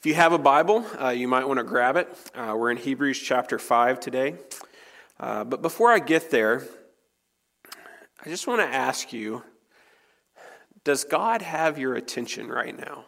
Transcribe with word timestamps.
If 0.00 0.06
you 0.06 0.14
have 0.14 0.32
a 0.32 0.38
Bible, 0.38 0.86
uh, 0.98 1.10
you 1.10 1.28
might 1.28 1.46
want 1.46 1.58
to 1.58 1.62
grab 1.62 1.96
it. 1.96 2.08
Uh, 2.34 2.54
we're 2.56 2.70
in 2.70 2.78
Hebrews 2.78 3.18
chapter 3.18 3.58
5 3.58 4.00
today. 4.00 4.34
Uh, 5.18 5.44
but 5.44 5.60
before 5.60 5.92
I 5.92 5.98
get 5.98 6.30
there, 6.30 6.66
I 8.24 8.30
just 8.30 8.46
want 8.46 8.62
to 8.62 8.66
ask 8.66 9.12
you 9.12 9.42
Does 10.84 11.04
God 11.04 11.42
have 11.42 11.78
your 11.78 11.96
attention 11.96 12.48
right 12.48 12.74
now? 12.74 13.04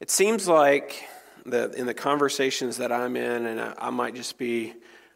It 0.00 0.10
seems 0.10 0.48
like 0.48 1.04
that 1.46 1.76
in 1.76 1.86
the 1.86 1.94
conversations 1.94 2.78
that 2.78 2.90
I'm 2.90 3.14
in, 3.14 3.46
and 3.46 3.60
I, 3.60 3.74
I 3.78 3.90
might 3.90 4.16
just 4.16 4.38
be 4.38 4.74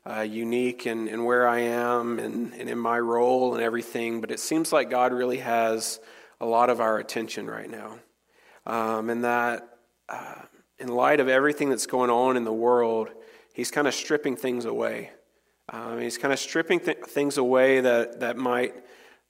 uh, 0.08 0.20
unique 0.20 0.86
in, 0.86 1.08
in 1.08 1.24
where 1.24 1.48
I 1.48 1.62
am 1.62 2.20
and, 2.20 2.54
and 2.54 2.70
in 2.70 2.78
my 2.78 3.00
role 3.00 3.54
and 3.56 3.62
everything, 3.64 4.20
but 4.20 4.30
it 4.30 4.38
seems 4.38 4.72
like 4.72 4.88
God 4.88 5.12
really 5.12 5.38
has 5.38 5.98
a 6.40 6.46
lot 6.46 6.70
of 6.70 6.80
our 6.80 6.98
attention 6.98 7.46
right 7.48 7.70
now. 7.70 7.98
Um, 8.66 9.10
and 9.10 9.24
that 9.24 9.68
uh, 10.08 10.42
in 10.78 10.88
light 10.88 11.20
of 11.20 11.28
everything 11.28 11.70
that's 11.70 11.86
going 11.86 12.10
on 12.10 12.36
in 12.36 12.44
the 12.44 12.52
world, 12.52 13.10
he's 13.52 13.70
kind 13.70 13.86
of 13.86 13.94
stripping 13.94 14.36
things 14.36 14.64
away. 14.64 15.10
Um, 15.68 16.00
he's 16.00 16.18
kind 16.18 16.32
of 16.32 16.38
stripping 16.38 16.80
th- 16.80 16.98
things 17.06 17.38
away 17.38 17.80
that, 17.80 18.20
that 18.20 18.36
might 18.36 18.74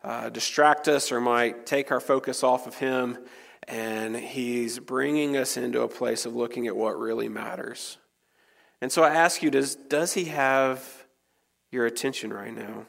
uh, 0.02 0.28
distract 0.30 0.88
us 0.88 1.12
or 1.12 1.20
might 1.20 1.66
take 1.66 1.92
our 1.92 2.00
focus 2.00 2.42
off 2.42 2.66
of 2.66 2.76
him. 2.76 3.18
And 3.66 4.14
he's 4.16 4.78
bringing 4.78 5.36
us 5.36 5.56
into 5.56 5.82
a 5.82 5.88
place 5.88 6.26
of 6.26 6.36
looking 6.36 6.66
at 6.66 6.76
what 6.76 6.98
really 6.98 7.28
matters. 7.28 7.98
And 8.80 8.92
so 8.92 9.02
I 9.02 9.10
ask 9.14 9.42
you, 9.42 9.50
does, 9.50 9.76
does 9.76 10.12
he 10.12 10.26
have 10.26 11.06
your 11.70 11.86
attention 11.86 12.32
right 12.32 12.54
now? 12.54 12.86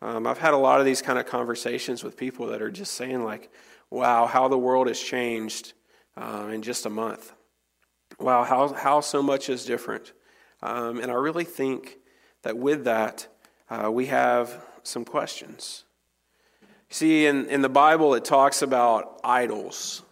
Um, 0.00 0.26
I've 0.26 0.38
had 0.38 0.54
a 0.54 0.58
lot 0.58 0.78
of 0.80 0.86
these 0.86 1.02
kind 1.02 1.18
of 1.18 1.26
conversations 1.26 2.04
with 2.04 2.16
people 2.16 2.46
that 2.48 2.62
are 2.62 2.70
just 2.70 2.94
saying, 2.94 3.24
like, 3.24 3.50
wow, 3.90 4.26
how 4.26 4.48
the 4.48 4.58
world 4.58 4.86
has 4.86 5.00
changed 5.00 5.72
um, 6.16 6.50
in 6.50 6.62
just 6.62 6.86
a 6.86 6.90
month. 6.90 7.32
Wow, 8.20 8.44
how, 8.44 8.72
how 8.72 9.00
so 9.00 9.22
much 9.22 9.48
is 9.48 9.64
different. 9.64 10.12
Um, 10.62 10.98
and 10.98 11.10
I 11.10 11.14
really 11.14 11.44
think 11.44 11.98
that 12.42 12.56
with 12.56 12.84
that, 12.84 13.26
uh, 13.70 13.90
we 13.90 14.06
have 14.06 14.64
some 14.82 15.04
questions. 15.04 15.84
See, 16.90 17.26
in, 17.26 17.46
in 17.46 17.62
the 17.62 17.68
Bible, 17.68 18.14
it 18.14 18.24
talks 18.24 18.62
about 18.62 19.20
idols. 19.22 20.02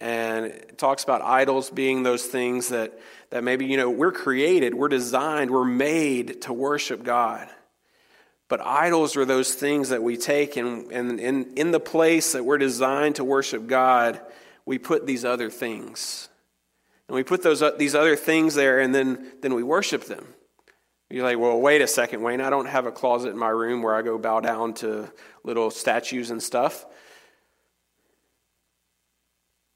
And 0.00 0.46
it 0.46 0.78
talks 0.78 1.02
about 1.02 1.22
idols 1.22 1.70
being 1.70 2.04
those 2.04 2.24
things 2.24 2.68
that, 2.68 2.98
that 3.30 3.42
maybe, 3.42 3.66
you 3.66 3.76
know, 3.76 3.90
we're 3.90 4.12
created, 4.12 4.74
we're 4.74 4.88
designed, 4.88 5.50
we're 5.50 5.64
made 5.64 6.42
to 6.42 6.52
worship 6.52 7.02
God. 7.02 7.48
But 8.48 8.60
idols 8.62 9.16
are 9.16 9.26
those 9.26 9.54
things 9.54 9.90
that 9.90 10.02
we 10.02 10.16
take, 10.16 10.56
and, 10.56 10.90
and 10.90 11.20
in, 11.20 11.52
in 11.54 11.70
the 11.70 11.80
place 11.80 12.32
that 12.32 12.44
we're 12.44 12.58
designed 12.58 13.16
to 13.16 13.24
worship 13.24 13.66
God, 13.66 14.20
we 14.64 14.78
put 14.78 15.06
these 15.06 15.24
other 15.24 15.50
things. 15.50 16.30
And 17.08 17.14
we 17.14 17.22
put 17.22 17.42
those, 17.42 17.62
uh, 17.62 17.72
these 17.76 17.94
other 17.94 18.16
things 18.16 18.54
there, 18.54 18.80
and 18.80 18.94
then, 18.94 19.32
then 19.42 19.54
we 19.54 19.62
worship 19.62 20.04
them. 20.04 20.26
You're 21.10 21.24
like, 21.24 21.38
well, 21.38 21.58
wait 21.58 21.80
a 21.80 21.86
second, 21.86 22.22
Wayne. 22.22 22.40
I 22.40 22.50
don't 22.50 22.66
have 22.66 22.84
a 22.84 22.92
closet 22.92 23.30
in 23.30 23.38
my 23.38 23.48
room 23.48 23.82
where 23.82 23.94
I 23.94 24.02
go 24.02 24.18
bow 24.18 24.40
down 24.40 24.74
to 24.74 25.10
little 25.42 25.70
statues 25.70 26.30
and 26.30 26.42
stuff. 26.42 26.84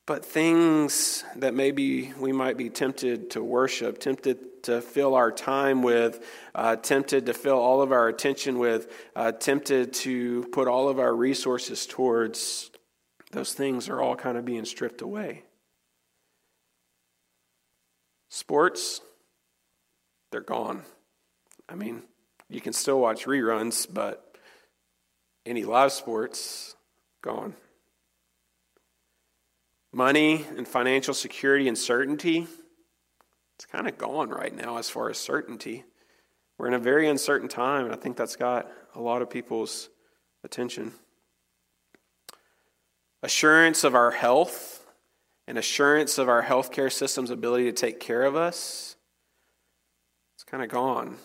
But 0.06 0.24
things 0.24 1.22
that 1.36 1.54
maybe 1.54 2.12
we 2.18 2.32
might 2.32 2.56
be 2.56 2.70
tempted 2.70 3.30
to 3.30 3.42
worship, 3.42 3.98
tempted 3.98 4.64
to 4.64 4.80
fill 4.80 5.14
our 5.14 5.30
time 5.30 5.82
with, 5.82 6.24
uh, 6.54 6.76
tempted 6.76 7.26
to 7.26 7.34
fill 7.34 7.58
all 7.58 7.82
of 7.82 7.92
our 7.92 8.08
attention 8.08 8.58
with, 8.58 8.92
uh, 9.14 9.32
tempted 9.32 9.92
to 9.92 10.44
put 10.52 10.66
all 10.66 10.88
of 10.88 10.98
our 10.98 11.14
resources 11.14 11.86
towards, 11.86 12.70
those 13.30 13.54
things 13.54 13.88
are 13.88 14.00
all 14.00 14.16
kind 14.16 14.36
of 14.36 14.44
being 14.44 14.64
stripped 14.64 15.02
away. 15.02 15.44
Sports, 18.28 19.00
they're 20.30 20.40
gone. 20.40 20.82
I 21.68 21.74
mean, 21.74 22.02
you 22.48 22.60
can 22.60 22.72
still 22.72 22.98
watch 22.98 23.26
reruns, 23.26 23.86
but 23.92 24.36
any 25.46 25.64
live 25.64 25.92
sports, 25.92 26.74
gone. 27.22 27.54
Money 29.92 30.46
and 30.56 30.66
financial 30.66 31.12
security 31.12 31.68
and 31.68 31.76
certainty, 31.76 32.46
it's 33.56 33.66
kind 33.66 33.86
of 33.86 33.98
gone 33.98 34.30
right 34.30 34.54
now 34.54 34.78
as 34.78 34.88
far 34.88 35.10
as 35.10 35.18
certainty. 35.18 35.84
We're 36.56 36.68
in 36.68 36.74
a 36.74 36.78
very 36.78 37.08
uncertain 37.08 37.48
time, 37.48 37.84
and 37.84 37.94
I 37.94 37.96
think 37.96 38.16
that's 38.16 38.36
got 38.36 38.70
a 38.94 39.00
lot 39.00 39.20
of 39.20 39.28
people's 39.28 39.90
attention. 40.44 40.92
Assurance 43.22 43.84
of 43.84 43.94
our 43.94 44.10
health 44.10 44.86
and 45.46 45.58
assurance 45.58 46.18
of 46.18 46.28
our 46.28 46.42
healthcare 46.42 46.90
system's 46.90 47.30
ability 47.30 47.64
to 47.64 47.72
take 47.72 48.00
care 48.00 48.22
of 48.22 48.34
us, 48.34 48.96
it's 50.34 50.44
kind 50.44 50.62
of 50.62 50.70
gone. 50.70 51.16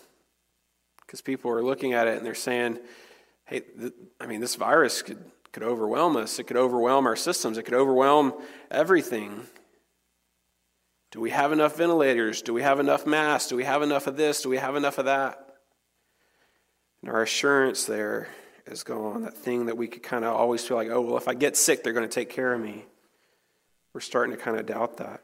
Because 1.06 1.20
people 1.22 1.50
are 1.50 1.62
looking 1.62 1.94
at 1.94 2.06
it 2.06 2.18
and 2.18 2.26
they're 2.26 2.34
saying, 2.34 2.78
hey, 3.46 3.60
th- 3.60 3.94
I 4.20 4.26
mean, 4.26 4.40
this 4.40 4.56
virus 4.56 5.00
could 5.02 5.24
could 5.52 5.62
overwhelm 5.62 6.16
us. 6.16 6.38
It 6.38 6.44
could 6.44 6.56
overwhelm 6.56 7.06
our 7.06 7.16
systems. 7.16 7.58
It 7.58 7.64
could 7.64 7.74
overwhelm 7.74 8.34
everything. 8.70 9.46
Do 11.10 11.20
we 11.20 11.30
have 11.30 11.52
enough 11.52 11.76
ventilators? 11.76 12.42
Do 12.42 12.52
we 12.52 12.62
have 12.62 12.80
enough 12.80 13.06
masks? 13.06 13.48
Do 13.48 13.56
we 13.56 13.64
have 13.64 13.82
enough 13.82 14.06
of 14.06 14.16
this? 14.16 14.42
Do 14.42 14.50
we 14.50 14.58
have 14.58 14.76
enough 14.76 14.98
of 14.98 15.06
that? 15.06 15.56
And 17.02 17.10
our 17.10 17.22
assurance 17.22 17.86
there 17.86 18.28
is 18.66 18.82
gone. 18.82 19.22
That 19.22 19.36
thing 19.36 19.66
that 19.66 19.76
we 19.76 19.88
could 19.88 20.02
kind 20.02 20.24
of 20.24 20.34
always 20.34 20.64
feel 20.64 20.76
like, 20.76 20.90
oh, 20.90 21.00
well, 21.00 21.16
if 21.16 21.28
I 21.28 21.34
get 21.34 21.56
sick, 21.56 21.82
they're 21.82 21.92
going 21.92 22.08
to 22.08 22.14
take 22.14 22.28
care 22.28 22.52
of 22.52 22.60
me. 22.60 22.84
We're 23.94 24.00
starting 24.00 24.36
to 24.36 24.42
kind 24.42 24.58
of 24.58 24.66
doubt 24.66 24.98
that. 24.98 25.22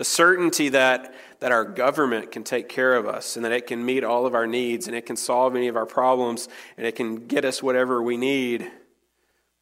The 0.00 0.04
certainty 0.06 0.70
that, 0.70 1.12
that 1.40 1.52
our 1.52 1.62
government 1.62 2.32
can 2.32 2.42
take 2.42 2.70
care 2.70 2.94
of 2.94 3.06
us 3.06 3.36
and 3.36 3.44
that 3.44 3.52
it 3.52 3.66
can 3.66 3.84
meet 3.84 4.02
all 4.02 4.24
of 4.24 4.34
our 4.34 4.46
needs 4.46 4.86
and 4.86 4.96
it 4.96 5.04
can 5.04 5.14
solve 5.14 5.54
any 5.54 5.68
of 5.68 5.76
our 5.76 5.84
problems 5.84 6.48
and 6.78 6.86
it 6.86 6.96
can 6.96 7.26
get 7.26 7.44
us 7.44 7.62
whatever 7.62 8.02
we 8.02 8.16
need, 8.16 8.70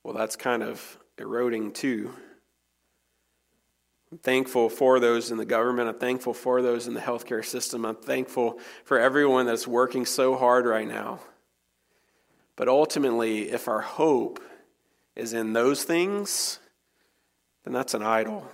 well, 0.04 0.14
that's 0.14 0.36
kind 0.36 0.62
of 0.62 0.96
eroding 1.18 1.72
too. 1.72 2.14
I'm 4.12 4.18
thankful 4.18 4.68
for 4.68 5.00
those 5.00 5.32
in 5.32 5.38
the 5.38 5.44
government. 5.44 5.88
I'm 5.88 5.98
thankful 5.98 6.34
for 6.34 6.62
those 6.62 6.86
in 6.86 6.94
the 6.94 7.00
healthcare 7.00 7.44
system. 7.44 7.84
I'm 7.84 7.96
thankful 7.96 8.60
for 8.84 9.00
everyone 9.00 9.44
that's 9.44 9.66
working 9.66 10.06
so 10.06 10.36
hard 10.36 10.66
right 10.66 10.86
now. 10.86 11.18
But 12.54 12.68
ultimately, 12.68 13.50
if 13.50 13.66
our 13.66 13.80
hope 13.80 14.38
is 15.16 15.32
in 15.32 15.52
those 15.52 15.82
things, 15.82 16.60
then 17.64 17.72
that's 17.72 17.94
an 17.94 18.04
idol. 18.04 18.48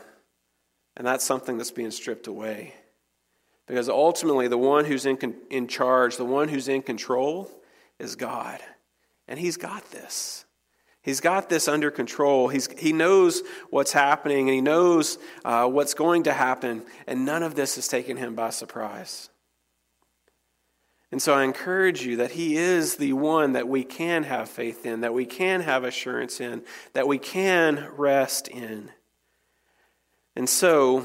And 0.96 1.06
that's 1.06 1.24
something 1.24 1.58
that's 1.58 1.70
being 1.70 1.90
stripped 1.90 2.26
away. 2.26 2.74
Because 3.66 3.88
ultimately, 3.88 4.48
the 4.48 4.58
one 4.58 4.84
who's 4.84 5.06
in, 5.06 5.36
in 5.50 5.66
charge, 5.66 6.16
the 6.16 6.24
one 6.24 6.48
who's 6.48 6.68
in 6.68 6.82
control, 6.82 7.50
is 7.98 8.14
God. 8.16 8.60
And 9.26 9.38
He's 9.38 9.56
got 9.56 9.90
this. 9.90 10.44
He's 11.04 11.20
got 11.20 11.50
this 11.50 11.68
under 11.68 11.90
control. 11.90 12.48
He's, 12.48 12.66
he 12.78 12.92
knows 12.94 13.42
what's 13.68 13.92
happening 13.92 14.48
and 14.48 14.54
he 14.54 14.62
knows 14.62 15.18
uh, 15.44 15.68
what's 15.68 15.92
going 15.92 16.22
to 16.22 16.32
happen, 16.32 16.82
and 17.06 17.26
none 17.26 17.42
of 17.42 17.54
this 17.54 17.74
has 17.74 17.88
taken 17.88 18.16
him 18.16 18.34
by 18.34 18.48
surprise. 18.48 19.28
And 21.12 21.22
so 21.22 21.34
I 21.34 21.44
encourage 21.44 22.04
you 22.04 22.16
that 22.16 22.32
He 22.32 22.56
is 22.56 22.96
the 22.96 23.12
one 23.12 23.52
that 23.52 23.68
we 23.68 23.84
can 23.84 24.24
have 24.24 24.48
faith 24.48 24.84
in, 24.84 25.02
that 25.02 25.14
we 25.14 25.26
can 25.26 25.60
have 25.60 25.84
assurance 25.84 26.40
in, 26.40 26.64
that 26.92 27.06
we 27.06 27.18
can 27.18 27.86
rest 27.96 28.48
in. 28.48 28.90
And 30.36 30.48
so, 30.48 31.04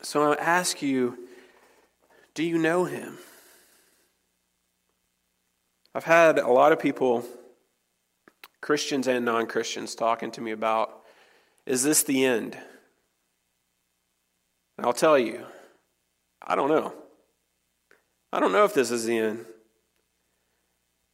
so 0.00 0.32
I 0.32 0.36
ask 0.36 0.80
you, 0.80 1.18
do 2.34 2.42
you 2.42 2.58
know 2.58 2.84
him? 2.84 3.18
I've 5.94 6.04
had 6.04 6.38
a 6.38 6.48
lot 6.48 6.72
of 6.72 6.80
people, 6.80 7.24
Christians 8.60 9.06
and 9.06 9.24
non 9.24 9.46
Christians, 9.46 9.94
talking 9.94 10.30
to 10.32 10.40
me 10.40 10.50
about 10.50 11.02
is 11.66 11.82
this 11.82 12.02
the 12.02 12.24
end? 12.24 12.58
And 14.76 14.86
I'll 14.86 14.92
tell 14.92 15.18
you, 15.18 15.44
I 16.42 16.54
don't 16.56 16.68
know. 16.68 16.92
I 18.32 18.40
don't 18.40 18.52
know 18.52 18.64
if 18.64 18.74
this 18.74 18.90
is 18.90 19.06
the 19.06 19.16
end. 19.16 19.46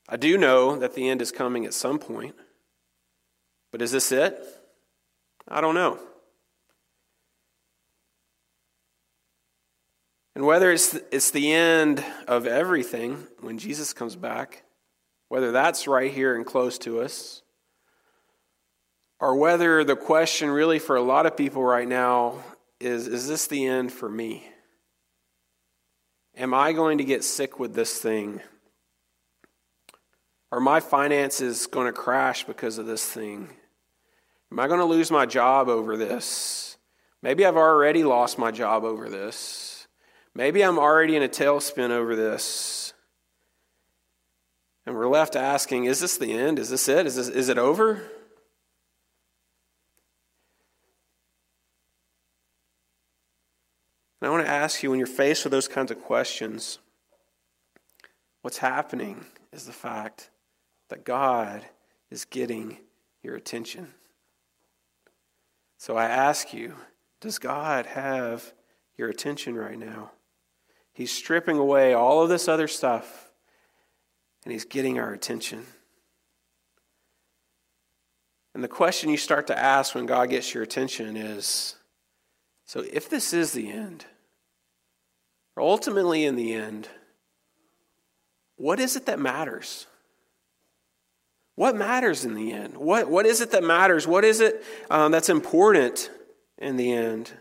I 0.08 0.16
do 0.16 0.38
know 0.38 0.78
that 0.78 0.94
the 0.94 1.08
end 1.08 1.22
is 1.22 1.30
coming 1.30 1.66
at 1.66 1.74
some 1.74 1.98
point. 1.98 2.34
But 3.70 3.82
is 3.82 3.92
this 3.92 4.10
it? 4.10 4.42
I 5.46 5.60
don't 5.60 5.74
know. 5.74 5.98
And 10.34 10.46
whether 10.46 10.70
it's, 10.70 10.94
it's 11.10 11.30
the 11.30 11.52
end 11.52 12.04
of 12.28 12.46
everything 12.46 13.26
when 13.40 13.58
Jesus 13.58 13.92
comes 13.92 14.16
back, 14.16 14.64
whether 15.28 15.52
that's 15.52 15.86
right 15.86 16.12
here 16.12 16.36
and 16.36 16.46
close 16.46 16.78
to 16.78 17.00
us, 17.00 17.42
or 19.18 19.36
whether 19.36 19.84
the 19.84 19.96
question 19.96 20.50
really 20.50 20.78
for 20.78 20.96
a 20.96 21.02
lot 21.02 21.26
of 21.26 21.36
people 21.36 21.62
right 21.62 21.86
now 21.86 22.42
is 22.80 23.06
is 23.06 23.28
this 23.28 23.46
the 23.46 23.66
end 23.66 23.92
for 23.92 24.08
me? 24.08 24.46
Am 26.36 26.54
I 26.54 26.72
going 26.72 26.98
to 26.98 27.04
get 27.04 27.22
sick 27.22 27.58
with 27.58 27.74
this 27.74 27.98
thing? 27.98 28.40
Are 30.52 30.60
my 30.60 30.80
finances 30.80 31.66
going 31.66 31.86
to 31.86 31.92
crash 31.92 32.44
because 32.44 32.78
of 32.78 32.86
this 32.86 33.04
thing? 33.04 33.50
Am 34.50 34.58
I 34.58 34.66
going 34.66 34.80
to 34.80 34.86
lose 34.86 35.10
my 35.10 35.26
job 35.26 35.68
over 35.68 35.96
this? 35.96 36.76
Maybe 37.22 37.44
I've 37.44 37.56
already 37.56 38.02
lost 38.02 38.38
my 38.38 38.50
job 38.50 38.84
over 38.84 39.08
this. 39.08 39.69
Maybe 40.34 40.62
I'm 40.62 40.78
already 40.78 41.16
in 41.16 41.22
a 41.22 41.28
tailspin 41.28 41.90
over 41.90 42.14
this. 42.14 42.92
And 44.86 44.94
we're 44.94 45.08
left 45.08 45.36
asking, 45.36 45.84
is 45.84 46.00
this 46.00 46.16
the 46.16 46.32
end? 46.32 46.58
Is 46.58 46.70
this 46.70 46.88
it? 46.88 47.06
Is, 47.06 47.16
this, 47.16 47.28
is 47.28 47.48
it 47.48 47.58
over? 47.58 48.02
And 54.20 54.28
I 54.28 54.30
want 54.30 54.44
to 54.44 54.50
ask 54.50 54.82
you 54.82 54.90
when 54.90 54.98
you're 54.98 55.06
faced 55.06 55.44
with 55.44 55.50
those 55.50 55.68
kinds 55.68 55.90
of 55.90 56.02
questions, 56.02 56.78
what's 58.42 58.58
happening 58.58 59.24
is 59.52 59.64
the 59.64 59.72
fact 59.72 60.30
that 60.88 61.04
God 61.04 61.64
is 62.10 62.24
getting 62.24 62.78
your 63.22 63.36
attention. 63.36 63.94
So 65.78 65.96
I 65.96 66.04
ask 66.04 66.52
you, 66.52 66.74
does 67.20 67.38
God 67.38 67.86
have 67.86 68.52
your 68.96 69.08
attention 69.08 69.54
right 69.54 69.78
now? 69.78 70.10
He's 70.92 71.12
stripping 71.12 71.58
away 71.58 71.94
all 71.94 72.22
of 72.22 72.28
this 72.28 72.48
other 72.48 72.68
stuff, 72.68 73.30
and 74.44 74.52
He's 74.52 74.64
getting 74.64 74.98
our 74.98 75.12
attention. 75.12 75.66
And 78.54 78.64
the 78.64 78.68
question 78.68 79.10
you 79.10 79.16
start 79.16 79.46
to 79.46 79.58
ask 79.58 79.94
when 79.94 80.06
God 80.06 80.30
gets 80.30 80.52
your 80.52 80.62
attention 80.62 81.16
is 81.16 81.76
so, 82.70 82.84
if 82.92 83.08
this 83.08 83.32
is 83.32 83.50
the 83.50 83.68
end, 83.68 84.04
or 85.56 85.64
ultimately 85.64 86.24
in 86.24 86.36
the 86.36 86.54
end, 86.54 86.88
what 88.54 88.78
is 88.78 88.94
it 88.94 89.06
that 89.06 89.18
matters? 89.18 89.88
What 91.56 91.74
matters 91.74 92.24
in 92.24 92.34
the 92.34 92.52
end? 92.52 92.76
What, 92.76 93.10
what 93.10 93.26
is 93.26 93.40
it 93.40 93.50
that 93.50 93.64
matters? 93.64 94.06
What 94.06 94.24
is 94.24 94.40
it 94.40 94.62
um, 94.88 95.10
that's 95.10 95.28
important 95.28 96.10
in 96.58 96.76
the 96.76 96.92
end? 96.92 97.32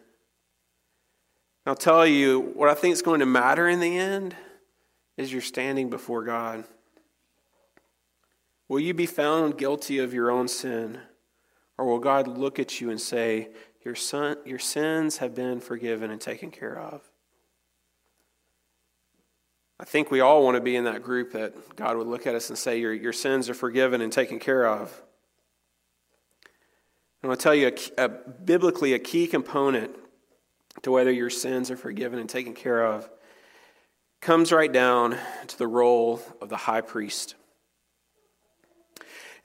I'll 1.65 1.75
tell 1.75 2.07
you 2.07 2.51
what 2.56 2.69
I 2.69 2.73
think 2.73 2.94
is 2.94 3.01
going 3.01 3.19
to 3.19 3.25
matter 3.25 3.67
in 3.67 3.79
the 3.79 3.97
end 3.97 4.35
is 5.17 5.31
you're 5.31 5.41
standing 5.41 5.89
before 5.89 6.23
God. 6.23 6.63
Will 8.67 8.79
you 8.79 8.94
be 8.94 9.06
found 9.06 9.57
guilty 9.57 10.00
of 10.00 10.13
your 10.13 10.31
own 10.31 10.47
sin? 10.47 11.00
Or 11.77 11.85
will 11.85 12.00
God 12.00 12.27
look 12.27 12.59
at 12.59 12.79
you 12.79 12.89
and 12.89 13.00
say, 13.00 13.50
Your, 13.83 13.95
son, 13.95 14.38
your 14.45 14.59
sins 14.59 15.17
have 15.17 15.35
been 15.35 15.59
forgiven 15.59 16.11
and 16.11 16.21
taken 16.21 16.51
care 16.51 16.77
of? 16.77 17.01
I 19.79 19.85
think 19.85 20.12
we 20.12 20.19
all 20.19 20.44
want 20.44 20.55
to 20.55 20.62
be 20.62 20.75
in 20.75 20.83
that 20.83 21.01
group 21.01 21.31
that 21.33 21.75
God 21.75 21.95
would 21.97 22.07
look 22.07 22.27
at 22.27 22.35
us 22.35 22.50
and 22.50 22.57
say, 22.57 22.79
Your, 22.79 22.94
your 22.94 23.13
sins 23.13 23.50
are 23.50 23.53
forgiven 23.53 24.01
and 24.01 24.12
taken 24.12 24.39
care 24.39 24.67
of. 24.67 25.01
I 27.23 27.27
want 27.27 27.39
to 27.39 27.44
tell 27.44 27.55
you 27.55 27.71
a, 27.97 28.05
a, 28.05 28.09
biblically 28.09 28.94
a 28.94 29.00
key 29.00 29.27
component 29.27 29.95
to 30.83 30.91
whether 30.91 31.11
your 31.11 31.29
sins 31.29 31.71
are 31.71 31.77
forgiven 31.77 32.19
and 32.19 32.29
taken 32.29 32.53
care 32.53 32.83
of 32.85 33.09
comes 34.21 34.51
right 34.51 34.71
down 34.71 35.17
to 35.47 35.57
the 35.57 35.67
role 35.67 36.21
of 36.41 36.49
the 36.49 36.57
high 36.57 36.81
priest. 36.81 37.35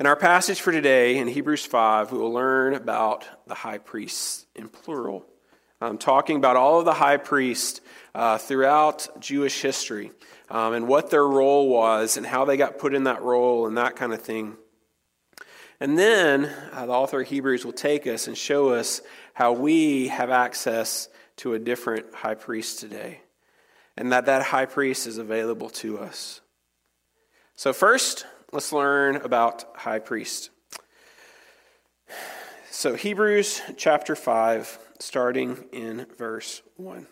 In 0.01 0.07
our 0.07 0.17
passage 0.17 0.61
for 0.61 0.73
today, 0.73 1.19
in 1.19 1.29
Hebrews 1.29 1.65
5, 1.65 2.11
we 2.11 2.19
will 2.19 2.33
learn 2.33 2.75
about 2.75 3.29
the 3.47 3.55
high 3.55 3.79
priests 3.79 4.47
in 4.57 4.69
plural. 4.69 5.25
I'm 5.81 5.99
talking 5.99 6.37
about 6.37 6.57
all 6.57 6.81
of 6.81 6.85
the 6.85 6.95
high 6.95 7.19
priests 7.19 7.81
uh, 8.15 8.39
throughout 8.39 9.09
Jewish 9.21 9.61
history 9.63 10.11
um, 10.51 10.73
and 10.73 10.89
what 10.89 11.11
their 11.11 11.27
role 11.27 11.69
was 11.69 12.17
and 12.17 12.27
how 12.27 12.45
they 12.45 12.57
got 12.57 12.79
put 12.79 12.95
in 12.95 13.05
that 13.05 13.23
role 13.23 13.67
and 13.67 13.77
that 13.77 13.95
kind 13.95 14.13
of 14.13 14.23
thing. 14.23 14.57
And 15.79 15.99
then 15.99 16.51
uh, 16.73 16.87
the 16.87 16.93
author 16.93 17.21
of 17.21 17.29
Hebrews 17.29 17.65
will 17.65 17.73
take 17.73 18.07
us 18.07 18.27
and 18.27 18.37
show 18.37 18.71
us 18.71 19.01
how 19.35 19.53
we 19.53 20.09
have 20.09 20.31
access 20.31 21.09
to 21.37 21.55
a 21.55 21.59
different 21.59 22.15
high 22.15 22.35
priest 22.35 22.79
today 22.79 23.21
and 23.97 24.13
that 24.13 24.27
that 24.27 24.43
high 24.43 24.67
priest 24.67 25.07
is 25.07 25.19
available 25.19 25.71
to 25.71 25.99
us. 25.99 26.41
So, 27.57 27.73
first, 27.73 28.27
let's 28.53 28.73
learn 28.73 29.17
about 29.17 29.65
high 29.77 30.01
priest. 30.01 30.51
So, 32.71 32.95
Hebrews 32.95 33.63
chapter 33.77 34.17
5, 34.17 34.79
starting 34.99 35.65
in 35.73 36.07
verse 36.19 36.63
1. 36.77 37.07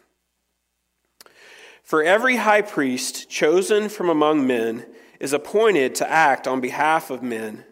For 1.84 2.02
every 2.02 2.36
high 2.36 2.62
priest 2.62 3.30
chosen 3.30 3.88
from 3.88 4.08
among 4.08 4.46
men 4.46 4.86
is 5.20 5.32
appointed 5.32 5.94
to 5.96 6.10
act 6.10 6.48
on 6.48 6.60
behalf 6.60 7.10
of 7.10 7.22
men 7.22 7.64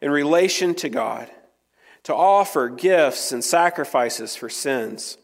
in 0.00 0.10
relation 0.10 0.74
to 0.76 0.88
God, 0.88 1.30
to 2.04 2.14
offer 2.14 2.68
gifts 2.70 3.32
and 3.32 3.44
sacrifices 3.44 4.34
for 4.36 4.48
sins. 4.48 5.18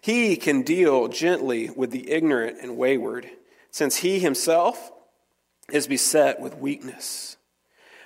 He 0.00 0.36
can 0.36 0.62
deal 0.62 1.08
gently 1.08 1.70
with 1.70 1.90
the 1.90 2.10
ignorant 2.10 2.58
and 2.60 2.76
wayward, 2.76 3.30
since 3.70 3.96
he 3.96 4.18
himself 4.18 4.92
is 5.70 5.86
beset 5.86 6.40
with 6.40 6.58
weakness. 6.58 7.36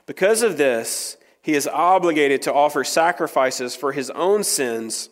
Because 0.06 0.42
of 0.42 0.56
this, 0.58 1.16
he 1.40 1.54
is 1.54 1.66
obligated 1.66 2.42
to 2.42 2.52
offer 2.52 2.84
sacrifices 2.84 3.76
for 3.76 3.92
his 3.92 4.10
own 4.10 4.44
sins 4.44 5.10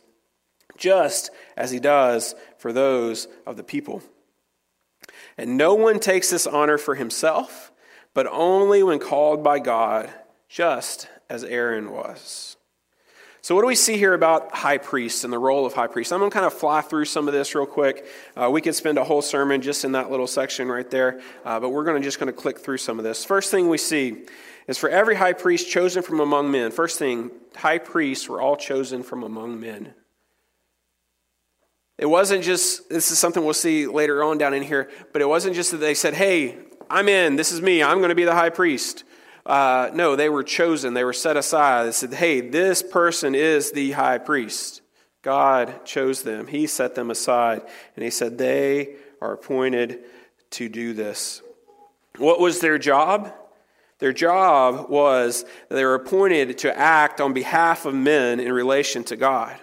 just 0.77 1.31
as 1.57 1.71
he 1.71 1.79
does 1.79 2.35
for 2.59 2.73
those 2.73 3.29
of 3.47 3.57
the 3.57 3.63
people. 3.63 4.03
And 5.37 5.57
no 5.57 5.75
one 5.75 6.01
takes 6.01 6.31
this 6.31 6.47
honor 6.47 6.79
for 6.79 6.95
himself, 6.95 7.73
but 8.15 8.27
only 8.27 8.83
when 8.83 8.99
called 8.99 9.43
by 9.43 9.59
God, 9.59 10.11
just 10.49 11.09
as 11.29 11.45
Aaron 11.45 11.91
was. 11.91 12.57
So, 13.45 13.57
what 13.57 13.63
do 13.63 13.67
we 13.67 13.75
see 13.75 13.97
here 13.97 14.15
about 14.15 14.55
high 14.55 14.79
priests 14.79 15.25
and 15.25 15.33
the 15.33 15.39
role 15.39 15.67
of 15.67 15.73
high 15.73 15.89
priests? 15.89 16.13
I'm 16.13 16.21
going 16.21 16.31
to 16.31 16.35
kind 16.35 16.47
of 16.47 16.55
fly 16.55 16.81
through 16.81 17.07
some 17.07 17.27
of 17.27 17.35
this 17.35 17.57
real 17.57 17.67
quick. 17.67 18.07
Uh, 18.37 18.49
we 18.49 18.61
could 18.61 18.77
spend 18.77 18.99
a 18.99 19.05
whole 19.05 19.21
sermon 19.21 19.61
just 19.61 19.85
in 19.85 19.93
that 19.93 20.13
little 20.13 20.29
section 20.29 20.69
right 20.69 20.89
there, 20.89 21.21
uh, 21.45 21.59
but 21.59 21.71
we're 21.71 21.83
going 21.83 22.01
to 22.01 22.05
just 22.07 22.21
going 22.21 22.33
to 22.33 22.41
click 22.41 22.61
through 22.61 22.79
some 22.79 23.01
of 23.01 23.05
this. 23.05 23.25
First 23.25 23.51
thing 23.51 23.69
we 23.69 23.79
see 23.79 24.27
is 24.69 24.79
for 24.79 24.89
every 24.89 25.17
high 25.17 25.33
priest 25.33 25.69
chosen 25.69 26.05
from 26.05 26.21
among 26.21 26.53
men. 26.53 26.71
First 26.71 27.01
thing, 27.01 27.33
high 27.57 27.79
priests 27.79 28.29
were 28.29 28.41
all 28.41 28.57
chosen 28.57 29.03
from 29.03 29.25
among 29.25 29.59
men. 29.59 29.93
It 31.99 32.07
wasn't 32.07 32.45
just, 32.45 32.89
this 32.91 33.11
is 33.11 33.19
something 33.19 33.45
we'll 33.45 33.55
see 33.55 33.89
later 33.89 34.23
on 34.23 34.39
down 34.39 34.55
in 34.55 34.63
here, 34.63 34.89
but 35.13 35.21
it 35.21 35.29
wasn't 35.29 35.57
just 35.57 35.73
that 35.73 35.79
they 35.79 35.95
said, 35.95 36.15
hey, 36.15 36.59
I'm 36.89 37.09
in, 37.09 37.35
this 37.35 37.51
is 37.51 37.61
me, 37.61 37.83
I'm 37.83 37.99
going 37.99 38.11
to 38.11 38.15
be 38.15 38.25
the 38.25 38.35
high 38.35 38.51
priest. 38.51 39.03
Uh, 39.45 39.91
no, 39.93 40.15
they 40.15 40.29
were 40.29 40.45
chosen, 40.45 40.95
they 40.95 41.05
were 41.05 41.13
set 41.13 41.37
aside. 41.37 41.87
They 41.87 41.93
said, 41.93 42.15
hey, 42.15 42.41
this 42.41 42.83
person 42.83 43.35
is 43.35 43.73
the 43.73 43.93
high 43.93 44.19
priest. 44.19 44.83
God 45.23 45.85
chose 45.85 46.23
them, 46.23 46.47
He 46.47 46.67
set 46.67 46.95
them 46.95 47.11
aside, 47.11 47.63
and 47.95 48.05
He 48.05 48.11
said, 48.11 48.39
they 48.39 48.97
are 49.21 49.33
appointed 49.33 50.01
to 50.51 50.69
do 50.69 50.93
this. 50.93 51.43
What 52.19 52.41
was 52.41 52.61
their 52.61 52.79
job? 52.79 53.33
Their 53.99 54.13
job 54.13 54.91
was 54.91 55.45
they 55.69 55.85
were 55.85 55.95
appointed 55.95 56.59
to 56.59 56.77
act 56.77 57.21
on 57.21 57.33
behalf 57.33 57.87
of 57.87 57.95
men 57.95 58.41
in 58.41 58.53
relation 58.53 59.05
to 59.05 59.17
God. 59.17 59.57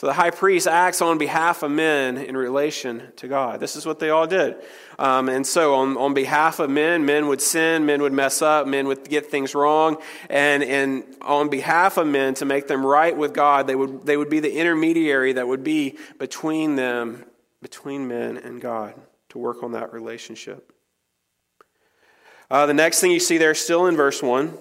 So 0.00 0.06
the 0.06 0.14
high 0.14 0.30
priest 0.30 0.66
acts 0.66 1.02
on 1.02 1.18
behalf 1.18 1.62
of 1.62 1.70
men 1.70 2.16
in 2.16 2.34
relation 2.34 3.12
to 3.16 3.28
God. 3.28 3.60
This 3.60 3.76
is 3.76 3.84
what 3.84 3.98
they 3.98 4.08
all 4.08 4.26
did. 4.26 4.56
Um, 4.98 5.28
and 5.28 5.46
so, 5.46 5.74
on, 5.74 5.98
on 5.98 6.14
behalf 6.14 6.58
of 6.58 6.70
men, 6.70 7.04
men 7.04 7.26
would 7.26 7.42
sin, 7.42 7.84
men 7.84 8.00
would 8.00 8.14
mess 8.14 8.40
up, 8.40 8.66
men 8.66 8.86
would 8.86 9.06
get 9.06 9.26
things 9.26 9.54
wrong. 9.54 9.98
And, 10.30 10.62
and 10.62 11.04
on 11.20 11.50
behalf 11.50 11.98
of 11.98 12.06
men, 12.06 12.32
to 12.36 12.46
make 12.46 12.66
them 12.66 12.86
right 12.86 13.14
with 13.14 13.34
God, 13.34 13.66
they 13.66 13.74
would, 13.74 14.06
they 14.06 14.16
would 14.16 14.30
be 14.30 14.40
the 14.40 14.50
intermediary 14.50 15.34
that 15.34 15.46
would 15.46 15.62
be 15.62 15.98
between 16.18 16.76
them, 16.76 17.26
between 17.60 18.08
men 18.08 18.38
and 18.38 18.58
God, 18.58 18.94
to 19.28 19.38
work 19.38 19.62
on 19.62 19.72
that 19.72 19.92
relationship. 19.92 20.72
Uh, 22.50 22.64
the 22.64 22.72
next 22.72 23.00
thing 23.00 23.10
you 23.10 23.20
see 23.20 23.36
there, 23.36 23.54
still 23.54 23.86
in 23.86 23.96
verse 23.96 24.22
1, 24.22 24.56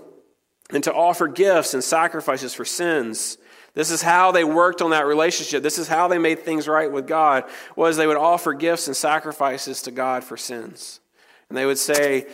and 0.72 0.84
to 0.84 0.93
offer 0.93 1.29
gifts 1.29 1.74
and 1.74 1.81
sacrifices 1.81 2.53
for 2.53 2.65
sins 2.65 3.38
this 3.79 3.91
is 3.91 4.01
how 4.01 4.33
they 4.33 4.43
worked 4.43 4.81
on 4.81 4.89
that 4.89 5.05
relationship. 5.05 5.63
This 5.63 5.77
is 5.77 5.88
how 5.88 6.09
they 6.09 6.17
made 6.17 6.39
things 6.39 6.67
right 6.67 6.91
with 6.91 7.07
God 7.07 7.45
was 7.77 7.95
they 7.95 8.07
would 8.07 8.17
offer 8.17 8.51
gifts 8.51 8.88
and 8.88 8.98
sacrifices 8.98 9.83
to 9.83 9.91
God 9.91 10.21
for 10.21 10.36
sins. 10.36 11.00
And 11.48 11.57
they 11.57 11.65
would 11.65 11.77
say, 11.77 12.27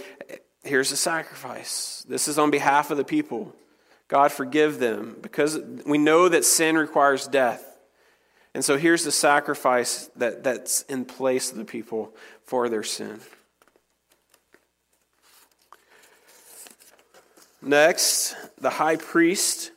here's 0.64 0.92
a 0.92 0.98
sacrifice. 0.98 2.04
This 2.10 2.28
is 2.28 2.40
on 2.40 2.50
behalf 2.50 2.90
of 2.90 2.98
the 2.98 3.04
people. 3.04 3.54
God 4.08 4.32
forgive 4.32 4.80
them 4.80 5.18
because 5.22 5.60
we 5.86 6.00
know 6.00 6.28
that 6.30 6.46
sin 6.46 6.80
requires 6.80 7.28
death. 7.28 7.78
And 8.56 8.66
so 8.66 8.76
here's 8.76 9.04
the 9.04 9.12
sacrifice 9.12 10.10
that, 10.16 10.44
that's 10.44 10.82
in 10.90 11.06
place 11.06 11.52
of 11.52 11.60
the 11.60 11.66
people 11.66 12.12
for 12.44 12.70
their 12.70 12.82
sin. 12.82 13.20
Next, 17.62 18.36
the 18.58 18.72
high 18.72 18.96
priest 18.96 19.70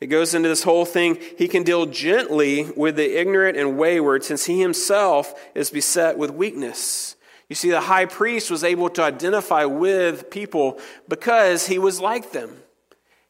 it 0.00 0.08
goes 0.08 0.34
into 0.34 0.48
this 0.48 0.62
whole 0.62 0.84
thing. 0.84 1.18
He 1.38 1.48
can 1.48 1.62
deal 1.62 1.86
gently 1.86 2.70
with 2.76 2.96
the 2.96 3.18
ignorant 3.18 3.56
and 3.56 3.78
wayward 3.78 4.24
since 4.24 4.44
he 4.44 4.60
himself 4.60 5.34
is 5.54 5.70
beset 5.70 6.18
with 6.18 6.30
weakness. 6.30 7.16
You 7.48 7.54
see, 7.54 7.70
the 7.70 7.80
high 7.80 8.06
priest 8.06 8.50
was 8.50 8.64
able 8.64 8.88
to 8.90 9.02
identify 9.02 9.64
with 9.64 10.30
people 10.30 10.78
because 11.08 11.66
he 11.66 11.78
was 11.78 12.00
like 12.00 12.32
them. 12.32 12.56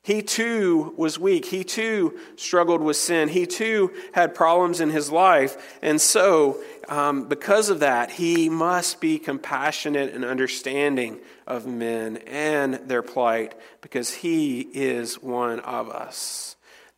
He 0.04 0.21
too 0.21 0.92
was 0.99 1.18
weak. 1.18 1.47
He 1.47 1.64
too 1.64 2.18
struggled 2.37 2.83
with 2.83 2.99
sin. 2.99 3.30
He 3.30 3.47
too 3.47 3.90
had 4.12 4.35
problems 4.35 4.80
in 4.80 4.90
his 4.90 5.11
life. 5.11 5.78
And 5.80 5.99
so, 5.99 6.62
um, 6.90 7.26
because 7.26 7.71
of 7.71 7.80
that, 7.80 8.11
he 8.11 8.50
must 8.50 9.00
be 9.00 9.18
compassionate 9.18 10.12
and 10.12 10.23
understanding 10.23 11.21
of 11.47 11.66
men 11.66 12.18
and 12.26 12.75
their 12.75 13.02
plight 13.02 13.54
because 13.80 14.12
he 14.12 14.61
is 14.61 15.23
one 15.23 15.61
of 15.61 15.88
us. 15.88 16.53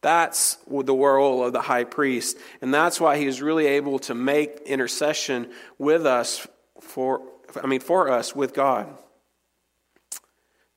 That's 0.06 0.58
the 0.70 0.94
role 0.94 1.44
of 1.44 1.52
the 1.52 1.62
high 1.62 1.82
priest. 1.82 2.38
And 2.60 2.72
that's 2.72 3.00
why 3.00 3.18
he 3.18 3.26
is 3.26 3.42
really 3.42 3.66
able 3.66 3.98
to 3.98 4.14
make 4.14 4.60
intercession 4.60 5.50
with 5.78 6.06
us 6.06 6.46
for, 6.80 7.22
I 7.60 7.66
mean, 7.66 7.80
for 7.80 8.08
us 8.08 8.32
with 8.32 8.54
God. 8.54 8.86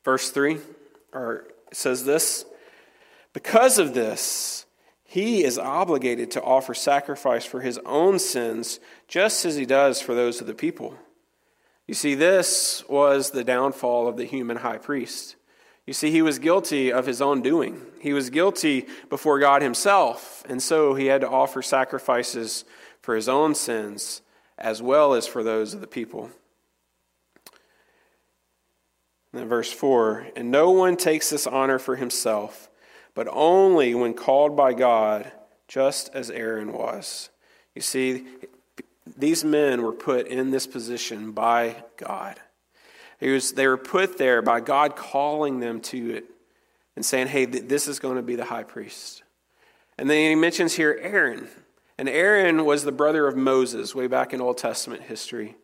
Verse 0.03 0.31
3, 0.31 0.57
or 1.13 1.45
says 1.71 2.05
this 2.05 2.43
Because 3.31 3.77
of 3.77 3.93
this, 3.93 4.65
he 5.03 5.43
is 5.43 5.59
obligated 5.59 6.31
to 6.31 6.41
offer 6.41 6.73
sacrifice 6.73 7.45
for 7.45 7.61
his 7.61 7.79
own 7.85 8.17
sins, 8.17 8.79
just 9.07 9.45
as 9.45 9.55
he 9.55 9.67
does 9.67 10.01
for 10.01 10.15
those 10.15 10.41
of 10.41 10.47
the 10.47 10.55
people. 10.55 10.95
You 11.85 11.93
see, 11.93 12.15
this 12.15 12.83
was 12.89 13.29
the 13.29 13.43
downfall 13.43 14.07
of 14.07 14.17
the 14.17 14.25
human 14.25 14.57
high 14.57 14.79
priest. 14.79 15.35
You 15.89 15.93
see, 15.93 16.11
he 16.11 16.21
was 16.21 16.37
guilty 16.37 16.93
of 16.93 17.07
his 17.07 17.19
own 17.19 17.41
doing. 17.41 17.81
He 17.99 18.13
was 18.13 18.29
guilty 18.29 18.85
before 19.09 19.39
God 19.39 19.63
himself, 19.63 20.45
and 20.47 20.61
so 20.61 20.93
he 20.93 21.07
had 21.07 21.21
to 21.21 21.27
offer 21.27 21.63
sacrifices 21.63 22.63
for 23.01 23.15
his 23.15 23.27
own 23.27 23.55
sins 23.55 24.21
as 24.55 24.83
well 24.83 25.15
as 25.15 25.25
for 25.25 25.41
those 25.41 25.73
of 25.73 25.81
the 25.81 25.87
people. 25.87 26.29
And 29.33 29.41
then 29.41 29.49
verse 29.49 29.71
4 29.71 30.27
And 30.35 30.51
no 30.51 30.69
one 30.69 30.95
takes 30.95 31.31
this 31.31 31.47
honor 31.47 31.79
for 31.79 31.95
himself, 31.95 32.69
but 33.15 33.27
only 33.31 33.95
when 33.95 34.13
called 34.13 34.55
by 34.55 34.73
God, 34.73 35.31
just 35.67 36.11
as 36.13 36.29
Aaron 36.29 36.71
was. 36.71 37.31
You 37.73 37.81
see, 37.81 38.27
these 39.17 39.43
men 39.43 39.81
were 39.81 39.91
put 39.91 40.27
in 40.27 40.51
this 40.51 40.67
position 40.67 41.31
by 41.31 41.83
God. 41.97 42.39
Was, 43.21 43.51
they 43.51 43.67
were 43.67 43.77
put 43.77 44.17
there 44.17 44.41
by 44.41 44.61
God 44.61 44.95
calling 44.95 45.59
them 45.59 45.81
to 45.81 46.15
it 46.15 46.25
and 46.95 47.05
saying, 47.05 47.27
hey, 47.27 47.45
this 47.45 47.87
is 47.87 47.99
going 47.99 48.15
to 48.15 48.21
be 48.21 48.35
the 48.35 48.45
high 48.45 48.63
priest. 48.63 49.23
And 49.97 50.09
then 50.09 50.29
he 50.29 50.35
mentions 50.35 50.75
here 50.75 50.97
Aaron. 51.01 51.49
And 51.97 52.07
Aaron 52.07 52.63
was 52.63 52.83
the 52.83 52.93
brother 52.93 53.27
of 53.27 53.35
Moses 53.35 53.93
way 53.93 54.07
back 54.07 54.33
in 54.33 54.39
Old 54.39 54.57
Testament 54.57 55.01
history. 55.03 55.57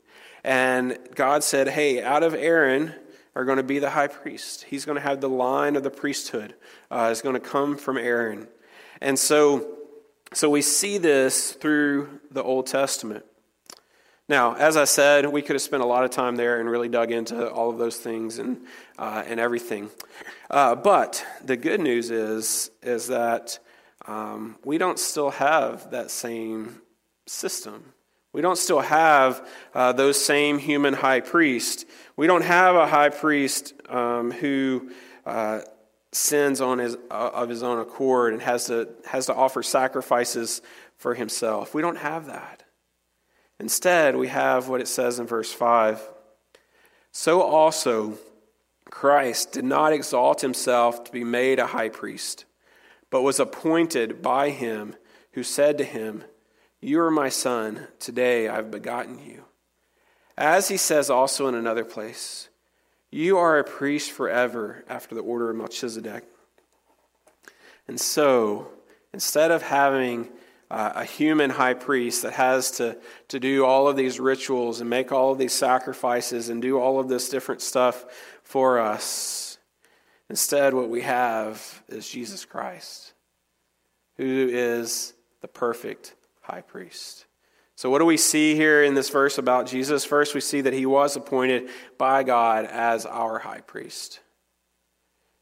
And 0.43 0.97
God 1.15 1.43
said, 1.43 1.69
hey, 1.69 2.03
out 2.03 2.23
of 2.23 2.33
Aaron 2.33 2.93
are 3.35 3.45
going 3.45 3.57
to 3.57 3.63
be 3.63 3.79
the 3.79 3.89
high 3.91 4.07
priest. 4.07 4.65
He's 4.65 4.85
going 4.85 4.97
to 4.97 5.01
have 5.01 5.21
the 5.21 5.29
line 5.29 5.75
of 5.75 5.83
the 5.83 5.89
priesthood, 5.89 6.55
uh, 6.91 7.13
going 7.23 7.35
to 7.35 7.39
come 7.39 7.77
from 7.77 7.97
Aaron. 7.97 8.47
And 9.01 9.17
so, 9.17 9.77
so 10.33 10.49
we 10.49 10.61
see 10.61 10.97
this 10.97 11.53
through 11.53 12.19
the 12.31 12.43
Old 12.43 12.67
Testament. 12.67 13.25
Now, 14.27 14.55
as 14.55 14.75
I 14.75 14.85
said, 14.85 15.27
we 15.27 15.43
could 15.43 15.53
have 15.53 15.61
spent 15.61 15.83
a 15.83 15.85
lot 15.85 16.03
of 16.03 16.09
time 16.09 16.35
there 16.35 16.59
and 16.59 16.67
really 16.67 16.89
dug 16.89 17.11
into 17.11 17.47
all 17.47 17.69
of 17.69 17.77
those 17.77 17.97
things 17.97 18.39
and, 18.39 18.65
uh, 18.97 19.23
and 19.27 19.39
everything. 19.39 19.91
Uh, 20.49 20.73
but 20.73 21.23
the 21.43 21.55
good 21.55 21.79
news 21.79 22.09
is, 22.09 22.71
is 22.81 23.07
that 23.07 23.59
um, 24.07 24.57
we 24.65 24.79
don't 24.79 24.97
still 24.97 25.29
have 25.29 25.91
that 25.91 26.09
same 26.09 26.81
system. 27.27 27.93
We 28.33 28.41
don't 28.41 28.57
still 28.57 28.81
have 28.81 29.47
uh, 29.75 29.93
those 29.93 30.23
same 30.23 30.57
human 30.57 30.95
high 30.95 31.19
priests. 31.19 31.85
We 32.17 32.25
don't 32.25 32.43
have 32.43 32.75
a 32.75 32.87
high 32.87 33.09
priest 33.09 33.73
um, 33.89 34.31
who 34.31 34.91
uh, 35.25 35.61
sins 36.11 36.61
on 36.61 36.79
his, 36.79 36.97
uh, 37.11 37.29
of 37.33 37.47
his 37.47 37.61
own 37.61 37.79
accord 37.79 38.33
and 38.33 38.41
has 38.41 38.65
to, 38.65 38.89
has 39.05 39.27
to 39.27 39.35
offer 39.35 39.61
sacrifices 39.61 40.63
for 40.97 41.13
himself. 41.13 41.75
We 41.75 41.83
don't 41.83 41.97
have 41.97 42.25
that. 42.25 42.64
Instead, 43.59 44.15
we 44.15 44.27
have 44.27 44.67
what 44.67 44.81
it 44.81 44.87
says 44.87 45.19
in 45.19 45.25
verse 45.25 45.51
5 45.51 46.09
So 47.11 47.41
also, 47.41 48.17
Christ 48.89 49.51
did 49.51 49.65
not 49.65 49.93
exalt 49.93 50.41
himself 50.41 51.03
to 51.05 51.11
be 51.11 51.23
made 51.23 51.59
a 51.59 51.67
high 51.67 51.89
priest, 51.89 52.45
but 53.09 53.23
was 53.23 53.39
appointed 53.39 54.21
by 54.21 54.49
him 54.49 54.95
who 55.33 55.43
said 55.43 55.77
to 55.77 55.83
him, 55.83 56.23
You 56.81 57.01
are 57.01 57.11
my 57.11 57.29
son, 57.29 57.87
today 57.99 58.47
I 58.47 58.55
have 58.55 58.71
begotten 58.71 59.19
you. 59.19 59.45
As 60.37 60.67
he 60.67 60.77
says 60.77 61.09
also 61.09 61.47
in 61.47 61.55
another 61.55 61.85
place, 61.85 62.49
You 63.09 63.37
are 63.37 63.57
a 63.57 63.63
priest 63.63 64.11
forever 64.11 64.83
after 64.87 65.15
the 65.15 65.21
order 65.21 65.49
of 65.49 65.55
Melchizedek. 65.55 66.25
And 67.87 67.99
so, 67.99 68.69
instead 69.13 69.51
of 69.51 69.61
having 69.61 70.29
uh, 70.69 70.93
a 70.95 71.05
human 71.05 71.49
high 71.49 71.73
priest 71.73 72.23
that 72.23 72.33
has 72.33 72.71
to, 72.71 72.97
to 73.27 73.39
do 73.39 73.65
all 73.65 73.87
of 73.87 73.95
these 73.95 74.19
rituals 74.19 74.81
and 74.81 74.89
make 74.89 75.11
all 75.11 75.31
of 75.31 75.37
these 75.37 75.53
sacrifices 75.53 76.49
and 76.49 76.61
do 76.61 76.79
all 76.79 76.99
of 76.99 77.07
this 77.07 77.29
different 77.29 77.61
stuff 77.61 78.05
for 78.43 78.79
us. 78.79 79.57
Instead, 80.29 80.73
what 80.73 80.89
we 80.89 81.01
have 81.01 81.83
is 81.87 82.09
Jesus 82.09 82.45
Christ, 82.45 83.13
who 84.17 84.49
is 84.51 85.13
the 85.41 85.47
perfect 85.47 86.15
high 86.41 86.61
priest. 86.61 87.25
So, 87.75 87.89
what 87.89 87.99
do 87.99 88.05
we 88.05 88.17
see 88.17 88.55
here 88.55 88.83
in 88.83 88.95
this 88.95 89.09
verse 89.09 89.37
about 89.37 89.67
Jesus? 89.67 90.05
First, 90.05 90.33
we 90.33 90.41
see 90.41 90.61
that 90.61 90.73
he 90.73 90.85
was 90.85 91.15
appointed 91.15 91.69
by 91.97 92.23
God 92.23 92.65
as 92.65 93.05
our 93.05 93.37
high 93.39 93.61
priest. 93.61 94.21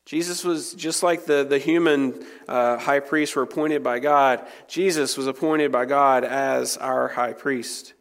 Jesus 0.05 0.43
was 0.43 0.73
just 0.73 1.01
like 1.01 1.25
the, 1.25 1.45
the 1.45 1.57
human 1.57 2.25
uh, 2.47 2.77
high 2.77 2.99
priests 2.99 3.35
were 3.35 3.43
appointed 3.43 3.83
by 3.83 3.99
God, 3.99 4.45
Jesus 4.67 5.17
was 5.17 5.27
appointed 5.27 5.71
by 5.71 5.85
God 5.85 6.23
as 6.23 6.77
our 6.77 7.07
high 7.07 7.33
priest. 7.33 7.93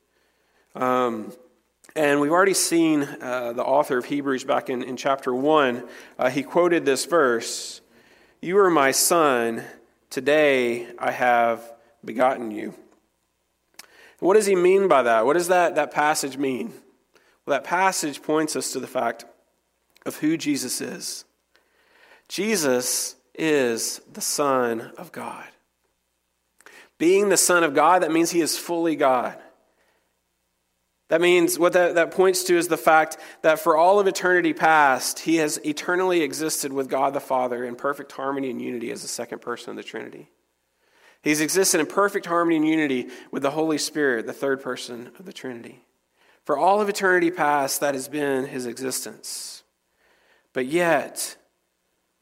Um, 0.75 1.33
and 1.95 2.21
we've 2.21 2.33
already 2.33 2.55
seen 2.55 3.03
uh, 3.03 3.53
the 3.53 3.63
author 3.63 3.99
of 3.99 4.07
Hebrews 4.07 4.45
back 4.45 4.71
in, 4.71 4.83
in 4.83 4.97
chapter 4.97 5.35
1. 5.35 5.87
Uh, 6.19 6.31
he 6.31 6.43
quoted 6.43 6.85
this 6.85 7.05
verse 7.05 7.83
You 8.41 8.59
are 8.59 8.71
my 8.71 8.91
son, 8.91 9.63
today 10.09 10.89
I 10.99 11.11
have 11.11 11.63
begotten 12.05 12.51
you. 12.51 12.75
What 14.19 14.35
does 14.35 14.47
he 14.47 14.57
mean 14.57 14.89
by 14.89 15.03
that? 15.03 15.27
What 15.27 15.35
does 15.35 15.49
that, 15.49 15.75
that 15.75 15.91
passage 15.91 16.37
mean? 16.37 16.73
Well, 17.45 17.57
that 17.57 17.65
passage 17.65 18.23
points 18.23 18.57
us 18.57 18.73
to 18.73 18.81
the 18.81 18.87
fact 18.87 19.25
of 20.07 20.17
who 20.17 20.37
Jesus 20.37 20.81
is. 20.81 21.25
Jesus 22.33 23.15
is 23.35 24.01
the 24.11 24.23
Son 24.23 24.91
of 24.97 25.13
God. 25.13 25.47
Being 26.97 27.29
the 27.29 27.37
Son 27.37 27.63
of 27.63 27.75
God, 27.75 28.03
that 28.03 28.11
means 28.11 28.31
he 28.31 28.41
is 28.41 28.57
fully 28.57 28.97
God. 28.97 29.37
That 31.11 31.21
means 31.21 31.59
what 31.59 31.75
that, 31.75 31.97
that 31.97 32.13
points 32.13 32.45
to 32.45 32.57
is 32.57 32.69
the 32.69 32.79
fact 32.79 33.19
that 33.43 33.59
for 33.59 33.77
all 33.77 34.01
of 34.01 34.07
eternity 34.07 34.55
past, 34.55 35.19
he 35.19 35.37
has 35.37 35.59
eternally 35.63 36.23
existed 36.23 36.73
with 36.73 36.89
God 36.89 37.13
the 37.13 37.21
Father 37.21 37.67
in 37.67 37.77
perfect 37.77 38.13
harmony 38.13 38.49
and 38.49 38.63
unity 38.63 38.91
as 38.91 39.03
the 39.03 39.09
second 39.09 39.43
person 39.43 39.69
of 39.69 39.77
the 39.77 39.83
Trinity. 39.83 40.31
He's 41.23 41.43
existed 41.43 41.81
in 41.81 41.87
perfect 41.87 42.25
harmony 42.25 42.57
and 42.57 42.67
unity 42.67 43.09
with 43.31 43.43
the 43.43 43.51
Holy 43.51 43.77
Spirit, 43.77 44.25
the 44.25 44.33
third 44.33 44.63
person 44.63 45.11
of 45.19 45.27
the 45.27 45.35
Trinity. 45.35 45.85
For 46.47 46.57
all 46.57 46.81
of 46.81 46.89
eternity 46.89 47.31
past, 47.31 47.81
that 47.81 47.95
has 47.95 48.09
been 48.09 48.47
his 48.47 48.65
existence. 48.65 49.65
But 50.55 50.65
yet, 50.65 51.37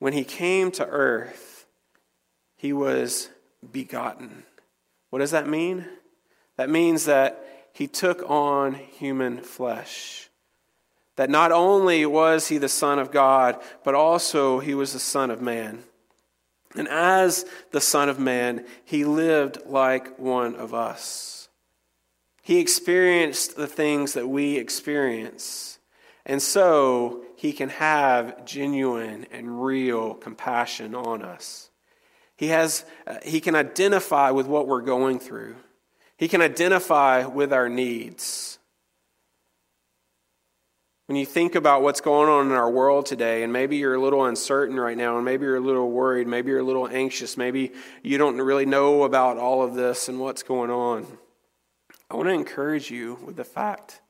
when 0.01 0.13
he 0.13 0.25
came 0.25 0.73
to 0.73 0.87
earth, 0.87 1.67
he 2.57 2.73
was 2.73 3.31
begotten. 3.71 4.43
What 5.11 5.21
does 5.21 5.31
that 5.31 5.47
mean? 5.47 5.87
That 6.57 6.69
means 6.69 7.05
that 7.05 7.71
he 7.73 7.87
took 7.87 8.29
on 8.29 8.75
human 8.75 9.39
flesh. 9.39 10.29
That 11.17 11.31
not 11.31 11.53
only 11.53 12.07
was 12.07 12.49
he 12.49 12.59
the 12.59 12.69
Son 12.69 12.99
of 12.99 13.13
God, 13.13 13.61
but 13.85 13.95
also 13.95 14.59
he 14.59 14.75
was 14.75 14.93
the 14.93 14.99
Son 14.99 15.31
of 15.31 15.41
Man. 15.41 15.85
And 16.77 16.89
as 16.89 17.45
the 17.73 17.81
Son 17.81 18.09
of 18.09 18.19
Man, 18.19 18.65
he 18.85 19.05
lived 19.05 19.59
like 19.67 20.19
one 20.19 20.55
of 20.55 20.73
us. 20.73 21.49
He 22.43 22.59
experienced 22.59 23.57
the 23.57 23.67
things 23.67 24.15
that 24.15 24.29
we 24.29 24.57
experience. 24.57 25.79
And 26.25 26.41
so 26.41 27.25
he 27.41 27.55
can 27.55 27.71
have 27.71 28.45
genuine 28.45 29.27
and 29.33 29.65
real 29.65 30.13
compassion 30.13 30.95
on 30.95 31.23
us. 31.23 31.71
He, 32.37 32.49
has, 32.49 32.85
uh, 33.07 33.17
he 33.25 33.41
can 33.41 33.55
identify 33.55 34.31
with 34.31 34.47
what 34.47 34.67
we're 34.67 34.83
going 34.83 35.19
through, 35.19 35.57
he 36.19 36.29
can 36.29 36.43
identify 36.43 37.25
with 37.25 37.51
our 37.51 37.71
needs. 37.71 38.59
When 41.07 41.17
you 41.17 41.25
think 41.25 41.55
about 41.55 41.81
what's 41.81 42.03
going 42.03 42.29
on 42.29 42.49
in 42.49 42.53
our 42.53 42.71
world 42.71 43.07
today, 43.07 43.43
and 43.43 43.51
maybe 43.51 43.79
you're 43.79 43.95
a 43.95 44.03
little 44.03 44.27
uncertain 44.27 44.79
right 44.79 44.97
now, 44.97 45.17
and 45.17 45.25
maybe 45.25 45.47
you're 45.47 45.57
a 45.57 45.61
little 45.61 45.91
worried, 45.91 46.27
maybe 46.27 46.51
you're 46.51 46.61
a 46.61 46.63
little 46.63 46.89
anxious, 46.89 47.39
maybe 47.39 47.73
you 48.03 48.19
don't 48.19 48.37
really 48.37 48.67
know 48.67 49.05
about 49.05 49.39
all 49.39 49.63
of 49.63 49.73
this 49.73 50.11
and 50.11 50.21
what's 50.21 50.43
going 50.43 50.71
on, 50.71 51.07
I 52.11 52.17
want 52.17 52.29
to 52.29 52.35
encourage 52.35 52.91
you 52.91 53.19
with 53.25 53.37
the 53.37 53.45
fact 53.45 54.03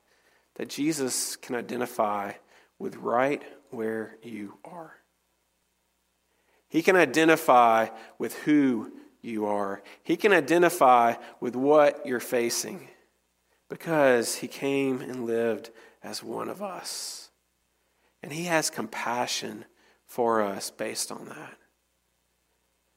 that 0.55 0.67
Jesus 0.67 1.37
can 1.37 1.55
identify 1.55 2.33
with 2.81 2.95
right 2.97 3.43
where 3.69 4.17
you 4.23 4.57
are. 4.65 4.95
He 6.67 6.81
can 6.81 6.95
identify 6.95 7.89
with 8.17 8.33
who 8.39 8.91
you 9.21 9.45
are. 9.45 9.83
He 10.03 10.17
can 10.17 10.33
identify 10.33 11.15
with 11.39 11.55
what 11.55 12.05
you're 12.05 12.19
facing 12.19 12.87
because 13.69 14.35
he 14.35 14.47
came 14.47 14.99
and 14.99 15.25
lived 15.25 15.69
as 16.03 16.23
one 16.23 16.49
of 16.49 16.63
us. 16.63 17.29
And 18.23 18.33
he 18.33 18.45
has 18.45 18.69
compassion 18.69 19.65
for 20.05 20.41
us 20.41 20.71
based 20.71 21.11
on 21.11 21.25
that. 21.25 21.57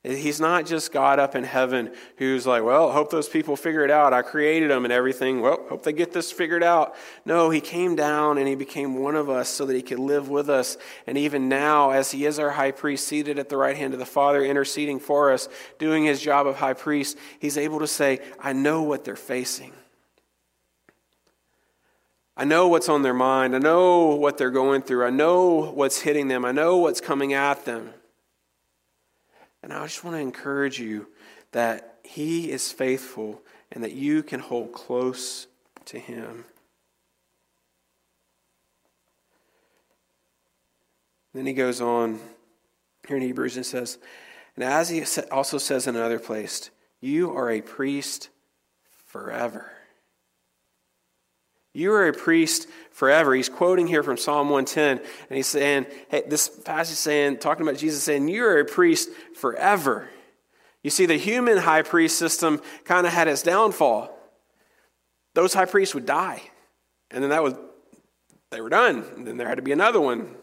He's 0.05 0.39
not 0.39 0.67
just 0.67 0.93
God 0.93 1.19
up 1.19 1.35
in 1.35 1.45
heaven 1.45 1.91
who's 2.19 2.47
like, 2.47 2.63
well, 2.63 2.93
hope 2.93 3.11
those 3.11 3.27
people 3.27 3.57
figure 3.57 3.87
it 3.87 3.91
out. 3.91 4.13
I 4.13 4.21
created 4.21 4.71
them 4.71 4.85
and 4.85 4.93
everything. 4.93 5.41
Well, 5.41 5.65
hope 5.71 5.83
they 5.83 5.95
get 5.95 6.13
this 6.13 6.31
figured 6.31 6.63
out. 6.63 6.95
No, 7.25 7.49
he 7.49 7.63
came 7.63 7.97
down 7.97 8.37
and 8.37 8.47
he 8.47 8.55
became 8.55 8.97
one 8.97 9.17
of 9.17 9.31
us 9.31 9.49
so 9.49 9.65
that 9.65 9.75
he 9.75 9.81
could 9.81 9.99
live 9.99 10.29
with 10.29 10.51
us. 10.51 10.77
And 11.07 11.17
even 11.17 11.49
now, 11.49 11.91
as 11.91 12.11
he 12.11 12.27
is 12.27 12.39
our 12.39 12.51
high 12.51 12.73
priest, 12.73 13.09
seated 13.09 13.39
at 13.39 13.49
the 13.49 13.57
right 13.57 13.79
hand 13.79 13.95
of 13.95 13.99
the 13.99 14.05
Father, 14.05 14.45
interceding 14.45 15.01
for 15.01 15.33
us, 15.33 15.49
doing 15.79 16.05
his 16.05 16.21
job 16.21 16.47
of 16.47 16.57
high 16.57 16.75
priest, 16.75 17.17
he's 17.39 17.57
able 17.57 17.79
to 17.79 17.87
say, 17.87 18.21
I 18.39 18.53
know 18.53 18.83
what 18.83 19.07
they're 19.07 19.17
facing. 19.17 19.73
I 22.37 22.45
know 22.45 22.69
what's 22.69 22.91
on 22.91 23.01
their 23.01 23.15
mind. 23.15 23.57
I 23.57 23.59
know 23.59 24.17
what 24.17 24.37
they're 24.37 24.51
going 24.51 24.83
through. 24.83 25.07
I 25.07 25.11
know 25.11 25.71
what's 25.73 26.03
hitting 26.03 26.29
them. 26.29 26.45
I 26.45 26.53
know 26.53 26.77
what's 26.77 27.01
coming 27.01 27.33
at 27.33 27.65
them. 27.65 27.95
And 29.65 29.73
I 29.73 29.83
just 29.85 30.05
want 30.05 30.15
to 30.15 30.21
encourage 30.21 30.79
you 30.79 31.09
that 31.53 31.99
He 32.05 32.51
is 32.51 32.71
faithful 32.71 33.41
and 33.73 33.83
that 33.83 33.93
you 33.93 34.23
can 34.23 34.41
hold 34.41 34.73
close 34.73 35.47
to 35.87 35.99
Him. 35.99 36.45
Then 41.33 41.47
he 41.47 41.55
goes 41.55 41.81
on 41.81 42.21
here 43.09 43.17
in 43.17 43.23
Hebrews 43.23 43.57
and 43.57 43.67
says, 43.67 43.99
and 44.55 44.63
as 44.63 44.91
he 44.91 45.03
also 45.33 45.59
says 45.59 45.89
in 45.89 45.97
another 45.97 46.21
place, 46.21 46.71
you 47.01 47.33
are 47.33 47.51
a 47.51 47.61
priest 47.61 48.29
forever. 49.07 49.73
You 51.75 51.93
are 51.93 52.07
a 52.07 52.13
priest 52.13 52.69
forever. 52.93 53.35
He's 53.35 53.49
quoting 53.49 53.89
here 53.89 54.05
from 54.05 54.17
Psalm 54.17 54.49
110, 54.49 54.99
and 54.99 55.37
he's 55.37 55.49
saying, 55.49 55.87
hey, 56.09 56.23
this 56.27 56.49
passage 56.49 56.93
is 56.93 56.99
saying, 57.01 57.39
talking 57.39 57.67
about 57.67 57.79
Jesus 57.79 58.03
saying, 58.03 58.29
You 58.29 58.45
are 58.45 58.61
a 58.61 58.65
priest 58.65 59.11
forever. 59.35 60.09
You 60.85 60.91
see, 60.91 61.05
the 61.05 61.17
human 61.17 61.59
high 61.59 61.83
priest 61.83 62.17
system 62.17 62.63
kind 62.85 63.07
of 63.07 63.13
had 63.13 63.27
its 63.27 63.43
downfall. 63.43 64.17
Those 65.35 65.53
high 65.53 65.65
priests 65.65 65.95
would 65.97 66.07
die, 66.07 66.43
and 67.11 67.23
then 67.23 67.31
that 67.31 67.43
was, 67.43 67.55
they 68.51 68.61
were 68.61 68.69
done. 68.69 69.05
And 69.17 69.27
then 69.27 69.37
there 69.37 69.49
had 69.49 69.57
to 69.57 69.63
be 69.63 69.73
another 69.73 70.01
one. 70.01 70.37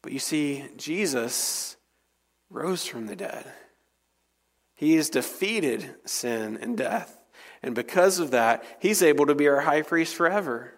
But 0.00 0.12
you 0.12 0.18
see, 0.18 0.64
Jesus 0.78 1.76
rose 2.48 2.86
from 2.86 3.06
the 3.06 3.16
dead. 3.16 3.44
He 4.74 4.94
has 4.94 5.10
defeated 5.10 5.96
sin 6.06 6.56
and 6.62 6.78
death. 6.78 7.17
And 7.62 7.74
because 7.74 8.18
of 8.18 8.30
that, 8.30 8.64
he's 8.78 9.02
able 9.02 9.26
to 9.26 9.34
be 9.34 9.48
our 9.48 9.60
high 9.60 9.82
priest 9.82 10.14
forever. 10.14 10.74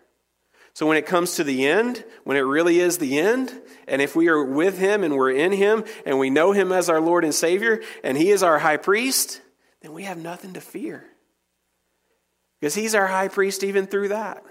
So 0.72 0.86
when 0.86 0.96
it 0.96 1.06
comes 1.06 1.34
to 1.34 1.44
the 1.44 1.66
end, 1.66 2.04
when 2.24 2.36
it 2.36 2.40
really 2.40 2.78
is 2.78 2.98
the 2.98 3.18
end, 3.18 3.52
and 3.88 4.00
if 4.00 4.14
we 4.14 4.28
are 4.28 4.42
with 4.42 4.78
him 4.78 5.02
and 5.02 5.16
we're 5.16 5.32
in 5.32 5.52
him 5.52 5.84
and 6.06 6.18
we 6.18 6.30
know 6.30 6.52
him 6.52 6.72
as 6.72 6.88
our 6.88 7.00
Lord 7.00 7.24
and 7.24 7.34
Savior 7.34 7.82
and 8.04 8.16
he 8.16 8.30
is 8.30 8.42
our 8.42 8.58
high 8.58 8.76
priest, 8.76 9.40
then 9.82 9.92
we 9.92 10.04
have 10.04 10.18
nothing 10.18 10.52
to 10.54 10.60
fear. 10.60 11.04
Because 12.60 12.74
he's 12.74 12.94
our 12.94 13.06
high 13.06 13.28
priest 13.28 13.64
even 13.64 13.86
through 13.86 14.08
that. 14.08 14.44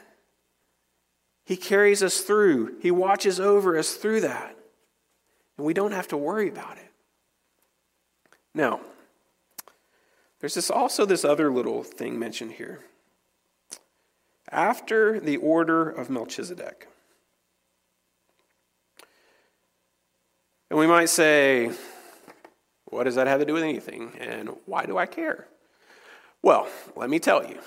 He 1.45 1.57
carries 1.57 2.03
us 2.03 2.21
through, 2.21 2.77
he 2.81 2.91
watches 2.91 3.39
over 3.39 3.77
us 3.77 3.95
through 3.95 4.21
that. 4.21 4.55
And 5.57 5.65
we 5.65 5.73
don't 5.73 5.93
have 5.93 6.09
to 6.09 6.17
worry 6.17 6.49
about 6.49 6.77
it. 6.77 6.91
Now, 8.53 8.81
there's 10.39 10.53
this 10.53 10.69
also 10.69 11.05
this 11.05 11.25
other 11.25 11.51
little 11.51 11.83
thing 11.83 12.17
mentioned 12.17 12.53
here. 12.53 12.79
After 14.51 15.19
the 15.19 15.37
order 15.37 15.89
of 15.89 16.09
Melchizedek. 16.09 16.87
And 20.69 20.79
we 20.79 20.87
might 20.87 21.09
say, 21.09 21.71
what 22.85 23.03
does 23.03 23.15
that 23.15 23.27
have 23.27 23.39
to 23.39 23.45
do 23.45 23.53
with 23.53 23.63
anything? 23.63 24.13
And 24.19 24.49
why 24.65 24.85
do 24.85 24.97
I 24.97 25.05
care? 25.05 25.47
Well, 26.41 26.67
let 26.95 27.09
me 27.09 27.19
tell 27.19 27.45
you. 27.45 27.59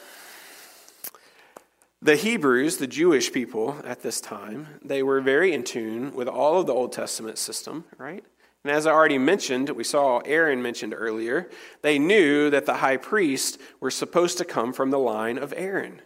The 2.00 2.16
Hebrews, 2.16 2.78
the 2.78 2.88
Jewish 2.88 3.32
people 3.32 3.76
at 3.84 4.02
this 4.02 4.20
time, 4.20 4.66
they 4.82 5.02
were 5.04 5.20
very 5.20 5.52
in 5.52 5.62
tune 5.62 6.12
with 6.14 6.26
all 6.26 6.58
of 6.58 6.66
the 6.66 6.74
Old 6.74 6.92
Testament 6.92 7.38
system, 7.38 7.84
right? 7.96 8.24
And 8.64 8.72
as 8.72 8.86
I 8.86 8.92
already 8.92 9.18
mentioned, 9.18 9.70
we 9.70 9.84
saw 9.84 10.18
Aaron 10.20 10.62
mentioned 10.62 10.94
earlier, 10.96 11.50
they 11.82 11.98
knew 11.98 12.48
that 12.50 12.64
the 12.64 12.74
high 12.74 12.96
priest 12.96 13.58
were 13.80 13.90
supposed 13.90 14.38
to 14.38 14.44
come 14.44 14.72
from 14.72 14.90
the 14.90 14.98
line 14.98 15.36
of 15.36 15.52
Aaron, 15.56 16.00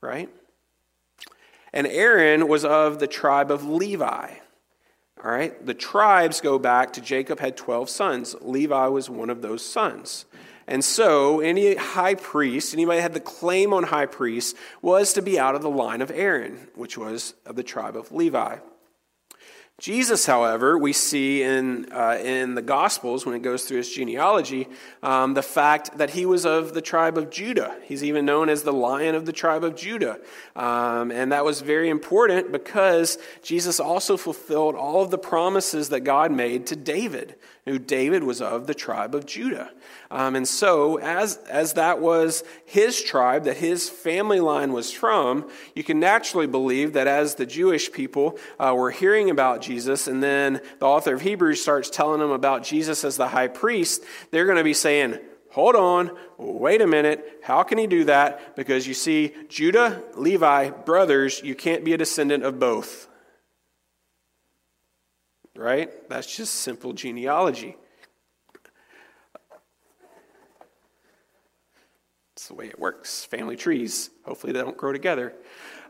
right? 0.00 0.28
And 1.72 1.86
Aaron 1.86 2.46
was 2.46 2.64
of 2.64 2.98
the 2.98 3.08
tribe 3.08 3.50
of 3.50 3.64
Levi. 3.64 4.34
All 5.24 5.30
right? 5.30 5.64
The 5.64 5.74
tribes 5.74 6.40
go 6.40 6.58
back 6.58 6.92
to 6.94 7.00
Jacob 7.00 7.40
had 7.40 7.56
12 7.56 7.88
sons. 7.88 8.36
Levi 8.40 8.86
was 8.86 9.08
one 9.08 9.30
of 9.30 9.42
those 9.42 9.64
sons. 9.64 10.24
And 10.66 10.84
so, 10.84 11.40
any 11.40 11.74
high 11.74 12.14
priest, 12.14 12.72
anybody 12.72 13.00
had 13.00 13.14
the 13.14 13.20
claim 13.20 13.72
on 13.72 13.82
high 13.84 14.06
priest, 14.06 14.56
was 14.80 15.12
to 15.14 15.22
be 15.22 15.38
out 15.38 15.56
of 15.56 15.62
the 15.62 15.70
line 15.70 16.00
of 16.00 16.10
Aaron, 16.12 16.68
which 16.76 16.96
was 16.96 17.34
of 17.44 17.56
the 17.56 17.64
tribe 17.64 17.96
of 17.96 18.12
Levi. 18.12 18.58
Jesus, 19.82 20.26
however, 20.26 20.78
we 20.78 20.92
see 20.92 21.42
in, 21.42 21.90
uh, 21.90 22.16
in 22.22 22.54
the 22.54 22.62
Gospels, 22.62 23.26
when 23.26 23.34
it 23.34 23.42
goes 23.42 23.64
through 23.64 23.78
his 23.78 23.90
genealogy, 23.90 24.68
um, 25.02 25.34
the 25.34 25.42
fact 25.42 25.98
that 25.98 26.10
he 26.10 26.24
was 26.24 26.46
of 26.46 26.72
the 26.72 26.80
tribe 26.80 27.18
of 27.18 27.30
Judah. 27.30 27.76
He's 27.82 28.04
even 28.04 28.24
known 28.24 28.48
as 28.48 28.62
the 28.62 28.72
lion 28.72 29.16
of 29.16 29.26
the 29.26 29.32
tribe 29.32 29.64
of 29.64 29.74
Judah. 29.74 30.20
Um, 30.54 31.10
and 31.10 31.32
that 31.32 31.44
was 31.44 31.62
very 31.62 31.88
important 31.88 32.52
because 32.52 33.18
Jesus 33.42 33.80
also 33.80 34.16
fulfilled 34.16 34.76
all 34.76 35.02
of 35.02 35.10
the 35.10 35.18
promises 35.18 35.88
that 35.88 36.02
God 36.02 36.30
made 36.30 36.64
to 36.68 36.76
David, 36.76 37.34
who 37.64 37.78
David 37.78 38.24
was 38.24 38.42
of 38.42 38.66
the 38.66 38.74
tribe 38.74 39.14
of 39.14 39.24
Judah. 39.24 39.70
Um, 40.10 40.34
and 40.34 40.46
so, 40.48 40.98
as, 40.98 41.36
as 41.48 41.74
that 41.74 42.00
was 42.00 42.42
his 42.64 43.00
tribe, 43.00 43.44
that 43.44 43.58
his 43.58 43.88
family 43.88 44.40
line 44.40 44.72
was 44.72 44.92
from, 44.92 45.48
you 45.74 45.84
can 45.84 46.00
naturally 46.00 46.48
believe 46.48 46.94
that 46.94 47.06
as 47.06 47.36
the 47.36 47.46
Jewish 47.46 47.92
people 47.92 48.36
uh, 48.58 48.74
were 48.76 48.90
hearing 48.90 49.30
about 49.30 49.62
Jesus, 49.62 50.08
and 50.08 50.22
then 50.22 50.60
the 50.80 50.86
author 50.86 51.14
of 51.14 51.22
Hebrews 51.22 51.62
starts 51.62 51.88
telling 51.88 52.20
them 52.20 52.32
about 52.32 52.64
Jesus 52.64 53.04
as 53.04 53.16
the 53.16 53.28
high 53.28 53.48
priest, 53.48 54.02
they're 54.32 54.46
going 54.46 54.58
to 54.58 54.64
be 54.64 54.74
saying, 54.74 55.18
Hold 55.52 55.76
on, 55.76 56.16
wait 56.38 56.80
a 56.80 56.86
minute. 56.86 57.40
How 57.42 57.62
can 57.62 57.76
he 57.76 57.86
do 57.86 58.04
that? 58.04 58.56
Because 58.56 58.86
you 58.86 58.94
see, 58.94 59.34
Judah, 59.50 60.02
Levi, 60.14 60.70
brothers, 60.70 61.42
you 61.44 61.54
can't 61.54 61.84
be 61.84 61.92
a 61.92 61.98
descendant 61.98 62.42
of 62.42 62.58
both. 62.58 63.06
Right? 65.54 66.08
That's 66.08 66.34
just 66.34 66.54
simple 66.54 66.92
genealogy. 66.92 67.76
It's 72.42 72.48
the 72.48 72.54
way 72.54 72.66
it 72.66 72.78
works. 72.78 73.24
Family 73.24 73.54
trees. 73.54 74.10
Hopefully, 74.24 74.52
they 74.52 74.60
don't 74.60 74.76
grow 74.76 74.92
together. 74.92 75.32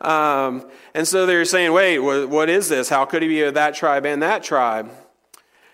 Um, 0.03 0.69
and 0.95 1.09
so 1.09 1.25
they're 1.25 1.45
saying, 1.45 1.73
wait, 1.73 2.01
what, 2.01 2.29
what 2.29 2.51
is 2.51 2.69
this? 2.69 2.89
How 2.89 3.05
could 3.05 3.23
he 3.23 3.29
be 3.29 3.43
of 3.43 3.55
that 3.55 3.75
tribe 3.75 4.05
and 4.05 4.23
that 4.23 4.43
tribe? 4.43 4.91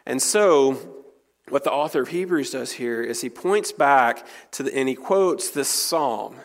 And 0.07 0.23
so, 0.23 0.79
what 1.49 1.65
the 1.65 1.73
author 1.73 2.03
of 2.03 2.09
Hebrews 2.09 2.51
does 2.51 2.73
here 2.73 3.03
is 3.03 3.23
he 3.23 3.31
points 3.31 3.73
back 3.73 4.27
to 4.53 4.63
the, 4.63 4.77
and 4.77 4.89
he 4.89 4.95
quotes 4.95 5.51
this 5.51 5.69
psalm, 5.69 6.37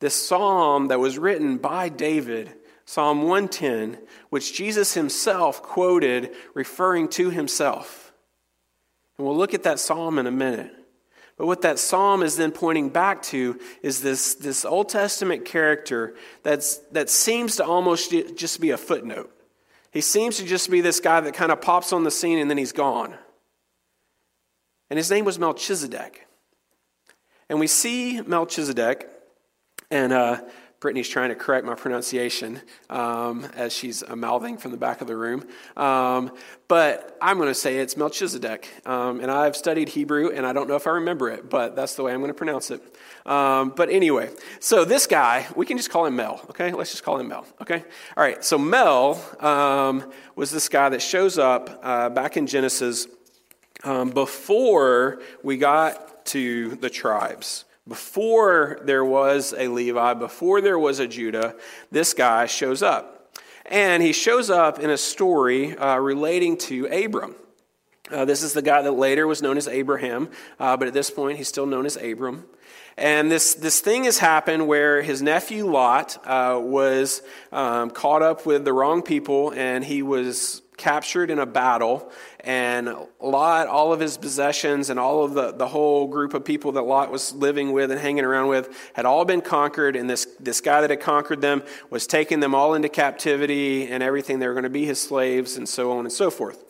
this 0.00 0.14
psalm 0.14 0.88
that 0.88 0.98
was 0.98 1.18
written 1.18 1.58
by 1.58 1.88
David, 1.88 2.54
Psalm 2.86 3.22
110, 3.22 3.98
which 4.30 4.56
Jesus 4.56 4.94
himself 4.94 5.62
quoted 5.62 6.30
referring 6.54 7.08
to 7.08 7.30
himself. 7.30 8.12
And 9.18 9.26
we'll 9.26 9.36
look 9.36 9.54
at 9.54 9.64
that 9.64 9.80
psalm 9.80 10.18
in 10.18 10.26
a 10.26 10.30
minute. 10.30 10.72
But 11.36 11.46
what 11.46 11.62
that 11.62 11.78
psalm 11.78 12.22
is 12.22 12.36
then 12.36 12.52
pointing 12.52 12.88
back 12.88 13.22
to 13.24 13.60
is 13.82 14.00
this, 14.00 14.34
this 14.34 14.64
Old 14.64 14.88
Testament 14.88 15.44
character 15.44 16.14
that's, 16.42 16.78
that 16.92 17.10
seems 17.10 17.56
to 17.56 17.64
almost 17.64 18.14
just 18.36 18.60
be 18.60 18.70
a 18.70 18.78
footnote. 18.78 19.32
He 19.90 20.00
seems 20.00 20.36
to 20.38 20.44
just 20.44 20.70
be 20.70 20.80
this 20.80 21.00
guy 21.00 21.20
that 21.20 21.34
kind 21.34 21.52
of 21.52 21.60
pops 21.60 21.92
on 21.92 22.04
the 22.04 22.10
scene 22.10 22.38
and 22.38 22.48
then 22.48 22.56
he's 22.56 22.72
gone. 22.72 23.14
And 24.88 24.96
his 24.96 25.10
name 25.10 25.24
was 25.24 25.38
Melchizedek. 25.38 26.26
And 27.48 27.60
we 27.60 27.66
see 27.66 28.20
Melchizedek, 28.20 29.08
and 29.90 30.12
uh, 30.12 30.40
Brittany's 30.78 31.08
trying 31.08 31.30
to 31.30 31.34
correct 31.34 31.64
my 31.64 31.74
pronunciation 31.74 32.60
um, 32.90 33.46
as 33.56 33.72
she's 33.72 34.02
uh, 34.02 34.14
mouthing 34.14 34.58
from 34.58 34.72
the 34.72 34.76
back 34.76 35.00
of 35.00 35.06
the 35.06 35.16
room. 35.16 35.46
Um, 35.76 36.30
but 36.68 37.16
I'm 37.20 37.38
going 37.38 37.48
to 37.48 37.54
say 37.54 37.78
it's 37.78 37.96
Melchizedek. 37.96 38.68
Um, 38.84 39.20
and 39.20 39.30
I've 39.30 39.56
studied 39.56 39.88
Hebrew, 39.88 40.30
and 40.30 40.46
I 40.46 40.52
don't 40.52 40.68
know 40.68 40.76
if 40.76 40.86
I 40.86 40.90
remember 40.90 41.30
it, 41.30 41.48
but 41.48 41.76
that's 41.76 41.94
the 41.94 42.02
way 42.02 42.12
I'm 42.12 42.20
going 42.20 42.28
to 42.30 42.34
pronounce 42.34 42.70
it. 42.70 42.82
Um, 43.24 43.72
but 43.74 43.88
anyway, 43.88 44.30
so 44.60 44.84
this 44.84 45.06
guy, 45.06 45.46
we 45.56 45.64
can 45.64 45.76
just 45.76 45.90
call 45.90 46.06
him 46.06 46.16
Mel, 46.16 46.44
okay? 46.50 46.72
Let's 46.72 46.90
just 46.90 47.02
call 47.02 47.18
him 47.18 47.28
Mel, 47.28 47.46
okay? 47.62 47.82
All 48.16 48.22
right, 48.22 48.44
so 48.44 48.58
Mel 48.58 49.20
um, 49.40 50.12
was 50.34 50.50
this 50.50 50.68
guy 50.68 50.90
that 50.90 51.00
shows 51.00 51.38
up 51.38 51.80
uh, 51.82 52.10
back 52.10 52.36
in 52.36 52.46
Genesis 52.46 53.06
um, 53.82 54.10
before 54.10 55.20
we 55.42 55.56
got 55.56 56.26
to 56.26 56.76
the 56.76 56.90
tribes. 56.90 57.65
Before 57.88 58.80
there 58.82 59.04
was 59.04 59.54
a 59.56 59.68
Levi, 59.68 60.14
before 60.14 60.60
there 60.60 60.78
was 60.78 60.98
a 60.98 61.06
Judah, 61.06 61.54
this 61.90 62.14
guy 62.14 62.46
shows 62.46 62.82
up. 62.82 63.36
And 63.66 64.02
he 64.02 64.12
shows 64.12 64.50
up 64.50 64.78
in 64.78 64.90
a 64.90 64.98
story 64.98 65.76
uh, 65.76 65.96
relating 65.98 66.56
to 66.58 66.86
Abram. 66.86 67.34
Uh, 68.10 68.24
this 68.24 68.42
is 68.42 68.52
the 68.52 68.62
guy 68.62 68.82
that 68.82 68.92
later 68.92 69.26
was 69.26 69.42
known 69.42 69.56
as 69.56 69.66
Abraham, 69.66 70.30
uh, 70.60 70.76
but 70.76 70.86
at 70.86 70.94
this 70.94 71.10
point 71.10 71.38
he's 71.38 71.48
still 71.48 71.66
known 71.66 71.86
as 71.86 71.96
Abram. 71.96 72.44
And 72.96 73.30
this, 73.30 73.54
this 73.54 73.80
thing 73.80 74.04
has 74.04 74.18
happened 74.18 74.68
where 74.68 75.02
his 75.02 75.20
nephew 75.20 75.66
Lot 75.66 76.16
uh, 76.24 76.58
was 76.62 77.22
um, 77.52 77.90
caught 77.90 78.22
up 78.22 78.46
with 78.46 78.64
the 78.64 78.72
wrong 78.72 79.02
people 79.02 79.52
and 79.52 79.84
he 79.84 80.02
was 80.02 80.62
captured 80.76 81.30
in 81.30 81.38
a 81.38 81.46
battle. 81.46 82.10
And 82.46 82.94
Lot, 83.20 83.66
all 83.66 83.92
of 83.92 83.98
his 83.98 84.16
possessions 84.16 84.88
and 84.88 85.00
all 85.00 85.24
of 85.24 85.34
the, 85.34 85.50
the 85.50 85.66
whole 85.66 86.06
group 86.06 86.32
of 86.32 86.44
people 86.44 86.70
that 86.72 86.82
Lot 86.82 87.10
was 87.10 87.34
living 87.34 87.72
with 87.72 87.90
and 87.90 88.00
hanging 88.00 88.24
around 88.24 88.46
with 88.46 88.92
had 88.94 89.04
all 89.04 89.24
been 89.24 89.40
conquered. 89.40 89.96
And 89.96 90.08
this, 90.08 90.28
this 90.38 90.60
guy 90.60 90.80
that 90.80 90.90
had 90.90 91.00
conquered 91.00 91.40
them 91.40 91.64
was 91.90 92.06
taking 92.06 92.38
them 92.38 92.54
all 92.54 92.74
into 92.74 92.88
captivity 92.88 93.88
and 93.88 94.00
everything. 94.00 94.38
They 94.38 94.46
were 94.46 94.54
going 94.54 94.62
to 94.62 94.70
be 94.70 94.84
his 94.84 95.00
slaves 95.00 95.56
and 95.56 95.68
so 95.68 95.90
on 95.90 96.04
and 96.04 96.12
so 96.12 96.30
forth. 96.30 96.62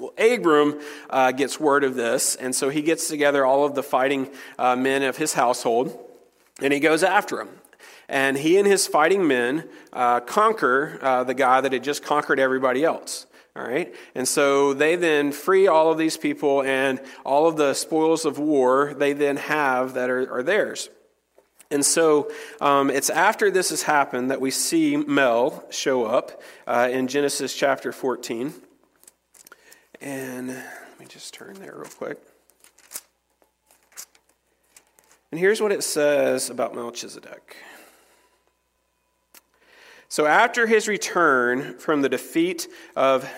Well, 0.00 0.12
Abram 0.18 0.80
uh, 1.08 1.30
gets 1.30 1.60
word 1.60 1.84
of 1.84 1.94
this, 1.94 2.34
and 2.34 2.52
so 2.52 2.68
he 2.68 2.82
gets 2.82 3.06
together 3.08 3.46
all 3.46 3.64
of 3.64 3.76
the 3.76 3.84
fighting 3.84 4.28
uh, 4.58 4.74
men 4.74 5.04
of 5.04 5.16
his 5.18 5.34
household, 5.34 5.96
and 6.60 6.72
he 6.72 6.80
goes 6.80 7.04
after 7.04 7.40
him. 7.40 7.48
And 8.08 8.36
he 8.36 8.58
and 8.58 8.66
his 8.66 8.88
fighting 8.88 9.26
men 9.26 9.68
uh, 9.92 10.18
conquer 10.20 10.98
uh, 11.00 11.22
the 11.22 11.32
guy 11.34 11.60
that 11.60 11.72
had 11.72 11.84
just 11.84 12.02
conquered 12.02 12.40
everybody 12.40 12.84
else. 12.84 13.26
All 13.56 13.66
right? 13.66 13.94
And 14.14 14.28
so 14.28 14.74
they 14.74 14.96
then 14.96 15.32
free 15.32 15.66
all 15.66 15.90
of 15.90 15.96
these 15.96 16.16
people, 16.16 16.62
and 16.62 17.00
all 17.24 17.48
of 17.48 17.56
the 17.56 17.72
spoils 17.72 18.24
of 18.24 18.38
war 18.38 18.94
they 18.94 19.14
then 19.14 19.36
have 19.38 19.94
that 19.94 20.10
are, 20.10 20.30
are 20.30 20.42
theirs. 20.42 20.90
And 21.70 21.84
so 21.84 22.30
um, 22.60 22.90
it's 22.90 23.10
after 23.10 23.50
this 23.50 23.70
has 23.70 23.82
happened 23.82 24.30
that 24.30 24.40
we 24.40 24.50
see 24.50 24.96
Mel 24.96 25.64
show 25.70 26.04
up 26.04 26.42
uh, 26.66 26.88
in 26.92 27.08
Genesis 27.08 27.56
chapter 27.56 27.92
14. 27.92 28.52
And 30.00 30.48
let 30.48 31.00
me 31.00 31.06
just 31.06 31.34
turn 31.34 31.54
there 31.54 31.74
real 31.76 31.90
quick. 31.90 32.18
And 35.32 35.40
here's 35.40 35.60
what 35.60 35.72
it 35.72 35.82
says 35.82 36.50
about 36.50 36.74
Melchizedek. 36.74 37.56
So, 40.08 40.24
after 40.26 40.68
his 40.68 40.86
return 40.86 41.78
from 41.78 42.00
the 42.00 42.08
defeat 42.08 42.68
of 42.94 43.28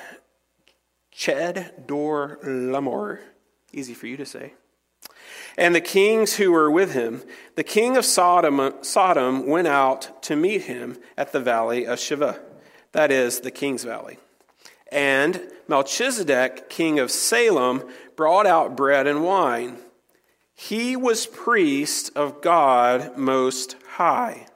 Chedorlaomer, 1.18 3.18
easy 3.72 3.92
for 3.92 4.06
you 4.06 4.16
to 4.16 4.24
say, 4.24 4.54
and 5.56 5.74
the 5.74 5.80
kings 5.80 6.36
who 6.36 6.52
were 6.52 6.70
with 6.70 6.92
him, 6.92 7.24
the 7.56 7.64
king 7.64 7.96
of 7.96 8.04
Sodom, 8.04 8.74
Sodom 8.82 9.48
went 9.48 9.66
out 9.66 10.22
to 10.22 10.36
meet 10.36 10.62
him 10.62 10.96
at 11.16 11.32
the 11.32 11.40
valley 11.40 11.84
of 11.84 11.98
Shaveh, 11.98 12.38
that 12.92 13.10
is, 13.10 13.40
the 13.40 13.50
king's 13.50 13.82
valley. 13.82 14.18
And 14.92 15.42
Melchizedek, 15.66 16.70
king 16.70 17.00
of 17.00 17.10
Salem, 17.10 17.82
brought 18.14 18.46
out 18.46 18.76
bread 18.76 19.08
and 19.08 19.24
wine. 19.24 19.78
He 20.54 20.94
was 20.94 21.26
priest 21.26 22.12
of 22.14 22.40
God 22.40 23.16
Most 23.16 23.74
High. 23.94 24.46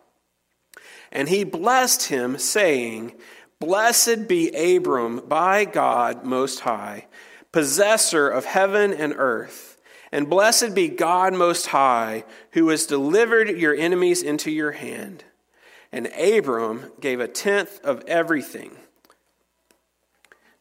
And 1.11 1.29
he 1.29 1.43
blessed 1.43 2.07
him, 2.07 2.39
saying, 2.39 3.15
Blessed 3.63 4.27
be 4.27 4.49
Abram 4.77 5.21
by 5.29 5.65
God 5.65 6.25
Most 6.25 6.61
High, 6.61 7.07
possessor 7.53 8.29
of 8.29 8.45
heaven 8.45 8.93
and 8.93 9.15
earth. 9.17 9.81
And 10.11 10.29
blessed 10.29 10.75
be 10.75 10.89
God 10.89 11.33
Most 11.33 11.69
High, 11.69 12.25
who 12.55 12.71
has 12.71 12.87
delivered 12.87 13.49
your 13.51 13.73
enemies 13.73 14.21
into 14.21 14.51
your 14.51 14.73
hand. 14.73 15.23
And 15.93 16.09
Abram 16.09 16.91
gave 16.99 17.21
a 17.21 17.29
tenth 17.29 17.79
of 17.85 18.03
everything. 18.09 18.73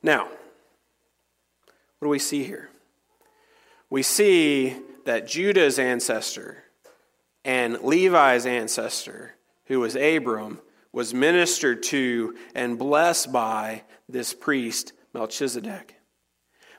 Now, 0.03 0.25
what 0.25 2.03
do 2.03 2.09
we 2.09 2.19
see 2.19 2.43
here? 2.43 2.69
We 3.89 4.03
see 4.03 4.75
that 5.05 5.27
Judah's 5.27 5.79
ancestor 5.79 6.65
and 7.43 7.79
Levi's 7.81 8.45
ancestor, 8.45 9.33
who 9.65 9.79
was 9.79 9.95
Abram, 9.95 10.59
was 10.93 11.13
ministered 11.13 11.83
to 11.83 12.35
and 12.53 12.77
blessed 12.77 13.31
by 13.31 13.83
this 14.09 14.33
priest, 14.33 14.93
Melchizedek. 15.13 15.95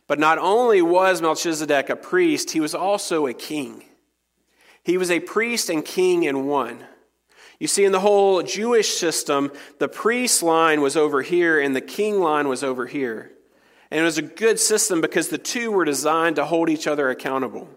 But 0.06 0.18
not 0.18 0.38
only 0.38 0.82
was 0.82 1.22
Melchizedek 1.22 1.88
a 1.88 1.96
priest, 1.96 2.50
he 2.50 2.60
was 2.60 2.74
also 2.74 3.26
a 3.26 3.32
king. 3.32 3.84
He 4.84 4.98
was 4.98 5.10
a 5.10 5.20
priest 5.20 5.70
and 5.70 5.84
king 5.84 6.24
in 6.24 6.46
one. 6.46 6.84
You 7.58 7.68
see, 7.68 7.84
in 7.84 7.92
the 7.92 8.00
whole 8.00 8.42
Jewish 8.42 8.88
system, 8.88 9.52
the 9.78 9.88
priest 9.88 10.42
line 10.42 10.80
was 10.80 10.96
over 10.96 11.22
here 11.22 11.60
and 11.60 11.76
the 11.76 11.80
king 11.80 12.18
line 12.18 12.48
was 12.48 12.64
over 12.64 12.86
here. 12.86 13.30
And 13.90 14.00
it 14.00 14.04
was 14.04 14.18
a 14.18 14.22
good 14.22 14.58
system 14.58 15.00
because 15.00 15.28
the 15.28 15.38
two 15.38 15.70
were 15.70 15.84
designed 15.84 16.36
to 16.36 16.44
hold 16.44 16.68
each 16.68 16.86
other 16.86 17.08
accountable. 17.08 17.68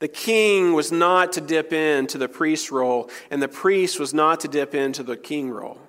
The 0.00 0.08
king 0.08 0.74
was 0.74 0.92
not 0.92 1.32
to 1.32 1.40
dip 1.40 1.72
into 1.72 2.18
the 2.18 2.28
priest 2.28 2.70
role, 2.70 3.10
and 3.30 3.42
the 3.42 3.48
priest 3.48 3.98
was 3.98 4.14
not 4.14 4.40
to 4.40 4.48
dip 4.48 4.74
into 4.74 5.02
the 5.02 5.16
king 5.16 5.50
role. 5.50 5.80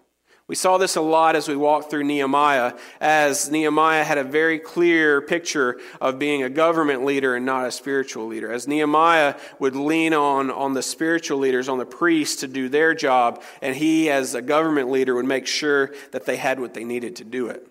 We 0.47 0.55
saw 0.55 0.79
this 0.79 0.95
a 0.95 1.01
lot 1.01 1.35
as 1.35 1.47
we 1.47 1.55
walked 1.55 1.91
through 1.91 2.05
Nehemiah, 2.05 2.73
as 2.99 3.51
Nehemiah 3.51 4.03
had 4.03 4.17
a 4.17 4.23
very 4.23 4.57
clear 4.57 5.21
picture 5.21 5.79
of 6.01 6.17
being 6.17 6.41
a 6.41 6.49
government 6.49 7.05
leader 7.05 7.35
and 7.35 7.45
not 7.45 7.67
a 7.67 7.71
spiritual 7.71 8.25
leader. 8.25 8.51
As 8.51 8.67
Nehemiah 8.67 9.35
would 9.59 9.75
lean 9.75 10.15
on, 10.15 10.49
on 10.49 10.73
the 10.73 10.81
spiritual 10.81 11.37
leaders, 11.37 11.69
on 11.69 11.77
the 11.77 11.85
priests 11.85 12.37
to 12.37 12.47
do 12.47 12.67
their 12.67 12.95
job, 12.95 13.43
and 13.61 13.75
he, 13.75 14.09
as 14.09 14.33
a 14.33 14.41
government 14.41 14.89
leader, 14.89 15.13
would 15.13 15.25
make 15.25 15.45
sure 15.45 15.93
that 16.13 16.25
they 16.25 16.37
had 16.37 16.59
what 16.59 16.73
they 16.73 16.83
needed 16.83 17.17
to 17.17 17.23
do 17.23 17.45
it. 17.49 17.67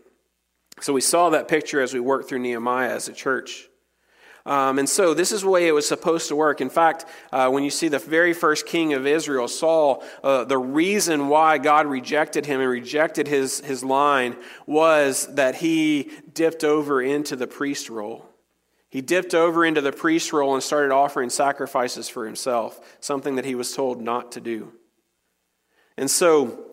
So 0.81 0.93
we 0.93 1.01
saw 1.01 1.31
that 1.31 1.49
picture 1.49 1.81
as 1.81 1.93
we 1.93 1.99
worked 1.99 2.29
through 2.29 2.39
Nehemiah 2.39 2.91
as 2.91 3.09
a 3.09 3.13
church. 3.13 3.69
Um, 4.49 4.79
and 4.79 4.89
so 4.89 5.13
this 5.13 5.31
is 5.31 5.43
the 5.43 5.49
way 5.51 5.69
it 5.69 5.73
was 5.73 5.87
supposed 5.87 6.29
to 6.29 6.35
work. 6.35 6.63
In 6.63 6.71
fact, 6.71 7.05
uh, 7.33 7.51
when 7.51 7.65
you 7.65 7.71
see 7.71 7.89
the 7.89 7.99
very 7.99 8.33
first 8.33 8.65
king 8.65 8.95
of 8.95 9.07
Israel, 9.07 9.47
Saul, 9.47 10.03
uh, 10.25 10.45
the 10.45 10.57
reason 10.57 11.29
why 11.29 11.59
God 11.59 11.87
rejected 11.87 12.47
him 12.47 12.59
and 12.63 12.71
rejected 12.71 13.29
his, 13.29 13.61
his 13.61 13.85
line 13.85 14.39
was 14.65 15.27
that 15.35 15.57
he 15.57 16.11
dipped 16.33 16.65
over 16.65 17.03
into 17.03 17.37
the 17.37 17.47
priest 17.47 17.91
role. 17.91 18.25
He 18.89 19.03
dipped 19.03 19.35
over 19.35 19.67
into 19.67 19.83
the 19.83 19.93
priest 19.93 20.33
role 20.33 20.55
and 20.55 20.63
started 20.63 20.95
offering 20.95 21.29
sacrifices 21.29 22.09
for 22.09 22.25
himself, 22.25 22.81
something 23.01 23.35
that 23.35 23.45
he 23.45 23.55
was 23.55 23.75
told 23.75 24.01
not 24.01 24.33
to 24.33 24.41
do. 24.41 24.73
And 25.99 26.11
so, 26.11 26.65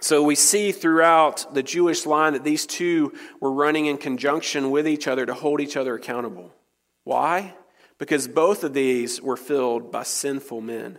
so 0.00 0.22
we 0.22 0.36
see 0.36 0.70
throughout 0.70 1.52
the 1.52 1.64
Jewish 1.64 2.06
line 2.06 2.34
that 2.34 2.44
these 2.44 2.66
two 2.66 3.14
were 3.40 3.50
running 3.50 3.86
in 3.86 3.98
conjunction 3.98 4.70
with 4.70 4.86
each 4.86 5.08
other 5.08 5.26
to 5.26 5.34
hold 5.34 5.60
each 5.60 5.76
other 5.76 5.96
accountable. 5.96 6.52
Why? 7.06 7.54
Because 7.98 8.26
both 8.26 8.64
of 8.64 8.74
these 8.74 9.22
were 9.22 9.36
filled 9.36 9.92
by 9.92 10.02
sinful 10.02 10.60
men. 10.60 10.98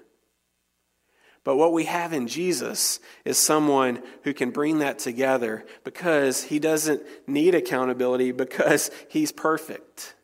But 1.43 1.57
what 1.57 1.73
we 1.73 1.83
have 1.83 2.13
in 2.13 2.27
Jesus 2.27 3.01
is 3.25 3.37
someone 3.37 4.01
who 4.23 4.33
can 4.33 4.51
bring 4.51 4.79
that 4.79 4.99
together 4.99 5.65
because 5.83 6.43
he 6.43 6.59
doesn't 6.59 7.01
need 7.27 7.55
accountability 7.55 8.31
because 8.31 8.89
he's 9.09 9.33
perfect. 9.33 10.15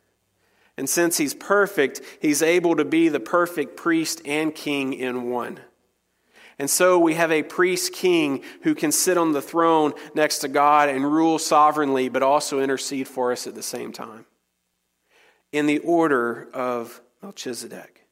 And 0.78 0.90
since 0.90 1.18
he's 1.18 1.34
perfect, 1.34 2.00
he's 2.22 2.42
able 2.42 2.78
to 2.78 2.86
be 2.86 3.10
the 3.10 3.20
perfect 3.20 3.76
priest 3.76 4.22
and 4.24 4.56
king 4.56 4.94
in 4.94 5.30
one. 5.30 5.60
And 6.58 6.70
so 6.70 6.98
we 6.98 7.16
have 7.16 7.32
a 7.32 7.44
priest 7.44 7.92
king 7.92 8.42
who 8.62 8.74
can 8.74 8.94
sit 8.94 9.18
on 9.18 9.34
the 9.34 9.42
throne 9.42 9.92
next 10.16 10.40
to 10.40 10.48
God 10.48 10.88
and 10.88 11.04
rule 11.04 11.40
sovereignly, 11.40 12.08
but 12.08 12.24
also 12.24 12.62
intercede 12.62 13.10
for 13.10 13.34
us 13.34 13.48
at 13.48 13.56
the 13.56 13.62
same 13.62 13.92
time 13.92 14.26
in 15.54 15.68
the 15.68 15.78
order 15.80 16.50
of 16.52 17.00
Melchizedek. 17.22 18.06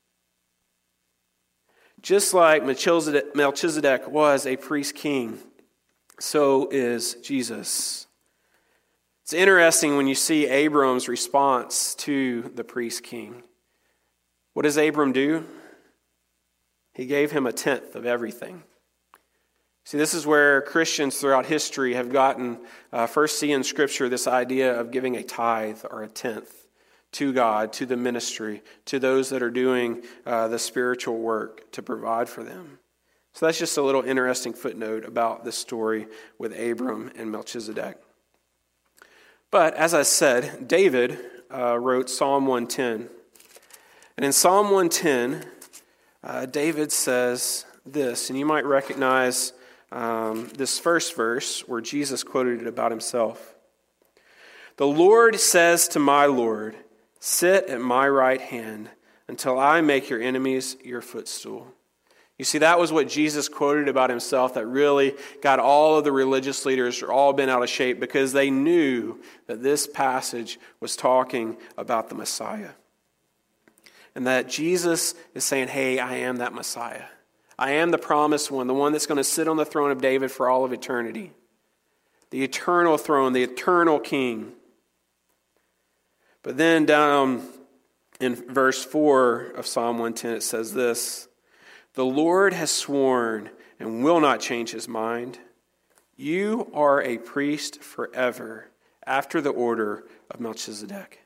Just 2.02 2.34
like 2.34 2.64
Melchizedek 2.64 4.08
was 4.08 4.46
a 4.46 4.56
priest 4.56 4.96
king, 4.96 5.40
so 6.20 6.70
is 6.72 7.16
Jesus. 7.16 8.08
It's 9.24 9.34
interesting 9.34 9.98
when 9.98 10.08
you 10.08 10.16
see 10.16 10.48
Abram's 10.48 11.08
response 11.08 11.94
to 11.96 12.52
the 12.56 12.64
priest 12.64 13.04
king. 13.04 13.44
What 14.54 14.64
does 14.64 14.78
Abram 14.78 15.12
do? 15.12 15.46
He 16.94 17.06
gave 17.06 17.32
him 17.32 17.48
a 17.48 17.54
tenth 17.54 17.96
of 17.96 18.06
everything. 18.06 18.64
See, 19.84 19.98
this 19.98 20.14
is 20.14 20.28
where 20.28 20.62
Christians 20.62 21.18
throughout 21.18 21.46
history 21.48 21.94
have 21.96 22.12
gotten, 22.12 22.60
uh, 22.92 23.08
first 23.08 23.40
see 23.40 23.52
in 23.52 23.64
Scripture 23.64 24.10
this 24.10 24.28
idea 24.28 24.80
of 24.80 24.92
giving 24.92 25.16
a 25.16 25.24
tithe 25.24 25.80
or 25.90 26.04
a 26.04 26.08
tenth 26.08 26.61
to 27.13 27.34
God, 27.34 27.74
to 27.74 27.86
the 27.86 27.97
ministry, 27.97 28.62
to 28.86 29.00
those 29.00 29.30
that 29.30 29.43
are 29.43 29.52
doing 29.52 30.04
uh, 30.26 30.47
the 30.47 30.60
spiritual 30.60 31.17
work 31.17 31.71
to 31.74 31.82
provide 31.82 32.30
for 32.30 32.43
them. 32.43 32.80
So 33.34 33.45
that's 33.45 33.60
just 33.60 33.78
a 33.78 33.82
little 33.82 34.04
interesting 34.04 34.54
footnote 34.54 35.06
about 35.06 35.45
this 35.45 35.58
story 35.58 36.08
with 36.38 36.58
Abram 36.58 37.12
and 37.15 37.32
Melchizedek. 37.32 37.97
But 39.50 39.74
as 39.76 39.93
I 39.93 40.04
said, 40.04 40.67
David 40.67 41.19
uh, 41.54 41.78
wrote 41.78 42.10
Psalm 42.10 42.45
110. 42.45 43.10
And 44.17 44.26
in 44.26 44.34
Psalm 44.34 44.71
110, 44.71 45.45
uh, 46.24 46.45
David 46.45 46.91
says 46.91 47.65
this, 47.86 48.30
and 48.30 48.38
you 48.38 48.45
might 48.45 48.65
recognize 48.65 49.54
um, 49.91 50.50
this 50.56 50.80
first 50.80 51.15
verse 51.15 51.67
where 51.67 51.82
Jesus 51.82 52.24
quoted 52.24 52.62
it 52.62 52.67
about 52.67 52.91
himself. 52.91 53.56
The 54.78 54.88
Lord 54.88 55.39
says 55.39 55.88
to 55.89 56.00
my 56.00 56.26
Lord, 56.26 56.76
Sit 57.24 57.68
at 57.68 57.80
my 57.80 58.10
right 58.10 58.42
hand 58.42 58.90
until 59.28 59.60
I 59.60 59.82
make 59.82 60.10
your 60.10 60.20
enemies 60.20 60.76
your 60.84 61.02
footstool. 61.02 61.68
You 62.40 62.46
see, 62.46 62.58
that 62.58 62.80
was 62.80 62.92
what 62.92 63.08
Jesus 63.08 63.48
quoted 63.48 63.88
about 63.88 64.10
himself 64.10 64.56
that 64.56 64.66
really 64.66 65.14
got 65.44 65.60
all 65.60 66.00
of 66.00 66.04
the 66.04 66.12
religious 66.12 66.66
leaders 66.66 67.04
all 67.04 67.32
bent 67.32 67.52
out 67.52 67.62
of 67.62 67.70
shape 67.70 68.00
because 68.00 68.34
they 68.34 68.50
knew 68.50 69.22
that 69.46 69.62
this 69.62 69.86
passage 69.86 70.60
was 70.80 70.96
talking 70.96 71.58
about 71.78 72.10
the 72.10 72.16
Messiah. 72.16 72.72
And 74.16 74.26
that 74.26 74.50
Jesus 74.50 75.14
is 75.36 75.46
saying, 75.46 75.68
Hey, 75.68 76.00
I 76.00 76.16
am 76.16 76.38
that 76.38 76.56
Messiah. 76.56 77.06
I 77.60 77.74
am 77.74 77.92
the 77.92 78.00
promised 78.00 78.50
one, 78.50 78.66
the 78.66 78.74
one 78.74 78.94
that's 78.94 79.06
going 79.06 79.18
to 79.18 79.24
sit 79.24 79.48
on 79.48 79.58
the 79.58 79.66
throne 79.66 79.92
of 79.92 80.02
David 80.02 80.32
for 80.32 80.50
all 80.50 80.66
of 80.66 80.74
eternity. 80.74 81.34
The 82.32 82.44
eternal 82.44 82.98
throne, 82.98 83.34
the 83.34 83.44
eternal 83.44 84.00
king. 84.00 84.54
But 86.44 86.58
then 86.58 86.86
down 86.86 87.44
in 88.20 88.36
verse 88.36 88.84
4 88.84 89.54
of 89.56 89.68
Psalm 89.68 89.98
110, 89.98 90.34
it 90.36 90.44
says 90.44 90.74
this 90.74 91.28
The 91.94 92.06
Lord 92.06 92.54
has 92.54 92.72
sworn 92.72 93.50
and 93.80 94.04
will 94.04 94.20
not 94.20 94.40
change 94.40 94.72
his 94.72 94.88
mind. 94.88 95.40
You 96.16 96.70
are 96.74 97.02
a 97.02 97.18
priest 97.18 97.82
forever 97.82 98.68
after 99.06 99.42
the 99.42 99.50
order 99.50 100.04
of 100.30 100.40
Melchizedek. 100.40 101.20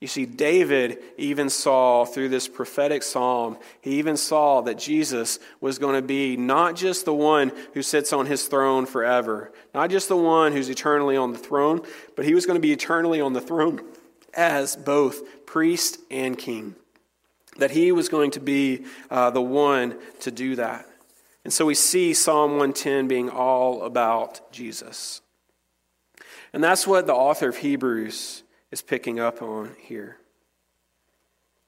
You 0.00 0.08
see, 0.08 0.26
David 0.26 0.98
even 1.16 1.48
saw 1.48 2.04
through 2.04 2.28
this 2.28 2.48
prophetic 2.48 3.02
psalm, 3.02 3.56
he 3.80 3.92
even 3.92 4.16
saw 4.16 4.60
that 4.62 4.76
Jesus 4.76 5.38
was 5.60 5.78
going 5.78 5.94
to 5.94 6.06
be 6.06 6.36
not 6.36 6.76
just 6.76 7.04
the 7.04 7.14
one 7.14 7.52
who 7.72 7.80
sits 7.80 8.12
on 8.12 8.26
his 8.26 8.46
throne 8.46 8.86
forever, 8.86 9.52
not 9.72 9.88
just 9.88 10.08
the 10.08 10.16
one 10.16 10.52
who's 10.52 10.68
eternally 10.68 11.16
on 11.16 11.32
the 11.32 11.38
throne, 11.38 11.80
but 12.16 12.26
he 12.26 12.34
was 12.34 12.44
going 12.44 12.56
to 12.56 12.60
be 12.60 12.72
eternally 12.72 13.20
on 13.20 13.32
the 13.32 13.40
throne 13.40 13.80
as 14.36 14.76
both 14.76 15.46
priest 15.46 15.98
and 16.10 16.36
king. 16.38 16.74
That 17.58 17.70
he 17.70 17.92
was 17.92 18.08
going 18.08 18.32
to 18.32 18.40
be 18.40 18.84
uh, 19.10 19.30
the 19.30 19.40
one 19.40 19.96
to 20.20 20.30
do 20.30 20.56
that. 20.56 20.86
And 21.44 21.52
so 21.52 21.66
we 21.66 21.74
see 21.74 22.14
Psalm 22.14 22.52
110 22.52 23.06
being 23.06 23.30
all 23.30 23.82
about 23.82 24.50
Jesus. 24.50 25.20
And 26.52 26.64
that's 26.64 26.86
what 26.86 27.06
the 27.06 27.14
author 27.14 27.48
of 27.48 27.58
Hebrews 27.58 28.42
is 28.70 28.82
picking 28.82 29.20
up 29.20 29.42
on 29.42 29.76
here. 29.78 30.16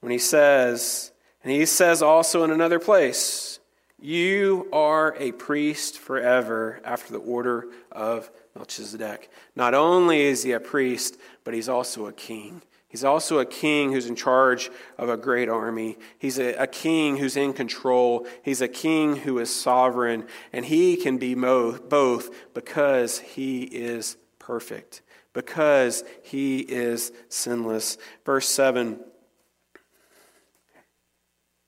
When 0.00 0.12
he 0.12 0.18
says, 0.18 1.12
and 1.42 1.52
he 1.52 1.66
says 1.66 2.02
also 2.02 2.42
in 2.44 2.50
another 2.50 2.78
place, 2.78 3.58
you 4.00 4.68
are 4.72 5.16
a 5.18 5.32
priest 5.32 5.98
forever 5.98 6.80
after 6.84 7.12
the 7.12 7.18
order 7.18 7.66
of 7.90 8.30
Melchizedek. 8.54 9.30
Not 9.54 9.74
only 9.74 10.22
is 10.22 10.42
he 10.42 10.52
a 10.52 10.60
priest, 10.60 11.16
but 11.46 11.54
he's 11.54 11.68
also 11.68 12.06
a 12.06 12.12
king. 12.12 12.60
He's 12.88 13.04
also 13.04 13.38
a 13.38 13.46
king 13.46 13.92
who's 13.92 14.06
in 14.06 14.16
charge 14.16 14.68
of 14.98 15.08
a 15.08 15.16
great 15.16 15.48
army. 15.48 15.96
He's 16.18 16.40
a, 16.40 16.54
a, 16.54 16.66
king 16.66 17.18
who's 17.18 17.36
in 17.36 17.52
control. 17.52 18.26
He's 18.42 18.60
a 18.60 18.66
king 18.66 19.14
who 19.14 19.38
is 19.38 19.54
sovereign. 19.54 20.26
And 20.52 20.64
he 20.64 20.96
can 20.96 21.18
be 21.18 21.34
both 21.34 22.52
because 22.52 23.20
he 23.20 23.62
is 23.62 24.16
perfect 24.40 25.02
because 25.34 26.02
he 26.24 26.58
is 26.58 27.12
sinless. 27.28 27.96
Verse 28.24 28.48
7 28.48 28.98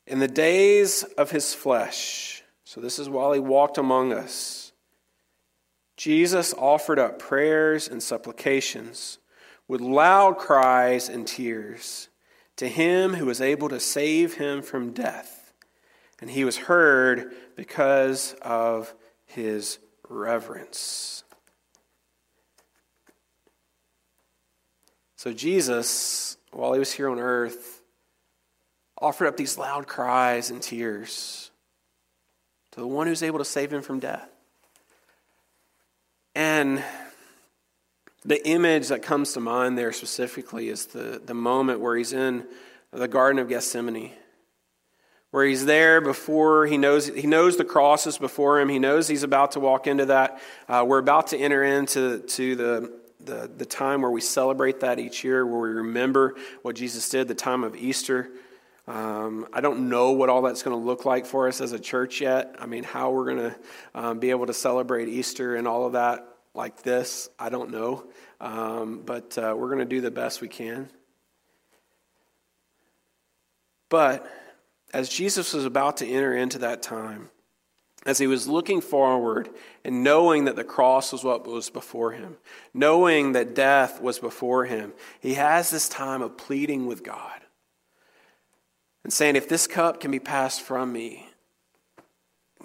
In 0.09 0.19
the 0.19 0.27
days 0.27 1.05
of 1.17 1.31
his 1.31 1.55
flesh, 1.55 2.43
so 2.65 2.81
this 2.81 2.99
is 2.99 3.09
while 3.09 3.33
he 3.33 3.39
walked 3.39 3.79
among 3.79 4.13
us, 4.13 4.73
Jesus 5.97 6.53
offered 6.55 6.99
up 6.99 7.21
prayers 7.21 7.87
and 7.87 8.03
supplications 8.03 9.19
with 9.69 9.81
loud 9.83 10.39
cries 10.39 11.09
and 11.09 11.27
tears 11.27 12.09
to 12.57 12.67
him 12.67 13.15
who 13.15 13.27
was 13.27 13.41
able 13.41 13.69
to 13.69 13.79
save 13.79 14.35
him 14.35 14.63
from 14.63 14.93
death. 14.93 15.53
And 16.21 16.31
he 16.31 16.45
was 16.45 16.57
heard 16.57 17.33
because 17.55 18.35
of 18.43 18.93
his 19.27 19.79
reverence. 20.09 21.23
So 25.17 25.33
Jesus, 25.33 26.37
while 26.51 26.73
he 26.73 26.79
was 26.79 26.93
here 26.93 27.09
on 27.09 27.19
earth, 27.19 27.83
offered 29.01 29.29
up 29.29 29.37
these 29.37 29.59
loud 29.59 29.87
cries 29.87 30.51
and 30.51 30.63
tears 30.63 31.51
to 32.73 32.81
the 32.81 32.87
one 32.87 33.07
who's 33.07 33.23
able 33.23 33.39
to 33.39 33.45
save 33.45 33.73
him 33.73 33.83
from 33.83 34.01
death. 34.01 34.29
And 36.35 36.83
the 38.29 38.47
image 38.47 38.89
that 38.89 39.03
comes 39.03 39.33
to 39.33 39.41
mind 39.41 39.79
there 39.79 39.91
specifically 39.91 40.69
is 40.69 40.87
the, 40.87 41.21
the 41.25 41.33
moment 41.33 41.81
where 41.81 41.97
he's 41.97 42.13
in 42.13 42.47
the 42.93 43.09
Garden 43.09 43.39
of 43.39 43.49
Gethsemane, 43.49 44.13
where 45.31 45.47
he's 45.47 45.65
there 45.65 46.03
before 46.03 46.67
he 46.67 46.77
knows 46.77 47.07
he 47.07 47.27
knows 47.27 47.57
the 47.57 47.65
cross 47.65 48.07
is 48.07 48.19
before 48.19 48.61
him. 48.61 48.69
He 48.69 48.79
knows 48.79 49.09
he's 49.09 49.23
about 49.23 49.53
to 49.53 49.61
walk 49.61 49.87
into 49.87 50.07
that. 50.07 50.43
Uh, 50.69 50.85
we're 50.87 50.99
about 50.99 51.29
to 51.29 51.39
enter 51.39 51.65
into 51.65 52.21
to 52.21 52.55
the 52.55 52.99
the, 53.21 53.51
the 53.57 53.67
time 53.67 54.03
where 54.03 54.11
we 54.11 54.21
celebrate 54.21 54.81
that 54.81 54.99
each 54.99 55.25
year, 55.25 55.47
where 55.47 55.61
we 55.61 55.71
remember 55.71 56.35
what 56.63 56.77
Jesus 56.77 57.09
did, 57.09 57.29
the 57.29 57.35
time 57.35 57.65
of 57.65 57.77
Easter. 57.77 58.29
Um, 58.87 59.47
I 59.53 59.61
don't 59.61 59.89
know 59.89 60.13
what 60.13 60.29
all 60.29 60.43
that's 60.43 60.63
going 60.63 60.79
to 60.79 60.83
look 60.83 61.05
like 61.05 61.27
for 61.27 61.49
us 61.49 61.61
as 61.61 61.73
a 61.73 61.79
church 61.79 62.21
yet. 62.21 62.57
I 62.59 62.67
mean, 62.67 62.85
how 62.85 63.11
we're 63.11 63.35
going 63.35 63.51
to 63.51 63.57
um, 63.95 64.19
be 64.19 64.31
able 64.31 64.47
to 64.47 64.55
celebrate 64.55 65.09
Easter 65.09 65.57
and 65.57 65.67
all 65.67 65.85
of 65.87 65.93
that 65.93 66.28
like 66.55 66.83
this, 66.83 67.29
I 67.39 67.49
don't 67.49 67.71
know. 67.71 68.05
Um, 68.41 69.03
but 69.05 69.37
uh, 69.39 69.55
we're 69.57 69.69
going 69.69 69.79
to 69.79 69.85
do 69.85 70.01
the 70.01 70.11
best 70.11 70.41
we 70.41 70.49
can. 70.49 70.89
But 73.89 74.31
as 74.93 75.09
Jesus 75.09 75.53
was 75.53 75.65
about 75.65 75.99
to 75.99 76.07
enter 76.07 76.35
into 76.35 76.59
that 76.59 76.83
time, 76.83 77.31
as 78.07 78.19
he 78.19 78.27
was 78.27 78.47
looking 78.47 78.81
forward 78.81 79.51
and 79.85 80.05
knowing 80.05 80.45
that 80.45 80.57
the 80.57 80.65
cross 80.65 81.13
was 81.13 81.25
what 81.25 81.47
was 81.47 81.69
before 81.69 82.13
him, 82.13 82.37
knowing 82.73 83.33
that 83.33 83.55
death 83.55 84.01
was 84.01 84.19
before 84.19 84.65
him, 84.65 84.93
he 85.21 85.35
has 85.35 85.71
this 85.71 85.89
time 85.89 86.23
of 86.23 86.37
pleading 86.37 86.87
with 86.87 87.03
God 87.03 87.41
and 89.05 89.13
saying, 89.13 89.37
If 89.37 89.49
this 89.49 89.67
cup 89.67 90.01
can 90.01 90.11
be 90.11 90.21
passed 90.21 90.63
from 90.63 90.93
me, 90.93 91.29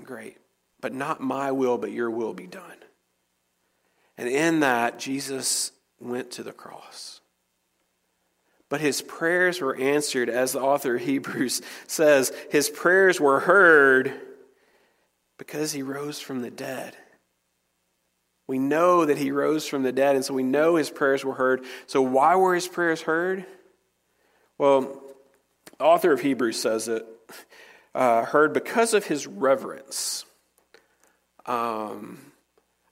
great, 0.03 0.37
but 0.79 0.93
not 0.93 1.19
my 1.19 1.51
will, 1.51 1.77
but 1.77 1.91
your 1.91 2.11
will 2.11 2.33
be 2.33 2.47
done. 2.47 2.82
And 4.17 4.29
in 4.29 4.59
that, 4.61 4.99
Jesus 4.99 5.71
went 5.99 6.31
to 6.31 6.43
the 6.43 6.51
cross. 6.51 7.21
But 8.69 8.81
his 8.81 9.01
prayers 9.01 9.61
were 9.61 9.75
answered, 9.75 10.29
as 10.29 10.53
the 10.53 10.61
author 10.61 10.95
of 10.95 11.01
Hebrews 11.01 11.61
says, 11.87 12.31
his 12.49 12.69
prayers 12.69 13.19
were 13.19 13.39
heard 13.39 14.13
because 15.37 15.71
he 15.73 15.83
rose 15.83 16.19
from 16.19 16.41
the 16.41 16.51
dead. 16.51 16.95
We 18.47 18.59
know 18.59 19.05
that 19.05 19.17
he 19.17 19.31
rose 19.31 19.67
from 19.67 19.83
the 19.83 19.91
dead, 19.91 20.15
and 20.15 20.25
so 20.25 20.33
we 20.33 20.43
know 20.43 20.75
his 20.75 20.89
prayers 20.89 21.23
were 21.23 21.33
heard. 21.33 21.63
So, 21.87 22.01
why 22.01 22.35
were 22.35 22.53
his 22.53 22.67
prayers 22.67 23.01
heard? 23.01 23.45
Well, 24.57 25.01
the 25.77 25.85
author 25.85 26.11
of 26.11 26.21
Hebrews 26.21 26.59
says 26.59 26.87
it 26.87 27.05
uh, 27.95 28.25
heard 28.25 28.53
because 28.53 28.93
of 28.93 29.05
his 29.05 29.27
reverence. 29.27 30.25
Um, 31.45 32.32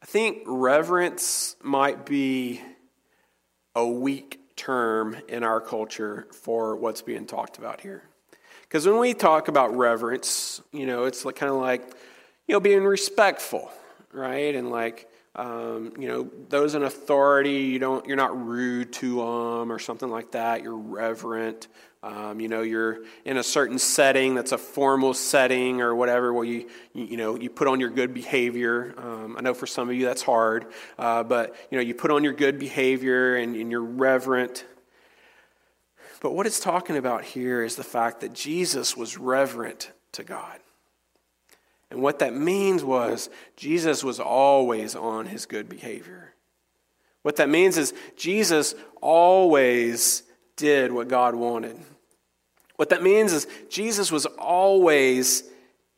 I 0.01 0.05
think 0.05 0.43
reverence 0.45 1.55
might 1.61 2.05
be 2.05 2.61
a 3.75 3.87
weak 3.87 4.39
term 4.55 5.15
in 5.27 5.43
our 5.43 5.61
culture 5.61 6.27
for 6.31 6.75
what's 6.75 7.01
being 7.01 7.25
talked 7.25 7.57
about 7.57 7.81
here. 7.81 8.03
Because 8.63 8.87
when 8.87 8.99
we 8.99 9.13
talk 9.13 9.47
about 9.47 9.75
reverence, 9.75 10.61
you 10.71 10.85
know, 10.85 11.05
it's 11.05 11.25
like, 11.25 11.35
kind 11.35 11.51
of 11.51 11.57
like 11.57 11.83
you 12.47 12.55
know, 12.55 12.59
being 12.59 12.83
respectful, 12.83 13.71
right? 14.11 14.55
And 14.55 14.71
like, 14.71 15.09
um, 15.35 15.93
you 15.97 16.07
know, 16.07 16.29
those 16.49 16.75
in 16.75 16.83
authority, 16.83 17.59
you 17.59 17.79
don't, 17.79 18.05
you're 18.05 18.17
not 18.17 18.45
rude 18.45 18.91
to 18.93 19.17
them 19.17 19.71
or 19.71 19.79
something 19.79 20.09
like 20.09 20.31
that. 20.31 20.61
You're 20.61 20.75
reverent. 20.75 21.67
Um, 22.03 22.39
you 22.39 22.47
know, 22.47 22.61
you're 22.63 22.99
in 23.25 23.37
a 23.37 23.43
certain 23.43 23.77
setting 23.77 24.33
that's 24.33 24.51
a 24.51 24.57
formal 24.57 25.13
setting 25.13 25.81
or 25.81 25.93
whatever, 25.93 26.33
where 26.33 26.45
you, 26.45 26.67
you, 26.93 27.05
you 27.05 27.17
know, 27.17 27.35
you 27.35 27.49
put 27.49 27.67
on 27.67 27.79
your 27.79 27.91
good 27.91 28.11
behavior. 28.13 28.95
Um, 28.97 29.35
I 29.37 29.41
know 29.41 29.53
for 29.53 29.67
some 29.67 29.87
of 29.87 29.95
you 29.95 30.05
that's 30.05 30.23
hard, 30.23 30.65
uh, 30.97 31.23
but 31.23 31.55
you 31.69 31.77
know, 31.77 31.83
you 31.83 31.93
put 31.93 32.09
on 32.09 32.23
your 32.23 32.33
good 32.33 32.57
behavior 32.57 33.35
and, 33.35 33.55
and 33.55 33.69
you're 33.69 33.83
reverent. 33.83 34.65
But 36.21 36.33
what 36.33 36.47
it's 36.47 36.59
talking 36.59 36.97
about 36.97 37.23
here 37.23 37.63
is 37.63 37.75
the 37.75 37.83
fact 37.83 38.21
that 38.21 38.33
Jesus 38.33 38.97
was 38.97 39.17
reverent 39.17 39.91
to 40.13 40.23
God. 40.23 40.59
And 41.91 42.01
what 42.01 42.19
that 42.19 42.33
means 42.33 42.83
was 42.83 43.29
Jesus 43.57 44.03
was 44.03 44.19
always 44.19 44.95
on 44.95 45.27
his 45.27 45.45
good 45.45 45.69
behavior. 45.69 46.33
What 47.21 47.35
that 47.35 47.49
means 47.49 47.77
is 47.77 47.93
Jesus 48.15 48.73
always 49.01 50.23
did 50.55 50.91
what 50.91 51.07
God 51.07 51.35
wanted. 51.35 51.77
What 52.75 52.89
that 52.89 53.03
means 53.03 53.33
is 53.33 53.47
Jesus 53.69 54.11
was 54.11 54.25
always 54.25 55.43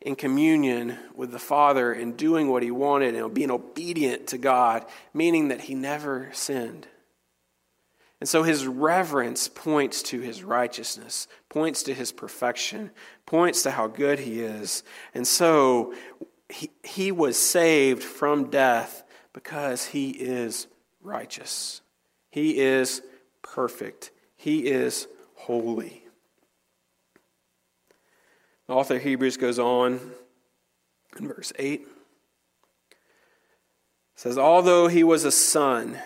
in 0.01 0.15
communion 0.15 0.97
with 1.15 1.31
the 1.31 1.39
Father 1.39 1.93
and 1.93 2.17
doing 2.17 2.49
what 2.49 2.63
he 2.63 2.71
wanted 2.71 3.15
and 3.15 3.33
being 3.33 3.51
obedient 3.51 4.27
to 4.27 4.37
God, 4.37 4.85
meaning 5.13 5.47
that 5.47 5.61
he 5.61 5.75
never 5.75 6.29
sinned. 6.33 6.87
And 8.19 8.29
so 8.29 8.43
his 8.43 8.65
reverence 8.65 9.49
points 9.49 10.01
to 10.03 10.19
his 10.21 10.43
righteousness, 10.43 11.27
points 11.49 11.83
to 11.83 11.93
his 11.93 12.13
perfection, 12.13 12.91
points 13.25 13.63
to 13.63 13.71
how 13.71 13.87
good 13.87 14.19
he 14.19 14.41
is. 14.41 14.83
And 15.13 15.27
so 15.27 15.93
he, 16.47 16.69
he 16.83 17.11
was 17.11 17.37
saved 17.37 18.01
from 18.01 18.49
death 18.49 19.03
because 19.33 19.85
he 19.85 20.11
is 20.11 20.67
righteous. 21.01 21.81
He 22.29 22.59
is 22.59 23.01
perfect. 23.41 24.11
He 24.43 24.65
is 24.65 25.07
holy. 25.35 26.03
The 28.67 28.73
author 28.73 28.97
of 28.97 29.01
Hebrews 29.01 29.37
goes 29.37 29.57
on 29.57 30.01
in 31.17 31.29
verse 31.29 31.53
8. 31.57 31.87
says, 34.15 34.37
Although 34.37 34.87
he 34.87 35.01
was 35.01 35.23
a 35.23 35.31
son, 35.31 35.97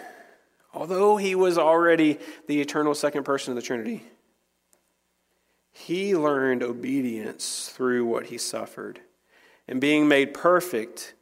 although 0.71 1.17
he 1.17 1.33
was 1.33 1.57
already 1.57 2.19
the 2.45 2.61
eternal 2.61 2.93
second 2.93 3.23
person 3.23 3.53
of 3.53 3.55
the 3.55 3.63
Trinity, 3.63 4.03
he 5.71 6.15
learned 6.15 6.61
obedience 6.61 7.69
through 7.73 8.05
what 8.05 8.27
he 8.27 8.37
suffered. 8.37 8.99
And 9.67 9.81
being 9.81 10.07
made 10.07 10.35
perfect, 10.35 11.15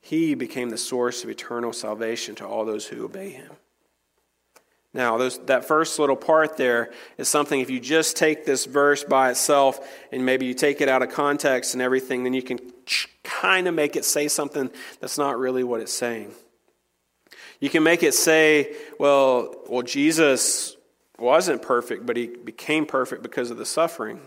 he 0.00 0.36
became 0.36 0.70
the 0.70 0.78
source 0.78 1.24
of 1.24 1.30
eternal 1.30 1.72
salvation 1.72 2.36
to 2.36 2.46
all 2.46 2.64
those 2.64 2.86
who 2.86 3.04
obey 3.04 3.30
him. 3.30 3.50
Now, 4.94 5.16
those, 5.16 5.38
that 5.46 5.64
first 5.64 5.98
little 5.98 6.16
part 6.16 6.56
there 6.56 6.92
is 7.16 7.28
something, 7.28 7.60
if 7.60 7.70
you 7.70 7.80
just 7.80 8.16
take 8.16 8.44
this 8.44 8.66
verse 8.66 9.04
by 9.04 9.30
itself 9.30 9.80
and 10.12 10.26
maybe 10.26 10.44
you 10.44 10.52
take 10.52 10.82
it 10.82 10.88
out 10.88 11.02
of 11.02 11.10
context 11.10 11.72
and 11.72 11.82
everything, 11.82 12.24
then 12.24 12.34
you 12.34 12.42
can 12.42 12.58
kind 13.22 13.66
of 13.66 13.74
make 13.74 13.96
it 13.96 14.04
say 14.04 14.28
something 14.28 14.70
that's 15.00 15.16
not 15.16 15.38
really 15.38 15.64
what 15.64 15.80
it's 15.80 15.92
saying. 15.92 16.32
You 17.58 17.70
can 17.70 17.82
make 17.82 18.02
it 18.02 18.12
say, 18.12 18.74
well, 18.98 19.54
well, 19.68 19.82
Jesus 19.82 20.76
wasn't 21.18 21.62
perfect, 21.62 22.04
but 22.04 22.16
he 22.16 22.26
became 22.26 22.84
perfect 22.84 23.22
because 23.22 23.50
of 23.50 23.56
the 23.56 23.64
suffering. 23.64 24.20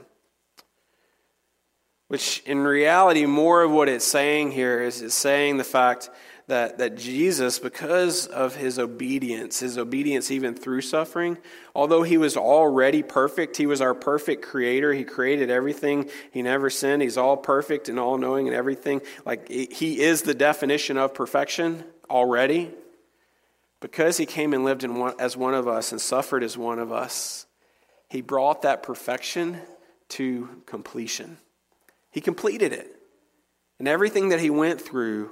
Which, 2.08 2.41
in 2.45 2.60
reality, 2.60 3.25
more 3.25 3.63
of 3.63 3.71
what 3.71 3.89
it's 3.89 4.06
saying 4.06 4.51
here 4.51 4.82
is 4.82 5.01
it's 5.01 5.13
saying 5.13 5.58
the 5.58 5.63
fact 5.63 6.10
that, 6.47 6.77
that 6.77 6.95
Jesus, 6.95 7.58
because 7.58 8.27
of 8.27 8.55
his 8.55 8.77
obedience, 8.77 9.60
his 9.60 9.77
obedience 9.77 10.29
even 10.29 10.53
through 10.53 10.81
suffering, 10.81 11.39
although 11.73 12.03
he 12.03 12.17
was 12.17 12.38
already 12.38 13.01
perfect, 13.01 13.58
he 13.58 13.65
was 13.65 13.81
our 13.81 13.95
perfect 13.95 14.43
creator. 14.43 14.93
He 14.93 15.03
created 15.03 15.49
everything. 15.49 16.10
He 16.31 16.43
never 16.43 16.69
sinned. 16.69 17.01
He's 17.01 17.17
all 17.17 17.36
perfect 17.36 17.89
and 17.89 17.99
all 17.99 18.17
knowing 18.17 18.47
and 18.47 18.55
everything. 18.55 19.01
Like, 19.25 19.49
he 19.49 19.99
is 19.99 20.21
the 20.21 20.36
definition 20.36 20.97
of 20.97 21.13
perfection 21.13 21.84
already. 22.10 22.71
Because 23.81 24.17
he 24.17 24.25
came 24.25 24.53
and 24.53 24.63
lived 24.63 24.84
in 24.84 24.95
one, 24.95 25.13
as 25.19 25.36
one 25.36 25.53
of 25.53 25.67
us 25.67 25.91
and 25.91 25.99
suffered 26.01 26.43
as 26.43 26.58
one 26.58 26.79
of 26.79 26.91
us, 26.91 27.45
he 28.10 28.21
brought 28.21 28.62
that 28.62 28.81
perfection 28.84 29.60
to 30.10 30.49
completion. 30.65 31.38
He 32.10 32.21
completed 32.21 32.71
it. 32.71 32.95
And 33.77 33.88
everything 33.88 34.29
that 34.29 34.39
he 34.39 34.49
went 34.49 34.79
through, 34.79 35.31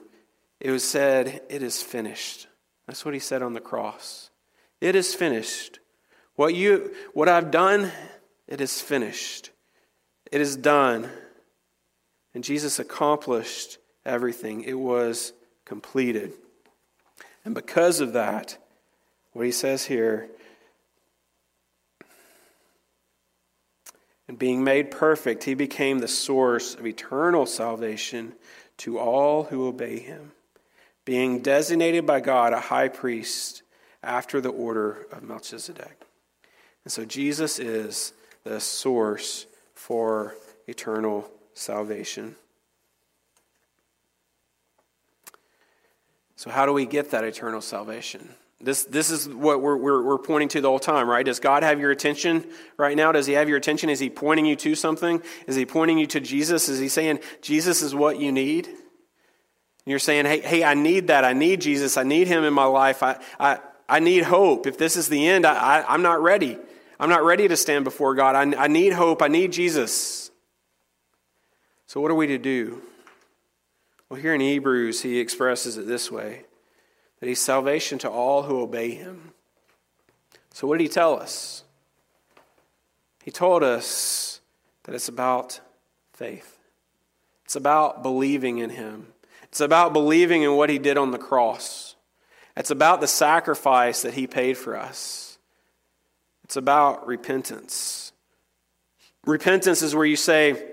it 0.63 0.71
was 0.71 0.83
said, 0.83 1.41
It 1.49 1.61
is 1.61 1.83
finished. 1.83 2.47
That's 2.87 3.05
what 3.05 3.13
he 3.13 3.19
said 3.19 3.43
on 3.43 3.53
the 3.53 3.61
cross. 3.61 4.31
It 4.81 4.95
is 4.95 5.13
finished. 5.13 5.79
What, 6.35 6.55
you, 6.55 6.95
what 7.13 7.29
I've 7.29 7.51
done, 7.51 7.91
it 8.47 8.59
is 8.59 8.81
finished. 8.81 9.51
It 10.31 10.41
is 10.41 10.55
done. 10.55 11.09
And 12.33 12.43
Jesus 12.43 12.79
accomplished 12.79 13.77
everything, 14.05 14.63
it 14.63 14.73
was 14.73 15.33
completed. 15.65 16.33
And 17.45 17.53
because 17.53 17.99
of 17.99 18.13
that, 18.13 18.57
what 19.33 19.45
he 19.45 19.51
says 19.51 19.85
here, 19.85 20.29
and 24.27 24.39
being 24.39 24.63
made 24.63 24.91
perfect, 24.91 25.43
he 25.43 25.53
became 25.53 25.99
the 25.99 26.07
source 26.07 26.75
of 26.75 26.85
eternal 26.85 27.45
salvation 27.45 28.33
to 28.77 28.97
all 28.97 29.43
who 29.43 29.67
obey 29.67 29.99
him, 29.99 30.32
being 31.05 31.41
designated 31.41 32.05
by 32.05 32.19
God 32.19 32.53
a 32.53 32.59
high 32.59 32.87
priest 32.87 33.63
after 34.01 34.41
the 34.41 34.49
order 34.49 35.05
of 35.11 35.23
Melchizedek. 35.23 36.01
And 36.83 36.91
so 36.91 37.05
Jesus 37.05 37.59
is 37.59 38.13
the 38.43 38.59
source 38.59 39.45
for 39.73 40.35
eternal 40.67 41.29
salvation. 41.53 42.35
So, 46.35 46.49
how 46.49 46.65
do 46.65 46.73
we 46.73 46.85
get 46.85 47.11
that 47.11 47.23
eternal 47.23 47.61
salvation? 47.61 48.35
This, 48.59 48.83
this 48.85 49.11
is 49.11 49.27
what 49.27 49.61
we're, 49.61 49.75
we're, 49.75 50.03
we're, 50.03 50.17
pointing 50.17 50.47
to 50.49 50.61
the 50.61 50.69
whole 50.69 50.79
time, 50.79 51.09
right? 51.09 51.25
Does 51.25 51.41
God 51.41 51.63
have 51.63 51.81
your 51.81 51.91
attention 51.91 52.45
right 52.77 52.95
now? 52.95 53.11
Does 53.11 53.27
He 53.27 53.33
have 53.33 53.49
your 53.49 53.57
attention? 53.57 53.89
Is 53.89 53.99
He 53.99 54.09
pointing 54.09 54.45
you 54.45 54.55
to 54.57 54.75
something? 54.75 55.21
Is 55.47 55.55
He 55.57 55.65
pointing 55.65 55.97
you 55.97 56.05
to 56.07 56.21
Jesus? 56.21 56.69
Is 56.69 56.79
He 56.79 56.87
saying, 56.87 57.19
Jesus 57.41 57.81
is 57.81 57.93
what 57.93 58.19
you 58.19 58.31
need? 58.31 58.69
You're 59.85 59.99
saying, 59.99 60.25
hey, 60.25 60.39
hey, 60.39 60.63
I 60.63 60.75
need 60.75 61.07
that. 61.07 61.25
I 61.25 61.33
need 61.33 61.61
Jesus. 61.61 61.97
I 61.97 62.03
need 62.03 62.27
Him 62.27 62.43
in 62.43 62.53
my 62.53 62.65
life. 62.65 63.03
I, 63.03 63.19
I, 63.39 63.59
I 63.87 63.99
need 63.99 64.23
hope. 64.23 64.65
If 64.65 64.77
this 64.77 64.95
is 64.95 65.09
the 65.09 65.27
end, 65.27 65.45
I, 65.45 65.53
I, 65.53 65.93
I'm 65.93 66.01
not 66.01 66.21
ready. 66.21 66.57
I'm 66.99 67.09
not 67.09 67.23
ready 67.23 67.47
to 67.47 67.57
stand 67.57 67.83
before 67.83 68.15
God. 68.15 68.35
I, 68.35 68.63
I 68.63 68.67
need 68.67 68.93
hope. 68.93 69.21
I 69.21 69.27
need 69.27 69.51
Jesus. 69.51 70.31
So, 71.85 71.99
what 71.99 72.11
are 72.11 72.15
we 72.15 72.27
to 72.27 72.37
do? 72.37 72.81
Well, 74.09 74.21
here 74.21 74.33
in 74.33 74.41
Hebrews, 74.41 75.01
he 75.01 75.19
expresses 75.19 75.77
it 75.77 75.85
this 75.85 76.11
way 76.11 76.45
that 77.19 77.27
he's 77.27 77.41
salvation 77.41 77.97
to 77.99 78.09
all 78.09 78.43
who 78.43 78.61
obey 78.61 78.91
him. 78.91 79.31
So, 80.53 80.67
what 80.67 80.77
did 80.77 80.83
he 80.83 80.89
tell 80.89 81.19
us? 81.19 81.63
He 83.23 83.31
told 83.31 83.63
us 83.63 84.39
that 84.83 84.95
it's 84.95 85.07
about 85.07 85.59
faith, 86.13 86.57
it's 87.45 87.55
about 87.55 88.03
believing 88.03 88.59
in 88.59 88.69
him, 88.69 89.07
it's 89.53 89.61
about 89.61 89.93
believing 89.93 90.41
in 90.41 90.55
what 90.55 90.71
he 90.71 90.79
did 90.79 90.97
on 90.97 91.11
the 91.11 91.19
cross, 91.19 91.95
it's 92.57 92.71
about 92.71 93.01
the 93.01 93.07
sacrifice 93.07 94.01
that 94.01 94.15
he 94.15 94.25
paid 94.25 94.57
for 94.57 94.75
us, 94.75 95.37
it's 96.43 96.55
about 96.55 97.05
repentance. 97.05 98.13
Repentance 99.27 99.83
is 99.83 99.93
where 99.93 100.07
you 100.07 100.15
say, 100.15 100.71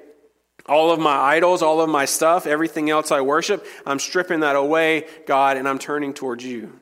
all 0.64 0.90
of 0.90 0.98
my 0.98 1.14
idols, 1.14 1.60
all 1.60 1.82
of 1.82 1.90
my 1.90 2.06
stuff, 2.06 2.46
everything 2.46 2.88
else 2.88 3.12
I 3.12 3.20
worship, 3.20 3.66
I'm 3.84 3.98
stripping 3.98 4.40
that 4.40 4.56
away, 4.56 5.06
God, 5.26 5.58
and 5.58 5.68
I'm 5.68 5.78
turning 5.78 6.14
towards 6.14 6.42
you. 6.42 6.80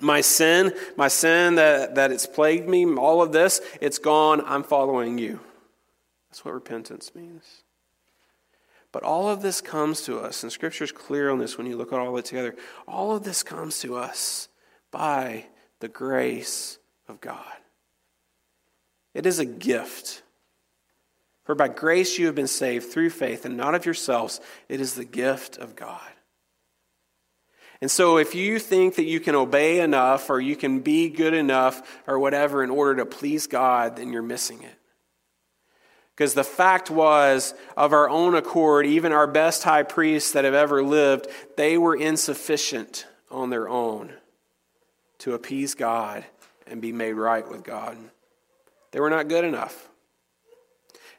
My 0.00 0.22
sin, 0.22 0.72
my 0.96 1.08
sin 1.08 1.56
that, 1.56 1.96
that 1.96 2.12
it's 2.12 2.26
plagued 2.26 2.66
me, 2.66 2.86
all 2.86 3.20
of 3.20 3.30
this, 3.30 3.60
it's 3.78 3.98
gone. 3.98 4.40
I'm 4.46 4.62
following 4.62 5.18
you. 5.18 5.40
That's 6.30 6.46
what 6.46 6.54
repentance 6.54 7.14
means. 7.14 7.63
But 8.94 9.02
all 9.02 9.28
of 9.28 9.42
this 9.42 9.60
comes 9.60 10.02
to 10.02 10.20
us, 10.20 10.44
and 10.44 10.52
Scripture 10.52 10.84
is 10.84 10.92
clear 10.92 11.28
on 11.28 11.40
this 11.40 11.58
when 11.58 11.66
you 11.66 11.76
look 11.76 11.92
at 11.92 11.98
all 11.98 12.10
of 12.10 12.16
it 12.16 12.26
together. 12.26 12.54
All 12.86 13.10
of 13.10 13.24
this 13.24 13.42
comes 13.42 13.80
to 13.80 13.96
us 13.96 14.48
by 14.92 15.46
the 15.80 15.88
grace 15.88 16.78
of 17.08 17.20
God. 17.20 17.56
It 19.12 19.26
is 19.26 19.40
a 19.40 19.44
gift. 19.44 20.22
For 21.42 21.56
by 21.56 21.66
grace 21.66 22.18
you 22.20 22.26
have 22.26 22.36
been 22.36 22.46
saved 22.46 22.92
through 22.92 23.10
faith, 23.10 23.44
and 23.44 23.56
not 23.56 23.74
of 23.74 23.84
yourselves. 23.84 24.40
It 24.68 24.80
is 24.80 24.94
the 24.94 25.04
gift 25.04 25.58
of 25.58 25.74
God. 25.74 26.00
And 27.80 27.90
so, 27.90 28.18
if 28.18 28.36
you 28.36 28.60
think 28.60 28.94
that 28.94 29.06
you 29.06 29.18
can 29.18 29.34
obey 29.34 29.80
enough 29.80 30.30
or 30.30 30.40
you 30.40 30.54
can 30.54 30.78
be 30.78 31.08
good 31.08 31.34
enough 31.34 31.82
or 32.06 32.20
whatever 32.20 32.62
in 32.62 32.70
order 32.70 33.02
to 33.02 33.06
please 33.06 33.48
God, 33.48 33.96
then 33.96 34.12
you're 34.12 34.22
missing 34.22 34.62
it. 34.62 34.78
Because 36.16 36.34
the 36.34 36.44
fact 36.44 36.90
was, 36.90 37.54
of 37.76 37.92
our 37.92 38.08
own 38.08 38.36
accord, 38.36 38.86
even 38.86 39.12
our 39.12 39.26
best 39.26 39.64
high 39.64 39.82
priests 39.82 40.32
that 40.32 40.44
have 40.44 40.54
ever 40.54 40.82
lived, 40.82 41.26
they 41.56 41.76
were 41.76 41.96
insufficient 41.96 43.06
on 43.30 43.50
their 43.50 43.68
own 43.68 44.12
to 45.18 45.34
appease 45.34 45.74
God 45.74 46.24
and 46.66 46.80
be 46.80 46.92
made 46.92 47.14
right 47.14 47.48
with 47.48 47.64
God. 47.64 47.96
They 48.92 49.00
were 49.00 49.10
not 49.10 49.28
good 49.28 49.44
enough. 49.44 49.88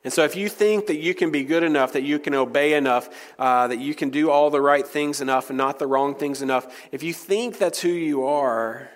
And 0.06 0.14
so, 0.14 0.24
if 0.24 0.36
you 0.36 0.48
think 0.50 0.86
that 0.86 0.98
you 0.98 1.16
can 1.16 1.32
be 1.32 1.44
good 1.44 1.64
enough, 1.64 1.94
that 1.94 2.04
you 2.04 2.20
can 2.20 2.36
obey 2.36 2.76
enough, 2.76 3.10
uh, 3.40 3.68
that 3.68 3.80
you 3.80 3.96
can 3.96 4.12
do 4.12 4.30
all 4.30 4.52
the 4.52 4.62
right 4.62 4.88
things 4.88 5.20
enough 5.20 5.50
and 5.50 5.58
not 5.58 5.80
the 5.80 5.88
wrong 5.88 6.14
things 6.14 6.44
enough, 6.44 6.88
if 6.92 7.02
you 7.02 7.12
think 7.12 7.58
that's 7.58 7.82
who 7.82 7.90
you 7.90 8.26
are, 8.26 8.90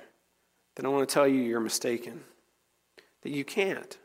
then 0.76 0.86
I 0.86 0.90
want 0.90 1.10
to 1.10 1.14
tell 1.14 1.28
you 1.28 1.42
you're 1.42 1.60
mistaken. 1.60 2.24
That 3.24 3.32
you 3.32 3.44
can't. 3.44 3.98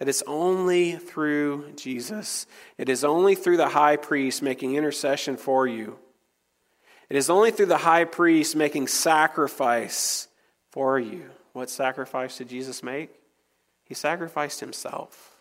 That 0.00 0.08
it's 0.08 0.24
only 0.26 0.96
through 0.96 1.74
Jesus, 1.76 2.48
it 2.76 2.88
is 2.88 3.04
only 3.04 3.36
through 3.36 3.58
the 3.58 3.68
high 3.68 3.96
priest 3.96 4.42
making 4.42 4.74
intercession 4.74 5.36
for 5.36 5.68
you. 5.68 5.98
It 7.08 7.16
is 7.16 7.30
only 7.30 7.52
through 7.52 7.66
the 7.66 7.76
high 7.76 8.04
priest 8.04 8.56
making 8.56 8.88
sacrifice 8.88 10.26
for 10.70 10.98
you. 10.98 11.30
What 11.52 11.70
sacrifice 11.70 12.38
did 12.38 12.48
Jesus 12.48 12.82
make? 12.82 13.10
He 13.84 13.94
sacrificed 13.94 14.60
himself. 14.60 15.36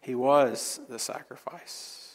He 0.00 0.14
was 0.14 0.80
the 0.88 0.98
sacrifice. 0.98 2.14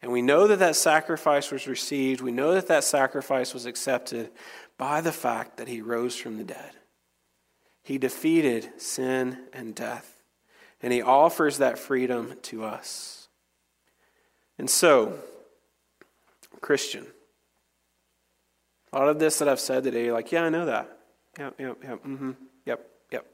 And 0.00 0.12
we 0.12 0.22
know 0.22 0.46
that 0.46 0.58
that 0.60 0.76
sacrifice 0.76 1.50
was 1.50 1.66
received. 1.66 2.20
We 2.20 2.30
know 2.30 2.54
that 2.54 2.68
that 2.68 2.84
sacrifice 2.84 3.52
was 3.52 3.66
accepted 3.66 4.30
by 4.78 5.00
the 5.00 5.12
fact 5.12 5.56
that 5.56 5.68
he 5.68 5.80
rose 5.80 6.16
from 6.16 6.36
the 6.38 6.44
dead. 6.44 6.72
He 7.82 7.98
defeated 7.98 8.80
sin 8.80 9.38
and 9.52 9.74
death, 9.74 10.13
and 10.84 10.92
he 10.92 11.00
offers 11.00 11.58
that 11.58 11.78
freedom 11.78 12.34
to 12.42 12.62
us. 12.62 13.28
And 14.58 14.68
so, 14.68 15.18
Christian, 16.60 17.06
a 18.92 18.98
lot 18.98 19.08
of 19.08 19.18
this 19.18 19.38
that 19.38 19.48
I've 19.48 19.60
said 19.60 19.84
today, 19.84 20.12
like, 20.12 20.30
yeah, 20.30 20.44
I 20.44 20.50
know 20.50 20.66
that. 20.66 20.98
Yep, 21.38 21.54
yep, 21.58 21.78
yep, 21.82 22.04
mm-hmm, 22.04 22.32
yep, 22.66 22.86
yep. 23.10 23.26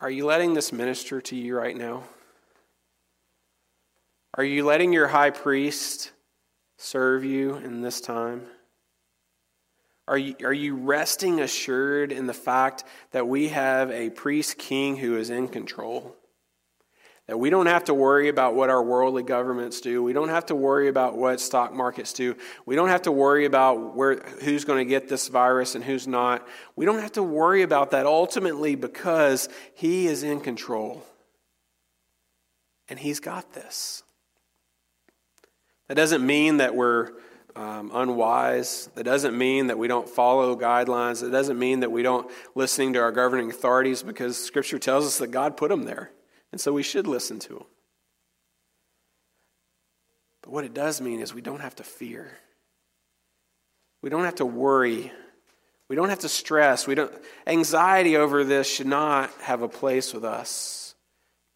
Are 0.00 0.10
you 0.10 0.24
letting 0.24 0.54
this 0.54 0.72
minister 0.72 1.20
to 1.20 1.36
you 1.36 1.54
right 1.54 1.76
now? 1.76 2.04
Are 4.38 4.44
you 4.44 4.64
letting 4.64 4.94
your 4.94 5.08
high 5.08 5.30
priest 5.30 6.12
serve 6.78 7.26
you 7.26 7.56
in 7.56 7.82
this 7.82 8.00
time? 8.00 8.46
Are 10.08 10.16
you, 10.16 10.34
are 10.42 10.54
you 10.54 10.74
resting 10.74 11.40
assured 11.40 12.12
in 12.12 12.26
the 12.26 12.34
fact 12.34 12.84
that 13.10 13.28
we 13.28 13.48
have 13.48 13.90
a 13.90 14.08
priest 14.08 14.56
king 14.56 14.96
who 14.96 15.16
is 15.18 15.28
in 15.28 15.48
control? 15.48 16.16
That 17.26 17.38
we 17.38 17.50
don't 17.50 17.66
have 17.66 17.84
to 17.84 17.94
worry 17.94 18.30
about 18.30 18.54
what 18.54 18.70
our 18.70 18.82
worldly 18.82 19.22
governments 19.22 19.82
do. 19.82 20.02
We 20.02 20.14
don't 20.14 20.30
have 20.30 20.46
to 20.46 20.54
worry 20.54 20.88
about 20.88 21.14
what 21.18 21.40
stock 21.40 21.74
markets 21.74 22.14
do. 22.14 22.36
We 22.64 22.74
don't 22.74 22.88
have 22.88 23.02
to 23.02 23.12
worry 23.12 23.44
about 23.44 23.94
where, 23.94 24.14
who's 24.42 24.64
going 24.64 24.78
to 24.78 24.88
get 24.88 25.10
this 25.10 25.28
virus 25.28 25.74
and 25.74 25.84
who's 25.84 26.06
not. 26.06 26.48
We 26.74 26.86
don't 26.86 27.00
have 27.00 27.12
to 27.12 27.22
worry 27.22 27.60
about 27.60 27.90
that 27.90 28.06
ultimately 28.06 28.76
because 28.76 29.50
He 29.74 30.06
is 30.06 30.22
in 30.22 30.40
control. 30.40 31.04
And 32.88 32.98
He's 32.98 33.20
got 33.20 33.52
this. 33.52 34.02
That 35.88 35.96
doesn't 35.96 36.24
mean 36.24 36.56
that 36.58 36.74
we're 36.74 37.10
um, 37.58 37.90
unwise. 37.92 38.88
That 38.94 39.02
doesn't 39.02 39.36
mean 39.36 39.66
that 39.66 39.78
we 39.78 39.88
don't 39.88 40.08
follow 40.08 40.56
guidelines. 40.56 41.26
It 41.26 41.30
doesn't 41.30 41.58
mean 41.58 41.80
that 41.80 41.90
we 41.90 42.02
don't 42.02 42.30
listening 42.54 42.92
to 42.92 43.00
our 43.00 43.10
governing 43.10 43.50
authorities 43.50 44.02
because 44.02 44.42
Scripture 44.42 44.78
tells 44.78 45.04
us 45.04 45.18
that 45.18 45.32
God 45.32 45.56
put 45.56 45.68
them 45.68 45.82
there, 45.82 46.12
and 46.52 46.60
so 46.60 46.72
we 46.72 46.84
should 46.84 47.08
listen 47.08 47.40
to 47.40 47.54
them. 47.54 47.64
But 50.42 50.52
what 50.52 50.64
it 50.64 50.72
does 50.72 51.00
mean 51.00 51.20
is 51.20 51.34
we 51.34 51.40
don't 51.40 51.60
have 51.60 51.74
to 51.76 51.82
fear. 51.82 52.30
We 54.02 54.10
don't 54.10 54.24
have 54.24 54.36
to 54.36 54.46
worry. 54.46 55.12
We 55.88 55.96
don't 55.96 56.10
have 56.10 56.20
to 56.20 56.28
stress. 56.28 56.86
We 56.86 56.94
don't 56.94 57.12
anxiety 57.44 58.16
over 58.16 58.44
this 58.44 58.72
should 58.72 58.86
not 58.86 59.32
have 59.40 59.62
a 59.62 59.68
place 59.68 60.14
with 60.14 60.24
us 60.24 60.87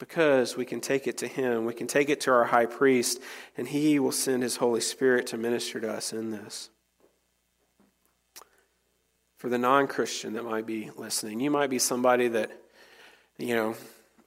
because 0.02 0.56
we 0.56 0.64
can 0.64 0.80
take 0.80 1.06
it 1.06 1.18
to 1.18 1.28
Him. 1.28 1.64
We 1.64 1.74
can 1.74 1.86
take 1.86 2.10
it 2.10 2.22
to 2.22 2.32
our 2.32 2.42
high 2.42 2.66
priest, 2.66 3.20
and 3.56 3.68
He 3.68 4.00
will 4.00 4.10
send 4.10 4.42
His 4.42 4.56
Holy 4.56 4.80
Spirit 4.80 5.28
to 5.28 5.36
minister 5.36 5.78
to 5.78 5.92
us 5.92 6.12
in 6.12 6.32
this. 6.32 6.70
For 9.38 9.48
the 9.48 9.58
non 9.58 9.86
Christian 9.86 10.32
that 10.32 10.44
might 10.44 10.66
be 10.66 10.90
listening, 10.96 11.38
you 11.38 11.52
might 11.52 11.70
be 11.70 11.78
somebody 11.78 12.26
that, 12.26 12.50
you 13.38 13.54
know, 13.54 13.76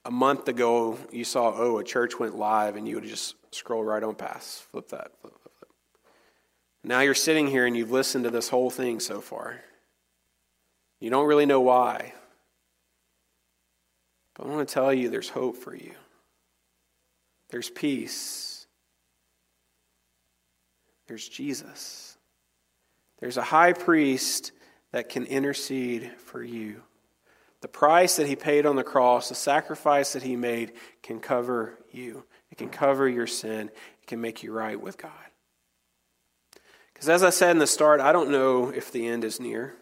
a 0.06 0.10
month 0.10 0.48
ago 0.48 0.96
you 1.12 1.24
saw, 1.24 1.52
oh, 1.54 1.76
a 1.76 1.84
church 1.84 2.18
went 2.18 2.38
live, 2.38 2.76
and 2.76 2.88
you 2.88 2.94
would 2.94 3.04
just 3.04 3.34
scroll 3.50 3.84
right 3.84 4.02
on 4.02 4.14
past. 4.14 4.62
Flip 4.70 4.88
that. 4.88 5.10
Flip, 5.20 5.34
flip, 5.42 5.52
flip. 5.58 5.72
Now 6.84 7.00
you're 7.00 7.12
sitting 7.12 7.48
here 7.48 7.66
and 7.66 7.76
you've 7.76 7.90
listened 7.90 8.24
to 8.24 8.30
this 8.30 8.48
whole 8.48 8.70
thing 8.70 8.98
so 8.98 9.20
far. 9.20 9.60
You 11.00 11.10
don't 11.10 11.26
really 11.26 11.44
know 11.44 11.60
why. 11.60 12.14
But 14.36 14.46
I 14.46 14.50
want 14.50 14.68
to 14.68 14.72
tell 14.72 14.92
you 14.92 15.08
there's 15.08 15.30
hope 15.30 15.56
for 15.56 15.74
you. 15.74 15.92
There's 17.48 17.70
peace. 17.70 18.66
There's 21.06 21.28
Jesus. 21.28 22.18
There's 23.20 23.36
a 23.36 23.42
high 23.42 23.72
priest 23.72 24.52
that 24.92 25.08
can 25.08 25.24
intercede 25.24 26.10
for 26.18 26.42
you. 26.42 26.82
The 27.62 27.68
price 27.68 28.16
that 28.16 28.26
he 28.26 28.36
paid 28.36 28.66
on 28.66 28.76
the 28.76 28.84
cross, 28.84 29.28
the 29.28 29.34
sacrifice 29.34 30.12
that 30.12 30.22
he 30.22 30.36
made, 30.36 30.72
can 31.02 31.20
cover 31.20 31.78
you. 31.90 32.24
It 32.50 32.58
can 32.58 32.68
cover 32.68 33.08
your 33.08 33.26
sin. 33.26 33.68
It 34.02 34.06
can 34.06 34.20
make 34.20 34.42
you 34.42 34.52
right 34.52 34.80
with 34.80 34.98
God. 34.98 35.10
Because 36.92 37.08
as 37.08 37.22
I 37.22 37.30
said 37.30 37.50
in 37.52 37.58
the 37.58 37.66
start, 37.66 38.00
I 38.00 38.12
don't 38.12 38.30
know 38.30 38.68
if 38.68 38.92
the 38.92 39.06
end 39.06 39.24
is 39.24 39.40
near. 39.40 39.74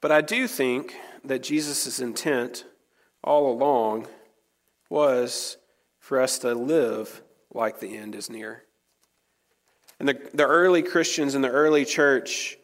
But 0.00 0.12
I 0.12 0.20
do 0.20 0.46
think 0.46 0.94
that 1.24 1.42
Jesus' 1.42 2.00
intent 2.00 2.64
all 3.22 3.52
along 3.52 4.06
was 4.88 5.56
for 5.98 6.20
us 6.20 6.38
to 6.40 6.54
live 6.54 7.22
like 7.52 7.80
the 7.80 7.96
end 7.96 8.14
is 8.14 8.30
near. 8.30 8.64
And 9.98 10.08
the, 10.08 10.30
the 10.32 10.46
early 10.46 10.82
Christians 10.82 11.34
in 11.34 11.42
the 11.42 11.50
early 11.50 11.84
church 11.84 12.56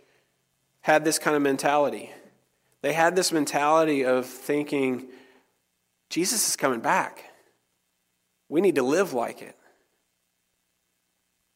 had 0.80 1.04
this 1.04 1.18
kind 1.18 1.36
of 1.36 1.42
mentality. 1.42 2.10
They 2.82 2.92
had 2.92 3.16
this 3.16 3.32
mentality 3.32 4.04
of 4.04 4.26
thinking, 4.26 5.08
Jesus 6.10 6.48
is 6.48 6.56
coming 6.56 6.80
back. 6.80 7.24
We 8.48 8.60
need 8.60 8.74
to 8.76 8.82
live 8.82 9.12
like 9.14 9.42
it. 9.42 9.56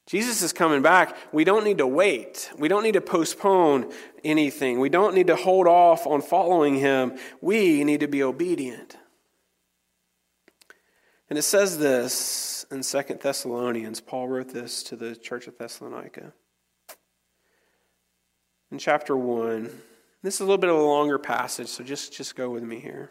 Jesus 0.09 0.41
is 0.41 0.55
coming 0.55 0.81
back. 0.81 1.15
We 1.33 1.45
don't 1.45 1.65
need 1.65 1.79
to 1.79 1.87
wait. 1.87 2.51
We 2.57 2.67
don't 2.69 2.83
need 2.83 2.95
to 2.95 3.01
postpone 3.03 3.93
anything. 4.25 4.81
We 4.81 4.89
don't 4.89 5.15
need 5.15 5.27
to 5.27 5.37
hold 5.37 5.67
off 5.67 6.07
on 6.07 6.23
following 6.23 6.77
him. 6.77 7.19
We 7.43 7.85
need 7.85 8.01
to 8.01 8.09
be 8.09 8.23
obedient. 8.23 8.97
And 11.29 11.39
it 11.39 11.43
says 11.43 11.79
this 11.79 12.65
in 12.71 12.83
Second 12.83 13.21
Thessalonians. 13.21 14.01
Paul 14.01 14.29
wrote 14.29 14.49
this 14.49 14.83
to 14.85 14.97
the 14.97 15.15
church 15.15 15.47
of 15.47 15.59
Thessalonica. 15.59 16.33
In 18.73 18.79
chapter 18.79 19.15
1, 19.15 19.71
this 20.23 20.37
is 20.37 20.41
a 20.41 20.45
little 20.45 20.57
bit 20.57 20.71
of 20.71 20.77
a 20.77 20.83
longer 20.83 21.19
passage, 21.19 21.69
so 21.69 21.85
just, 21.85 22.15
just 22.15 22.35
go 22.35 22.49
with 22.49 22.63
me 22.63 22.81
here. 22.81 23.11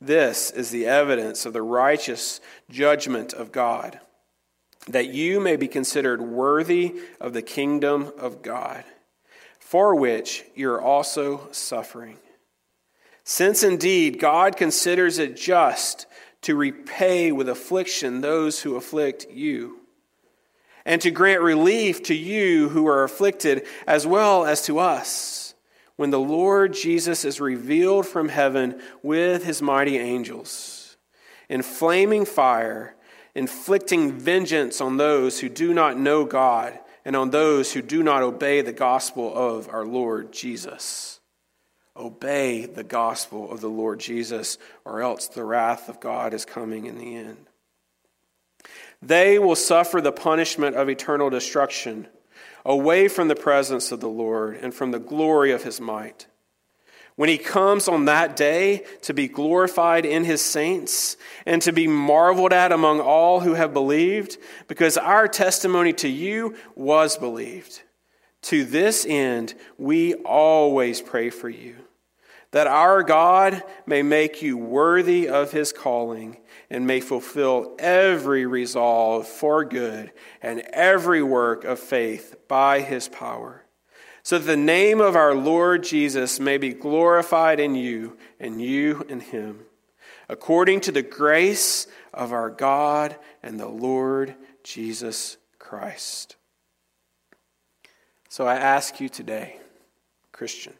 this 0.00 0.50
is 0.50 0.70
the 0.70 0.86
evidence 0.86 1.44
of 1.44 1.52
the 1.52 1.62
righteous 1.62 2.40
judgment 2.70 3.32
of 3.32 3.50
God, 3.50 4.00
that 4.86 5.08
you 5.08 5.40
may 5.40 5.56
be 5.56 5.68
considered 5.68 6.22
worthy 6.22 6.94
of 7.20 7.32
the 7.32 7.42
kingdom 7.42 8.12
of 8.18 8.42
God, 8.42 8.84
for 9.58 9.94
which 9.94 10.44
you 10.54 10.70
are 10.70 10.80
also 10.80 11.48
suffering. 11.50 12.18
Since 13.24 13.62
indeed 13.62 14.20
God 14.20 14.56
considers 14.56 15.18
it 15.18 15.36
just 15.36 16.06
to 16.42 16.54
repay 16.54 17.32
with 17.32 17.48
affliction 17.48 18.20
those 18.20 18.62
who 18.62 18.76
afflict 18.76 19.26
you, 19.28 19.80
and 20.84 21.02
to 21.02 21.10
grant 21.10 21.42
relief 21.42 22.04
to 22.04 22.14
you 22.14 22.68
who 22.70 22.86
are 22.86 23.02
afflicted, 23.02 23.66
as 23.86 24.06
well 24.06 24.46
as 24.46 24.62
to 24.66 24.78
us 24.78 25.47
when 25.98 26.10
the 26.10 26.20
Lord 26.20 26.74
Jesus 26.74 27.24
is 27.24 27.40
revealed 27.40 28.06
from 28.06 28.28
heaven 28.28 28.80
with 29.02 29.44
his 29.44 29.60
mighty 29.60 29.98
angels 29.98 30.96
in 31.48 31.60
flaming 31.60 32.24
fire, 32.24 32.94
inflicting 33.34 34.12
vengeance 34.12 34.80
on 34.80 34.96
those 34.96 35.40
who 35.40 35.48
do 35.48 35.74
not 35.74 35.98
know 35.98 36.24
God 36.24 36.78
and 37.04 37.16
on 37.16 37.30
those 37.30 37.72
who 37.72 37.82
do 37.82 38.04
not 38.04 38.22
obey 38.22 38.60
the 38.60 38.72
gospel 38.72 39.36
of 39.36 39.68
our 39.68 39.84
Lord 39.84 40.32
Jesus. 40.32 41.18
Obey 41.96 42.64
the 42.64 42.84
gospel 42.84 43.50
of 43.50 43.60
the 43.60 43.68
Lord 43.68 43.98
Jesus, 43.98 44.56
or 44.84 45.02
else 45.02 45.26
the 45.26 45.42
wrath 45.42 45.88
of 45.88 45.98
God 45.98 46.32
is 46.32 46.44
coming 46.44 46.86
in 46.86 46.96
the 46.96 47.16
end. 47.16 47.46
They 49.02 49.40
will 49.40 49.56
suffer 49.56 50.00
the 50.00 50.12
punishment 50.12 50.76
of 50.76 50.88
eternal 50.88 51.28
destruction 51.28 52.06
away 52.64 53.08
from 53.08 53.28
the 53.28 53.36
presence 53.36 53.92
of 53.92 54.00
the 54.00 54.08
Lord 54.08 54.56
and 54.56 54.74
from 54.74 54.90
the 54.90 54.98
glory 54.98 55.52
of 55.52 55.62
his 55.62 55.80
might. 55.80 56.26
When 57.16 57.28
he 57.28 57.38
comes 57.38 57.88
on 57.88 58.04
that 58.04 58.36
day 58.36 58.84
to 59.02 59.12
be 59.12 59.26
glorified 59.26 60.06
in 60.06 60.24
his 60.24 60.40
saints 60.40 61.16
and 61.44 61.60
to 61.62 61.72
be 61.72 61.88
marveled 61.88 62.52
at 62.52 62.70
among 62.70 63.00
all 63.00 63.40
who 63.40 63.54
have 63.54 63.72
believed, 63.72 64.38
because 64.68 64.96
our 64.96 65.26
testimony 65.26 65.92
to 65.94 66.08
you 66.08 66.54
was 66.76 67.16
believed. 67.16 67.82
To 68.42 68.64
this 68.64 69.04
end, 69.04 69.54
we 69.78 70.14
always 70.14 71.00
pray 71.02 71.30
for 71.30 71.48
you 71.48 71.74
that 72.50 72.66
our 72.66 73.02
God 73.02 73.62
may 73.86 74.02
make 74.02 74.40
you 74.40 74.56
worthy 74.56 75.28
of 75.28 75.52
his 75.52 75.72
calling 75.72 76.38
and 76.70 76.86
may 76.86 77.00
fulfill 77.00 77.74
every 77.78 78.46
resolve 78.46 79.26
for 79.26 79.64
good 79.64 80.12
and 80.40 80.60
every 80.72 81.22
work 81.22 81.64
of 81.64 81.78
faith 81.78 82.36
by 82.48 82.80
his 82.80 83.08
power, 83.08 83.64
so 84.22 84.38
that 84.38 84.46
the 84.46 84.56
name 84.56 85.00
of 85.00 85.16
our 85.16 85.34
Lord 85.34 85.82
Jesus 85.82 86.40
may 86.40 86.58
be 86.58 86.72
glorified 86.72 87.60
in 87.60 87.74
you 87.74 88.16
and 88.40 88.60
you 88.60 89.04
in 89.08 89.20
him, 89.20 89.60
according 90.28 90.80
to 90.82 90.92
the 90.92 91.02
grace 91.02 91.86
of 92.14 92.32
our 92.32 92.50
God 92.50 93.16
and 93.42 93.60
the 93.60 93.68
Lord 93.68 94.34
Jesus 94.62 95.36
Christ. 95.58 96.36
So 98.30 98.46
I 98.46 98.56
ask 98.56 99.00
you 99.00 99.08
today, 99.08 99.56
Christian, 100.32 100.74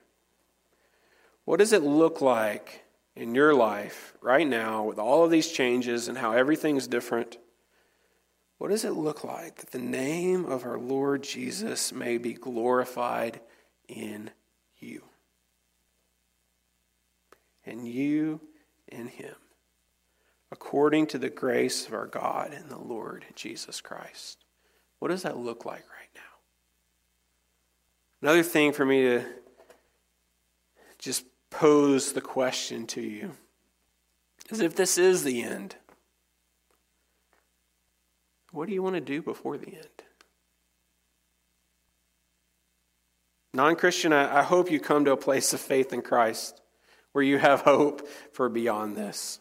what 1.49 1.61
does 1.61 1.73
it 1.73 1.83
look 1.83 2.21
like 2.21 2.85
in 3.17 3.35
your 3.35 3.55
life 3.55 4.13
right 4.21 4.47
now 4.47 4.83
with 4.83 4.99
all 4.99 5.25
of 5.25 5.31
these 5.31 5.51
changes 5.51 6.07
and 6.07 6.19
how 6.19 6.33
everything's 6.33 6.87
different? 6.87 7.39
What 8.59 8.69
does 8.69 8.85
it 8.85 8.91
look 8.91 9.25
like 9.25 9.57
that 9.57 9.71
the 9.71 9.79
name 9.79 10.45
of 10.45 10.67
our 10.67 10.77
Lord 10.77 11.23
Jesus 11.23 11.91
may 11.91 12.19
be 12.19 12.35
glorified 12.35 13.41
in 13.89 14.31
you? 14.79 15.05
And 17.65 17.89
you 17.89 18.43
in 18.87 19.09
Him, 19.09 19.37
according 20.53 21.07
to 21.07 21.19
the 21.19 21.31
grace 21.31 21.87
of 21.87 21.95
our 21.95 22.09
God 22.09 22.53
and 22.53 22.69
the 22.69 22.77
Lord 22.77 23.25
Jesus 23.35 23.81
Christ. 23.81 24.45
What 24.99 25.09
does 25.09 25.23
that 25.23 25.39
look 25.39 25.65
like 25.65 25.87
right 25.89 26.11
now? 26.15 26.21
Another 28.21 28.43
thing 28.43 28.75
for 28.75 28.85
me 28.85 29.01
to 29.05 29.25
just 30.99 31.25
pose 31.51 32.13
the 32.13 32.21
question 32.21 32.87
to 32.89 33.01
you 33.01 33.33
as 34.51 34.61
if 34.61 34.75
this 34.75 34.99
is 34.99 35.25
the 35.25 35.43
end. 35.43 35.77
What 38.51 38.69
do 38.69 38.75
you 38.75 38.83
want 38.83 38.95
to 38.95 39.01
do 39.01 39.21
before 39.21 39.59
the 39.59 39.75
end? 39.75 40.03
Non 43.53 43.77
Christian, 43.77 44.13
I, 44.13 44.43
hope 44.43 44.71
you 44.71 44.79
come 44.79 45.05
to 45.05 45.13
a 45.13 45.17
place 45.17 45.53
of 45.53 45.61
faith 45.61 45.93
in 45.93 46.03
Christ 46.03 46.61
where 47.13 47.25
you 47.25 47.39
have 47.39 47.63
hope 47.63 48.07
for 48.33 48.49
beyond 48.49 48.97
this. 48.97 49.41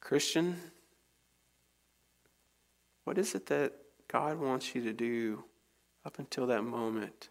Christian, 0.00 0.56
what 3.04 3.18
is 3.18 3.34
it 3.34 3.46
that 3.46 3.72
God 4.08 4.38
wants 4.38 4.74
you 4.74 4.82
to 4.84 4.92
do 4.92 5.44
up 6.04 6.18
until 6.18 6.46
that 6.46 6.62
moment 6.62 7.28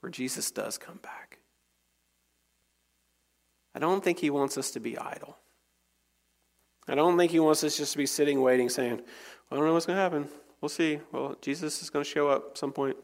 where 0.00 0.10
Jesus 0.10 0.50
does 0.50 0.78
come 0.78 0.98
back? 1.02 1.41
I 3.74 3.78
don't 3.78 4.04
think 4.04 4.18
he 4.18 4.30
wants 4.30 4.58
us 4.58 4.70
to 4.72 4.80
be 4.80 4.98
idle. 4.98 5.36
I 6.88 6.94
don't 6.94 7.16
think 7.16 7.30
he 7.30 7.40
wants 7.40 7.62
us 7.64 7.76
just 7.76 7.92
to 7.92 7.98
be 7.98 8.06
sitting 8.06 8.42
waiting 8.42 8.68
saying, 8.68 8.96
well, 8.96 9.04
I 9.50 9.56
don't 9.56 9.66
know 9.66 9.72
what's 9.74 9.86
going 9.86 9.96
to 9.96 10.02
happen. 10.02 10.28
We'll 10.60 10.68
see. 10.68 11.00
Well, 11.10 11.36
Jesus 11.40 11.82
is 11.82 11.90
going 11.90 12.04
to 12.04 12.10
show 12.10 12.28
up 12.28 12.58
some 12.58 12.72
point. 12.72 12.96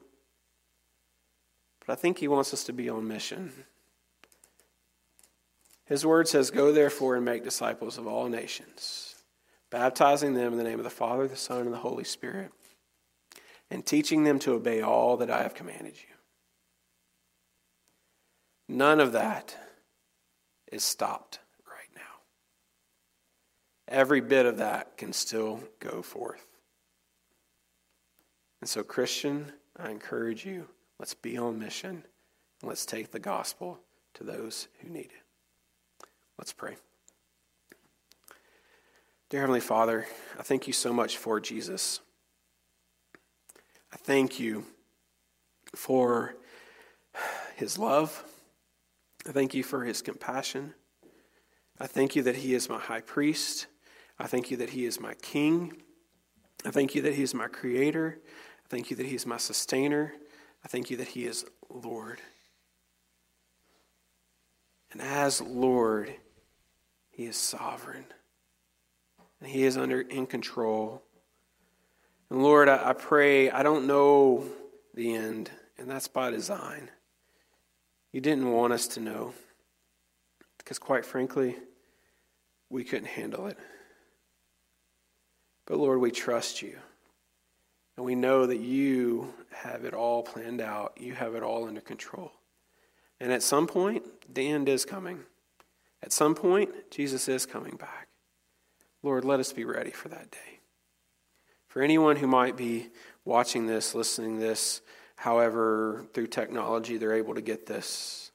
But 1.86 1.92
I 1.92 1.96
think 1.96 2.18
he 2.18 2.28
wants 2.28 2.52
us 2.52 2.64
to 2.64 2.72
be 2.72 2.88
on 2.88 3.06
mission. 3.06 3.52
His 5.86 6.04
word 6.04 6.28
says, 6.28 6.50
Go 6.50 6.72
therefore 6.72 7.16
and 7.16 7.24
make 7.24 7.44
disciples 7.44 7.96
of 7.96 8.06
all 8.06 8.28
nations, 8.28 9.14
baptizing 9.70 10.34
them 10.34 10.52
in 10.52 10.58
the 10.58 10.64
name 10.64 10.78
of 10.78 10.84
the 10.84 10.90
Father, 10.90 11.26
the 11.26 11.36
Son, 11.36 11.62
and 11.62 11.72
the 11.72 11.78
Holy 11.78 12.04
Spirit, 12.04 12.52
and 13.70 13.86
teaching 13.86 14.24
them 14.24 14.38
to 14.40 14.52
obey 14.52 14.82
all 14.82 15.16
that 15.16 15.30
I 15.30 15.42
have 15.42 15.54
commanded 15.54 15.94
you. 15.96 16.14
None 18.68 19.00
of 19.00 19.12
that 19.12 19.56
is 20.72 20.84
stopped 20.84 21.40
right 21.66 21.88
now. 21.94 22.00
Every 23.88 24.20
bit 24.20 24.46
of 24.46 24.58
that 24.58 24.96
can 24.96 25.12
still 25.12 25.60
go 25.80 26.02
forth. 26.02 26.44
And 28.60 28.68
so, 28.68 28.82
Christian, 28.82 29.52
I 29.76 29.90
encourage 29.90 30.44
you 30.44 30.68
let's 30.98 31.14
be 31.14 31.36
on 31.36 31.58
mission 31.58 32.02
and 32.60 32.68
let's 32.68 32.84
take 32.84 33.12
the 33.12 33.20
gospel 33.20 33.78
to 34.14 34.24
those 34.24 34.68
who 34.80 34.88
need 34.88 35.06
it. 35.06 36.08
Let's 36.38 36.52
pray. 36.52 36.76
Dear 39.30 39.40
Heavenly 39.40 39.60
Father, 39.60 40.06
I 40.38 40.42
thank 40.42 40.66
you 40.66 40.72
so 40.72 40.92
much 40.92 41.18
for 41.18 41.38
Jesus. 41.38 42.00
I 43.92 43.96
thank 43.96 44.40
you 44.40 44.64
for 45.74 46.34
his 47.56 47.78
love. 47.78 48.24
I 49.26 49.32
thank 49.32 49.54
you 49.54 49.62
for 49.62 49.84
his 49.84 50.02
compassion. 50.02 50.74
I 51.80 51.86
thank 51.86 52.16
you 52.16 52.22
that 52.22 52.36
he 52.36 52.54
is 52.54 52.68
my 52.68 52.78
high 52.78 53.00
priest. 53.00 53.66
I 54.18 54.26
thank 54.26 54.50
you 54.50 54.56
that 54.58 54.70
he 54.70 54.84
is 54.84 55.00
my 55.00 55.14
king. 55.14 55.82
I 56.64 56.70
thank 56.70 56.94
you 56.94 57.02
that 57.02 57.14
he 57.14 57.22
is 57.22 57.34
my 57.34 57.46
creator. 57.46 58.18
I 58.26 58.68
thank 58.68 58.90
you 58.90 58.96
that 58.96 59.06
he 59.06 59.14
is 59.14 59.26
my 59.26 59.36
sustainer. 59.36 60.12
I 60.64 60.68
thank 60.68 60.90
you 60.90 60.96
that 60.96 61.08
he 61.08 61.24
is 61.24 61.44
Lord. 61.70 62.20
And 64.92 65.00
as 65.00 65.40
Lord, 65.40 66.14
he 67.10 67.26
is 67.26 67.36
sovereign. 67.36 68.06
And 69.40 69.50
he 69.50 69.64
is 69.64 69.76
under 69.76 70.00
in 70.00 70.26
control. 70.26 71.02
And 72.30 72.42
Lord, 72.42 72.68
I, 72.68 72.90
I 72.90 72.92
pray, 72.92 73.50
I 73.50 73.62
don't 73.62 73.86
know 73.86 74.44
the 74.94 75.14
end, 75.14 75.50
and 75.78 75.88
that's 75.88 76.08
by 76.08 76.30
design. 76.30 76.90
You 78.12 78.20
didn't 78.20 78.50
want 78.50 78.72
us 78.72 78.86
to 78.88 79.00
know. 79.00 79.34
Because, 80.58 80.78
quite 80.78 81.04
frankly, 81.04 81.56
we 82.68 82.84
couldn't 82.84 83.08
handle 83.08 83.46
it. 83.46 83.58
But, 85.66 85.78
Lord, 85.78 86.00
we 86.00 86.10
trust 86.10 86.62
you. 86.62 86.76
And 87.96 88.04
we 88.04 88.14
know 88.14 88.46
that 88.46 88.58
you 88.58 89.34
have 89.50 89.84
it 89.84 89.94
all 89.94 90.22
planned 90.22 90.60
out, 90.60 90.96
you 91.00 91.14
have 91.14 91.34
it 91.34 91.42
all 91.42 91.66
under 91.66 91.80
control. 91.80 92.32
And 93.18 93.32
at 93.32 93.42
some 93.42 93.66
point, 93.66 94.04
the 94.32 94.48
end 94.48 94.68
is 94.68 94.84
coming. 94.84 95.20
At 96.02 96.12
some 96.12 96.34
point, 96.34 96.90
Jesus 96.90 97.28
is 97.28 97.44
coming 97.44 97.76
back. 97.76 98.08
Lord, 99.02 99.24
let 99.24 99.40
us 99.40 99.52
be 99.52 99.64
ready 99.64 99.90
for 99.90 100.08
that 100.08 100.30
day. 100.30 100.60
For 101.66 101.82
anyone 101.82 102.16
who 102.16 102.26
might 102.26 102.56
be 102.56 102.88
watching 103.24 103.66
this, 103.66 103.94
listening 103.94 104.38
this, 104.38 104.80
however, 105.18 106.06
through 106.14 106.28
technology, 106.28 106.96
they're 106.96 107.14
able 107.16 107.34
to 107.34 107.40
get 107.40 107.66
this. 107.66 108.30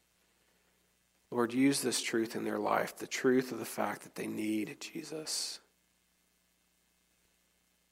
Lord, 1.31 1.53
use 1.53 1.81
this 1.81 2.01
truth 2.01 2.35
in 2.35 2.43
their 2.43 2.59
life 2.59 2.97
the 2.97 3.07
truth 3.07 3.53
of 3.53 3.59
the 3.59 3.65
fact 3.65 4.03
that 4.03 4.15
they 4.15 4.27
need 4.27 4.75
Jesus. 4.81 5.61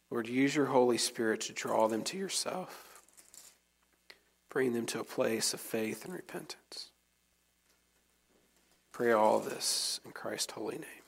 Lord, 0.10 0.28
use 0.28 0.54
your 0.54 0.66
Holy 0.66 0.98
Spirit 0.98 1.40
to 1.42 1.54
draw 1.54 1.88
them 1.88 2.04
to 2.04 2.18
yourself, 2.18 3.02
bring 4.50 4.74
them 4.74 4.86
to 4.88 5.00
a 5.00 5.06
place 5.06 5.54
of 5.54 5.62
faith 5.62 6.04
and 6.04 6.14
repentance. 6.14 6.92
Pray 8.92 9.14
all 9.14 9.40
this 9.40 10.02
in 10.04 10.12
Christ's 10.12 10.52
holy 10.52 10.80
name. 10.80 11.01